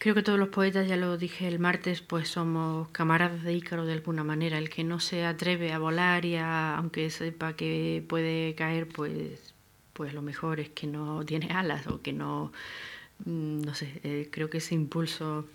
Creo 0.00 0.14
que 0.14 0.22
todos 0.22 0.38
los 0.38 0.48
poetas, 0.48 0.88
ya 0.88 0.96
lo 0.96 1.18
dije 1.18 1.46
el 1.46 1.58
martes, 1.58 2.00
pues 2.00 2.26
somos 2.30 2.88
camaradas 2.88 3.42
de 3.42 3.52
Ícaro 3.52 3.84
de 3.84 3.92
alguna 3.92 4.24
manera. 4.24 4.56
El 4.56 4.70
que 4.70 4.82
no 4.82 4.98
se 4.98 5.26
atreve 5.26 5.74
a 5.74 5.78
volar 5.78 6.24
y 6.24 6.36
aunque 6.38 7.10
sepa 7.10 7.52
que 7.52 8.02
puede 8.08 8.54
caer, 8.54 8.88
pues, 8.88 9.52
pues 9.92 10.14
lo 10.14 10.22
mejor 10.22 10.58
es 10.58 10.70
que 10.70 10.86
no 10.86 11.22
tiene 11.26 11.52
alas 11.52 11.86
o 11.86 12.00
que 12.00 12.14
no, 12.14 12.50
mm, 13.26 13.60
no 13.60 13.74
sé, 13.74 14.00
eh, 14.02 14.28
creo 14.32 14.48
que 14.48 14.58
ese 14.58 14.74
impulso 14.74 15.46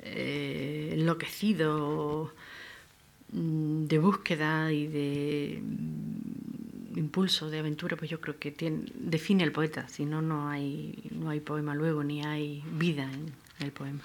eh, 0.00 0.90
enloquecido 0.92 2.32
mm, 3.32 3.86
de 3.86 3.98
búsqueda 3.98 4.72
y 4.72 4.86
de 4.86 5.62
impulso 6.96 7.50
de 7.50 7.58
aventura, 7.58 7.96
pues 7.96 8.10
yo 8.10 8.20
creo 8.20 8.38
que 8.38 8.50
tiene, 8.50 8.84
define 8.94 9.44
al 9.44 9.52
poeta, 9.52 9.88
si 9.88 10.04
no, 10.04 10.22
no 10.22 10.48
hay, 10.48 11.08
no 11.10 11.30
hay 11.30 11.40
poema 11.40 11.74
luego, 11.74 12.02
ni 12.04 12.24
hay 12.24 12.62
vida 12.72 13.04
en, 13.04 13.32
el 13.60 13.72
poema. 13.72 14.02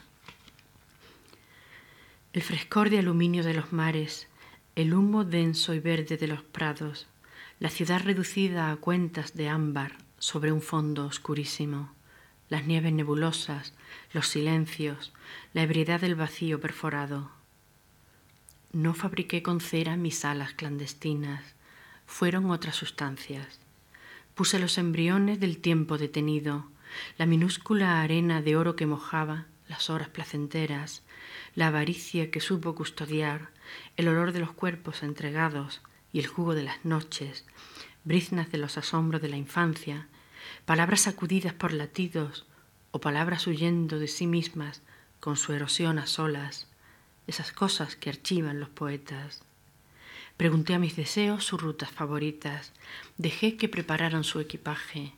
El 2.34 2.42
frescor 2.42 2.90
de 2.90 3.00
aluminio 3.00 3.44
de 3.44 3.54
los 3.54 3.72
mares, 3.72 4.28
el 4.76 4.94
humo 4.94 5.24
denso 5.24 5.74
y 5.74 5.80
verde 5.80 6.18
de 6.18 6.28
los 6.28 6.44
prados, 6.44 7.08
la 7.60 7.70
ciudad 7.70 8.02
reducida 8.04 8.72
a 8.72 8.76
cuentas 8.76 9.34
de 9.34 9.48
ámbar 9.48 9.94
sobre 10.20 10.52
un 10.52 10.62
fondo 10.62 11.06
oscurísimo, 11.06 11.94
las 12.50 12.66
nieves 12.66 12.92
nebulosas, 12.92 13.74
los 14.14 14.28
silencios, 14.28 15.14
la 15.54 15.64
ebriedad 15.64 16.02
del 16.02 16.16
vacío 16.16 16.60
perforado. 16.60 17.32
No 18.74 18.94
fabriqué 18.94 19.42
con 19.42 19.62
cera 19.62 19.96
mis 19.96 20.26
alas 20.26 20.54
clandestinas, 20.54 21.55
fueron 22.06 22.50
otras 22.52 22.76
sustancias. 22.76 23.60
Puse 24.36 24.60
los 24.60 24.78
embriones 24.78 25.40
del 25.40 25.60
tiempo 25.60 25.98
detenido, 25.98 26.70
la 27.18 27.26
minúscula 27.26 28.02
arena 28.02 28.42
de 28.42 28.56
oro 28.56 28.76
que 28.76 28.86
mojaba, 28.86 29.46
las 29.68 29.90
horas 29.90 30.10
placenteras, 30.10 31.04
la 31.56 31.68
avaricia 31.68 32.32
que 32.32 32.42
supo 32.42 32.76
custodiar, 32.76 33.50
el 33.98 34.08
olor 34.08 34.32
de 34.32 34.40
los 34.40 34.52
cuerpos 34.52 35.04
entregados 35.04 35.82
y 36.12 36.20
el 36.20 36.28
jugo 36.28 36.54
de 36.54 36.64
las 36.64 36.84
noches, 36.86 37.46
briznas 38.04 38.52
de 38.52 38.58
los 38.58 38.78
asombros 38.78 39.22
de 39.22 39.30
la 39.30 39.38
infancia, 39.38 40.08
palabras 40.66 41.02
sacudidas 41.02 41.54
por 41.54 41.74
latidos 41.74 42.46
o 42.92 43.00
palabras 43.00 43.48
huyendo 43.48 44.00
de 44.00 44.08
sí 44.08 44.28
mismas 44.28 44.82
con 45.20 45.38
su 45.38 45.54
erosión 45.54 45.98
a 45.98 46.06
solas, 46.06 46.68
esas 47.26 47.52
cosas 47.52 47.96
que 47.96 48.10
archivan 48.10 48.60
los 48.60 48.70
poetas. 48.70 49.45
Pregunté 50.38 50.74
a 50.74 50.80
mis 50.80 50.98
deseos 50.98 51.46
sus 51.46 51.62
rutas 51.62 51.90
favoritas, 51.90 52.74
dejé 53.18 53.56
que 53.56 53.70
prepararan 53.70 54.26
su 54.26 54.42
equipaje, 54.42 55.14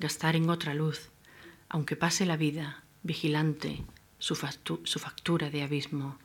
gastar 0.00 0.34
en 0.34 0.50
otra 0.50 0.74
luz, 0.74 1.10
aunque 1.68 1.94
pase 1.94 2.26
la 2.26 2.36
vida 2.36 2.82
vigilante 3.04 3.84
su, 4.18 4.34
factura 4.34 5.50
de 5.50 5.62
abismo, 5.62 6.18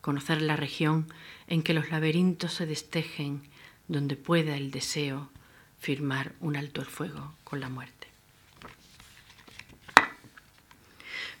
conocer 0.00 0.42
la 0.42 0.56
región 0.56 1.06
en 1.46 1.62
que 1.62 1.74
los 1.74 1.90
laberintos 1.90 2.54
se 2.54 2.66
destejen, 2.66 3.42
donde 3.86 4.16
pueda 4.16 4.56
el 4.56 4.70
deseo 4.70 5.30
firmar 5.78 6.32
un 6.40 6.56
alto 6.56 6.80
el 6.80 6.86
fuego 6.86 7.34
con 7.44 7.60
la 7.60 7.68
muerte. 7.68 8.08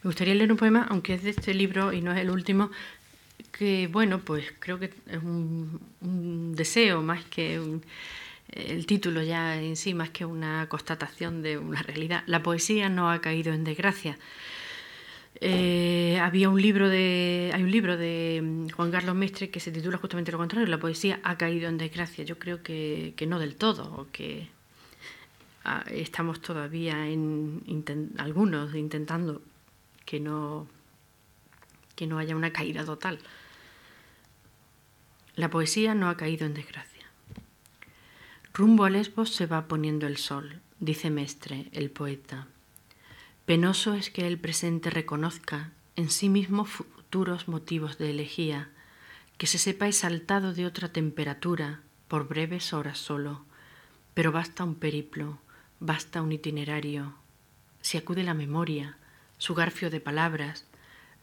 Me 0.02 0.10
gustaría 0.10 0.34
leer 0.34 0.52
un 0.52 0.58
poema, 0.58 0.86
aunque 0.90 1.14
es 1.14 1.24
de 1.24 1.30
este 1.30 1.54
libro 1.54 1.92
y 1.92 2.02
no 2.02 2.12
es 2.12 2.18
el 2.18 2.30
último, 2.30 2.70
que 3.58 3.88
bueno, 3.88 4.20
pues 4.20 4.52
creo 4.60 4.78
que 4.78 4.86
es 4.86 5.22
un, 5.22 6.54
deseo 6.54 7.02
más 7.02 7.24
que 7.24 7.58
un, 7.58 7.82
el 8.50 8.86
título 8.86 9.22
ya 9.22 9.60
en 9.60 9.76
sí 9.76 9.94
más 9.94 10.10
que 10.10 10.24
una 10.24 10.68
constatación 10.68 11.42
de 11.42 11.58
una 11.58 11.82
realidad. 11.82 12.22
La 12.26 12.42
poesía 12.42 12.88
no 12.88 13.10
ha 13.10 13.20
caído 13.20 13.52
en 13.52 13.64
desgracia. 13.64 14.16
Eh, 15.40 16.18
había 16.20 16.48
un 16.48 16.60
libro 16.60 16.88
de, 16.88 17.50
hay 17.54 17.62
un 17.62 17.70
libro 17.70 17.96
de 17.96 18.40
mm, 18.42 18.70
Juan 18.70 18.90
Carlos 18.90 19.14
Mestre 19.14 19.50
que 19.50 19.60
se 19.60 19.70
titula 19.70 19.98
justamente 19.98 20.32
lo 20.32 20.38
contrario, 20.38 20.66
la 20.66 20.78
poesía 20.78 21.20
ha 21.24 21.36
caído 21.36 21.68
en 21.68 21.78
desgracia. 21.78 22.24
Yo 22.24 22.38
creo 22.38 22.62
que, 22.62 23.14
no 23.26 23.38
del 23.38 23.56
todo, 23.56 23.92
o 23.96 24.06
que 24.12 24.48
ah, 25.64 25.84
estamos 25.90 26.40
todavía 26.40 27.08
en 27.08 27.62
algunos 28.18 28.74
intentando 28.74 29.42
que 30.04 30.20
no, 30.20 30.66
que 31.94 32.06
no 32.06 32.18
haya 32.18 32.36
una 32.36 32.52
caída 32.52 32.84
total. 32.84 33.18
La 35.38 35.50
poesía 35.50 35.94
no 35.94 36.08
ha 36.08 36.16
caído 36.16 36.46
en 36.46 36.54
desgracia. 36.54 37.06
Rumbo 38.52 38.82
a 38.82 38.90
Lesbos 38.90 39.32
se 39.32 39.46
va 39.46 39.68
poniendo 39.68 40.08
el 40.08 40.16
sol, 40.16 40.60
dice 40.80 41.10
Mestre, 41.10 41.68
el 41.70 41.92
poeta. 41.92 42.48
Penoso 43.46 43.94
es 43.94 44.10
que 44.10 44.26
el 44.26 44.36
presente 44.40 44.90
reconozca 44.90 45.70
en 45.94 46.10
sí 46.10 46.28
mismo 46.28 46.64
futuros 46.64 47.46
motivos 47.46 47.98
de 47.98 48.10
elegía, 48.10 48.70
que 49.36 49.46
se 49.46 49.58
sepa 49.58 49.86
exaltado 49.86 50.54
de 50.54 50.66
otra 50.66 50.88
temperatura 50.88 51.82
por 52.08 52.26
breves 52.26 52.72
horas 52.72 52.98
solo, 52.98 53.44
pero 54.14 54.32
basta 54.32 54.64
un 54.64 54.74
periplo, 54.74 55.38
basta 55.78 56.20
un 56.20 56.32
itinerario. 56.32 57.14
Si 57.80 57.96
acude 57.96 58.24
la 58.24 58.34
memoria, 58.34 58.96
su 59.36 59.54
garfio 59.54 59.88
de 59.88 60.00
palabras, 60.00 60.64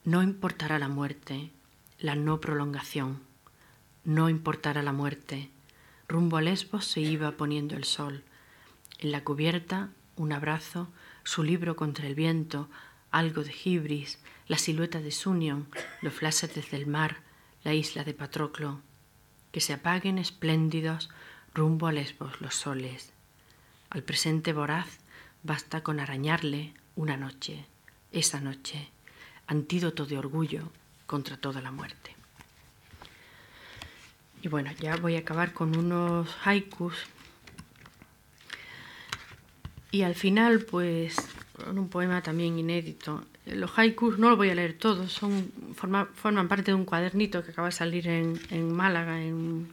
no 0.05 0.23
importará 0.23 0.79
la 0.79 0.87
muerte, 0.87 1.51
la 1.99 2.15
no 2.15 2.39
prolongación, 2.39 3.19
no 4.05 4.29
importará 4.29 4.81
la 4.83 4.93
muerte, 4.93 5.49
Rumbo 6.07 6.37
a 6.37 6.41
Lesbos 6.41 6.85
se 6.85 7.01
iba 7.01 7.31
poniendo 7.31 7.75
el 7.75 7.83
sol, 7.83 8.23
En 8.99 9.11
la 9.11 9.23
cubierta, 9.23 9.89
un 10.15 10.31
abrazo, 10.31 10.87
su 11.23 11.43
libro 11.43 11.75
contra 11.75 12.07
el 12.07 12.15
viento, 12.15 12.69
algo 13.11 13.43
de 13.43 13.51
Gibris, 13.51 14.19
la 14.47 14.57
silueta 14.57 15.01
de 15.01 15.11
Sunion, 15.11 15.67
los 16.01 16.13
flashes 16.13 16.53
desde 16.53 16.77
el 16.77 16.87
mar, 16.87 17.17
la 17.63 17.73
isla 17.73 18.03
de 18.03 18.13
Patroclo. 18.13 18.79
Que 19.51 19.59
se 19.59 19.73
apaguen 19.73 20.17
espléndidos 20.17 21.09
rumbo 21.53 21.87
a 21.87 21.91
Lesbos 21.91 22.39
los 22.39 22.55
soles. 22.55 23.11
Al 23.89 24.03
presente 24.03 24.53
voraz 24.53 24.99
basta 25.43 25.81
con 25.81 25.99
arañarle 25.99 26.73
una 26.95 27.17
noche, 27.17 27.65
esa 28.11 28.39
noche, 28.39 28.89
antídoto 29.47 30.05
de 30.05 30.17
orgullo 30.17 30.71
contra 31.07 31.37
toda 31.37 31.61
la 31.61 31.71
muerte. 31.71 32.14
Y 34.45 34.47
bueno, 34.47 34.69
ya 34.79 34.95
voy 34.97 35.15
a 35.15 35.21
acabar 35.21 35.53
con 35.53 35.75
unos 35.75 36.29
haikus. 36.43 36.93
Y 39.89 40.03
al 40.03 40.13
final, 40.13 40.59
pues, 40.59 41.15
con 41.53 41.79
un 41.79 41.89
poema 41.89 42.21
también 42.21 42.59
inédito. 42.59 43.25
Los 43.47 43.71
haikus 43.75 44.19
no 44.19 44.29
los 44.29 44.37
voy 44.37 44.51
a 44.51 44.55
leer 44.55 44.77
todos, 44.77 45.11
son, 45.11 45.51
forman 45.73 46.47
parte 46.47 46.65
de 46.65 46.75
un 46.75 46.85
cuadernito 46.85 47.43
que 47.43 47.53
acaba 47.53 47.69
de 47.69 47.71
salir 47.71 48.07
en, 48.07 48.71
Málaga, 48.71 49.19
en 49.19 49.67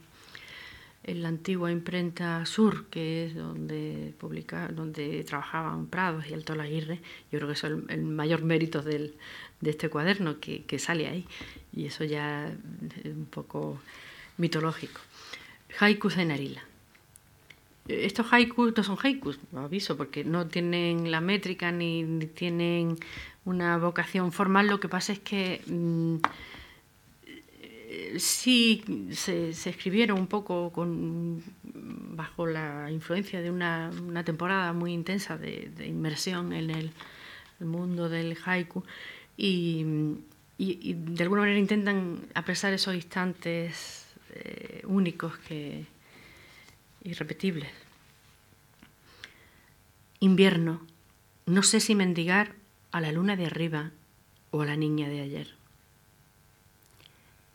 la 1.03 1.27
antigua 1.27 1.71
imprenta 1.71 2.43
Sur, 2.47 2.87
que 2.87 3.27
es 3.27 3.35
donde 3.35 4.15
publica, 4.17 4.69
donde 4.69 5.23
trabajaban 5.23 5.85
Prados 5.85 6.27
y 6.27 6.33
Alto 6.33 6.53
Aguirre, 6.53 6.99
yo 7.31 7.37
creo 7.37 7.47
que 7.47 7.53
es 7.53 7.63
el, 7.63 8.01
mayor 8.01 8.41
mérito 8.41 8.81
del, 8.81 9.13
de 9.61 9.69
este 9.69 9.89
cuaderno 9.89 10.39
que, 10.39 10.63
que, 10.63 10.79
sale 10.79 11.07
ahí, 11.07 11.27
y 11.71 11.85
eso 11.85 12.03
ya 12.05 12.47
es 12.47 13.05
un 13.05 13.27
poco 13.29 13.79
mitológico. 14.37 15.01
Haikus 15.79 16.17
en 16.17 16.31
Arila. 16.31 16.63
Estos 17.87 18.31
haikus 18.31 18.73
no 18.77 18.83
son 18.83 18.97
haikus, 19.01 19.39
lo 19.51 19.61
aviso, 19.61 19.97
porque 19.97 20.23
no 20.23 20.47
tienen 20.47 21.11
la 21.11 21.19
métrica 21.19 21.71
ni, 21.71 22.05
tienen 22.33 22.97
una 23.43 23.77
vocación 23.77 24.31
formal, 24.31 24.67
lo 24.67 24.79
que 24.79 24.89
pasa 24.89 25.13
es 25.13 25.19
que... 25.19 25.61
Mm, 25.67 26.17
sí 28.17 28.83
se, 29.11 29.49
escribieron 29.49 30.19
un 30.19 30.27
poco 30.27 30.71
con, 30.71 31.43
bajo 31.63 32.47
la 32.47 32.89
influencia 32.91 33.41
de 33.41 33.51
una, 33.51 33.91
temporada 34.25 34.73
muy 34.73 34.93
intensa 34.93 35.37
de, 35.37 35.71
inmersión 35.85 36.53
en 36.53 36.69
el, 36.69 36.91
mundo 37.59 38.09
del 38.09 38.37
haiku 38.45 38.83
y, 39.37 39.85
de 40.57 41.23
alguna 41.23 41.43
manera 41.43 41.59
intentan 41.59 42.19
apresar 42.33 42.73
esos 42.73 42.93
instantes 42.93 44.02
eh, 44.33 44.81
únicos 44.85 45.37
que 45.39 45.85
irrepetibles. 47.03 47.71
Invierno, 50.19 50.85
no 51.45 51.63
sé 51.63 51.79
si 51.79 51.95
mendigar 51.95 52.55
a 52.91 53.01
la 53.01 53.11
luna 53.11 53.35
de 53.35 53.45
arriba 53.45 53.91
o 54.51 54.61
a 54.61 54.65
la 54.65 54.75
niña 54.75 55.09
de 55.09 55.21
ayer 55.21 55.63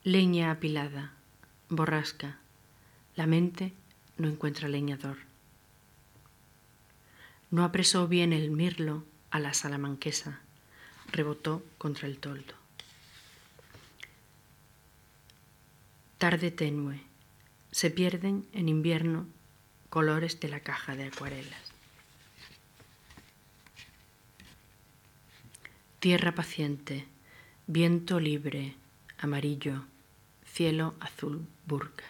leña 0.08 0.50
apilada, 0.50 1.12
borrasca, 1.68 2.38
la 3.14 3.26
mente 3.26 3.74
no 4.16 4.26
encuentra 4.26 4.66
leñador. 4.66 5.18
No 7.50 7.62
apresó 7.62 8.08
bien 8.08 8.32
el 8.32 8.50
mirlo 8.50 9.04
a 9.30 9.38
la 9.38 9.52
salamanquesa, 9.52 10.40
rebotó 11.12 11.62
contra 11.76 12.08
el 12.08 12.18
toldo. 12.18 12.54
Tarde 16.18 16.50
tenue, 16.50 17.00
se 17.70 17.92
pierden 17.92 18.44
en 18.52 18.68
invierno 18.68 19.28
colores 19.88 20.40
de 20.40 20.48
la 20.48 20.58
caja 20.58 20.96
de 20.96 21.04
acuarelas. 21.04 21.62
Tierra 26.00 26.34
paciente, 26.34 27.06
viento 27.68 28.18
libre, 28.18 28.74
amarillo, 29.18 29.84
cielo 30.44 30.96
azul 30.98 31.46
burka. 31.66 32.04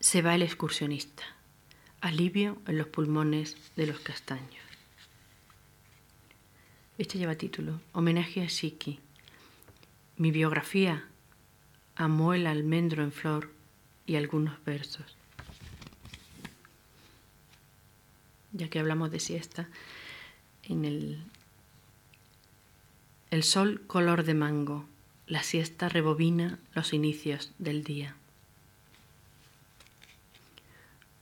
Se 0.00 0.20
va 0.20 0.34
el 0.34 0.42
excursionista, 0.42 1.22
alivio 2.02 2.60
en 2.66 2.76
los 2.76 2.86
pulmones 2.86 3.56
de 3.76 3.86
los 3.86 4.00
castaños. 4.00 4.64
Este 6.98 7.16
lleva 7.16 7.34
título, 7.34 7.80
Homenaje 7.92 8.42
a 8.42 8.50
Siki. 8.50 9.00
Mi 10.18 10.32
biografía, 10.32 11.04
amó 11.94 12.34
el 12.34 12.48
almendro 12.48 13.04
en 13.04 13.12
flor 13.12 13.52
y 14.04 14.16
algunos 14.16 14.62
versos. 14.64 15.16
Ya 18.52 18.68
que 18.68 18.80
hablamos 18.80 19.12
de 19.12 19.20
siesta, 19.20 19.68
en 20.64 20.84
el, 20.84 21.22
el 23.30 23.44
sol 23.44 23.80
color 23.86 24.24
de 24.24 24.34
mango, 24.34 24.86
la 25.28 25.44
siesta 25.44 25.88
rebobina 25.88 26.58
los 26.74 26.92
inicios 26.92 27.52
del 27.58 27.84
día. 27.84 28.16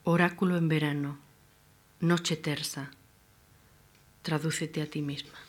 Oráculo 0.04 0.56
en 0.56 0.68
verano, 0.68 1.18
noche 2.00 2.36
tersa, 2.36 2.90
tradúcete 4.22 4.80
a 4.80 4.86
ti 4.86 5.02
misma. 5.02 5.45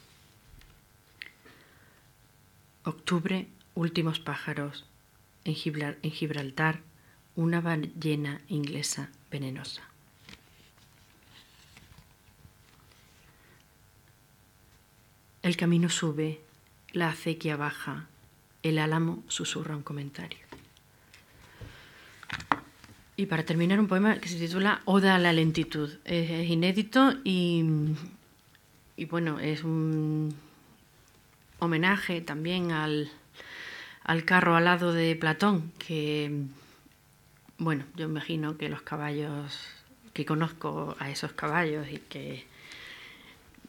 Octubre, 2.88 3.50
últimos 3.76 4.22
pájaros, 4.22 4.86
en 5.44 5.56
Gibraltar, 5.56 6.80
una 7.36 7.60
ballena 7.60 8.40
inglesa 8.48 9.10
venenosa. 9.30 9.82
El 15.42 15.58
camino 15.58 15.90
sube, 15.90 16.40
la 16.94 17.10
acequia 17.10 17.58
baja, 17.58 18.08
el 18.64 18.80
álamo 18.80 19.22
susurra 19.28 19.76
un 19.76 19.84
comentario. 19.84 20.40
Y 23.18 23.26
para 23.26 23.44
terminar, 23.44 23.82
un 23.82 23.88
poema 23.88 24.20
que 24.20 24.30
se 24.30 24.40
titula 24.40 24.82
Oda 24.86 25.16
a 25.16 25.20
la 25.20 25.34
lentitud. 25.34 25.92
Es, 26.06 26.50
inédito 26.50 27.16
y, 27.26 27.66
y, 28.96 29.04
bueno, 29.06 29.42
es 29.42 29.66
un 29.66 30.47
homenaje 31.60 32.22
también 32.22 32.72
al, 32.72 33.12
al 34.04 34.26
carro 34.26 34.56
alado 34.56 34.94
de 34.94 35.16
Platón, 35.16 35.72
que, 35.78 36.46
bueno, 37.58 37.86
yo 37.96 38.06
imagino 38.06 38.58
que 38.58 38.70
los 38.70 38.82
caballos, 38.82 39.60
que 40.14 40.26
conozco 40.26 40.96
a 41.00 41.10
esos 41.10 41.34
caballos 41.34 41.88
y 41.92 41.98
que 41.98 42.46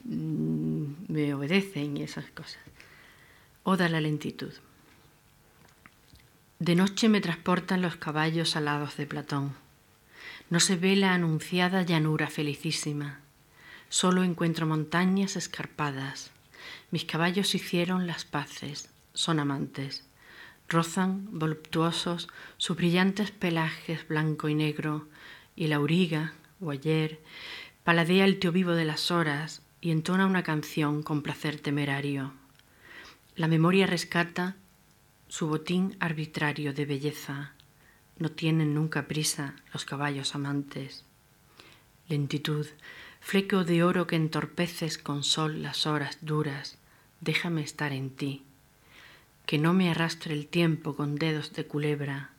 mm, 0.05 0.84
me 1.09 1.34
obedecen 1.34 1.97
y 1.97 2.03
esas 2.03 2.26
cosas. 2.26 2.62
Oda 3.64 3.86
a 3.86 3.89
la 3.89 4.01
lentitud. 4.01 4.53
De 6.59 6.74
noche 6.74 7.09
me 7.09 7.20
transportan 7.20 7.82
los 7.82 7.97
caballos 7.97 8.57
alados 8.57 8.97
de 8.97 9.07
Platón. 9.07 9.55
No 10.51 10.61
se 10.61 10.76
ve 10.76 10.97
la 10.97 11.14
anunciada 11.14 11.82
llanura 11.82 12.28
felicísima. 12.28 13.20
Solo 13.89 14.24
encuentro 14.24 14.66
montañas 14.66 15.36
escarpadas. 15.36 16.32
Mis 16.91 17.05
caballos 17.05 17.55
hicieron 17.55 18.07
las 18.07 18.25
paces, 18.25 18.91
son 19.14 19.41
amantes. 19.41 20.07
Rozan, 20.69 21.29
voluptuosos, 21.39 22.29
sus 22.57 22.77
brillantes 22.77 23.31
pelajes 23.31 24.07
blanco 24.07 24.49
y 24.49 24.55
negro, 24.55 25.09
y 25.57 25.69
la 25.69 25.77
auriga, 25.77 26.35
o 26.61 26.71
ayer, 26.71 27.21
paladea 27.85 28.25
el 28.25 28.39
tío 28.39 28.53
vivo 28.53 28.73
de 28.73 28.85
las 28.85 29.11
horas 29.11 29.62
y 29.81 29.91
entona 29.91 30.27
una 30.27 30.43
canción 30.43 31.03
con 31.03 31.23
placer 31.23 31.59
temerario. 31.61 32.33
La 33.35 33.49
memoria 33.49 33.87
rescata 33.87 34.57
su 35.29 35.47
botín 35.47 35.97
arbitrario 36.01 36.73
de 36.73 36.87
belleza. 36.87 37.53
No 38.19 38.31
tienen 38.31 38.75
nunca 38.75 39.07
prisa 39.07 39.55
los 39.73 39.85
caballos 39.85 40.35
amantes. 40.35 41.05
Lentitud, 42.09 42.66
fleco 43.21 43.64
de 43.64 43.83
oro 43.83 44.07
que 44.07 44.16
entorpeces 44.16 44.99
con 44.99 45.23
sol 45.23 45.62
las 45.62 45.87
horas 45.87 46.19
duras, 46.21 46.79
déjame 47.21 47.62
estar 47.62 47.93
en 47.93 48.11
ti. 48.11 48.43
Que 49.47 49.59
no 49.59 49.73
me 49.73 49.91
arrastre 49.91 50.35
el 50.35 50.47
tiempo 50.47 50.95
con 50.95 51.16
dedos 51.16 51.53
de 51.53 51.66
culebra. 51.66 52.31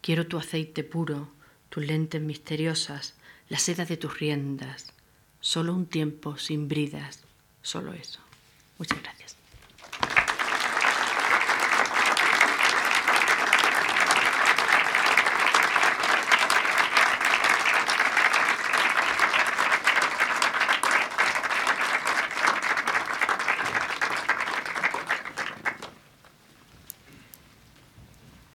Quiero 0.00 0.26
tu 0.26 0.38
aceite 0.38 0.84
puro, 0.84 1.28
tus 1.68 1.84
lentes 1.84 2.20
misteriosas, 2.20 3.14
la 3.48 3.58
seda 3.58 3.84
de 3.84 3.96
tus 3.96 4.18
riendas. 4.18 4.92
Solo 5.40 5.74
un 5.74 5.86
tiempo 5.86 6.36
sin 6.36 6.68
bridas, 6.68 7.24
solo 7.62 7.92
eso. 7.92 8.20
Muchas 8.78 9.02
gracias. 9.02 9.41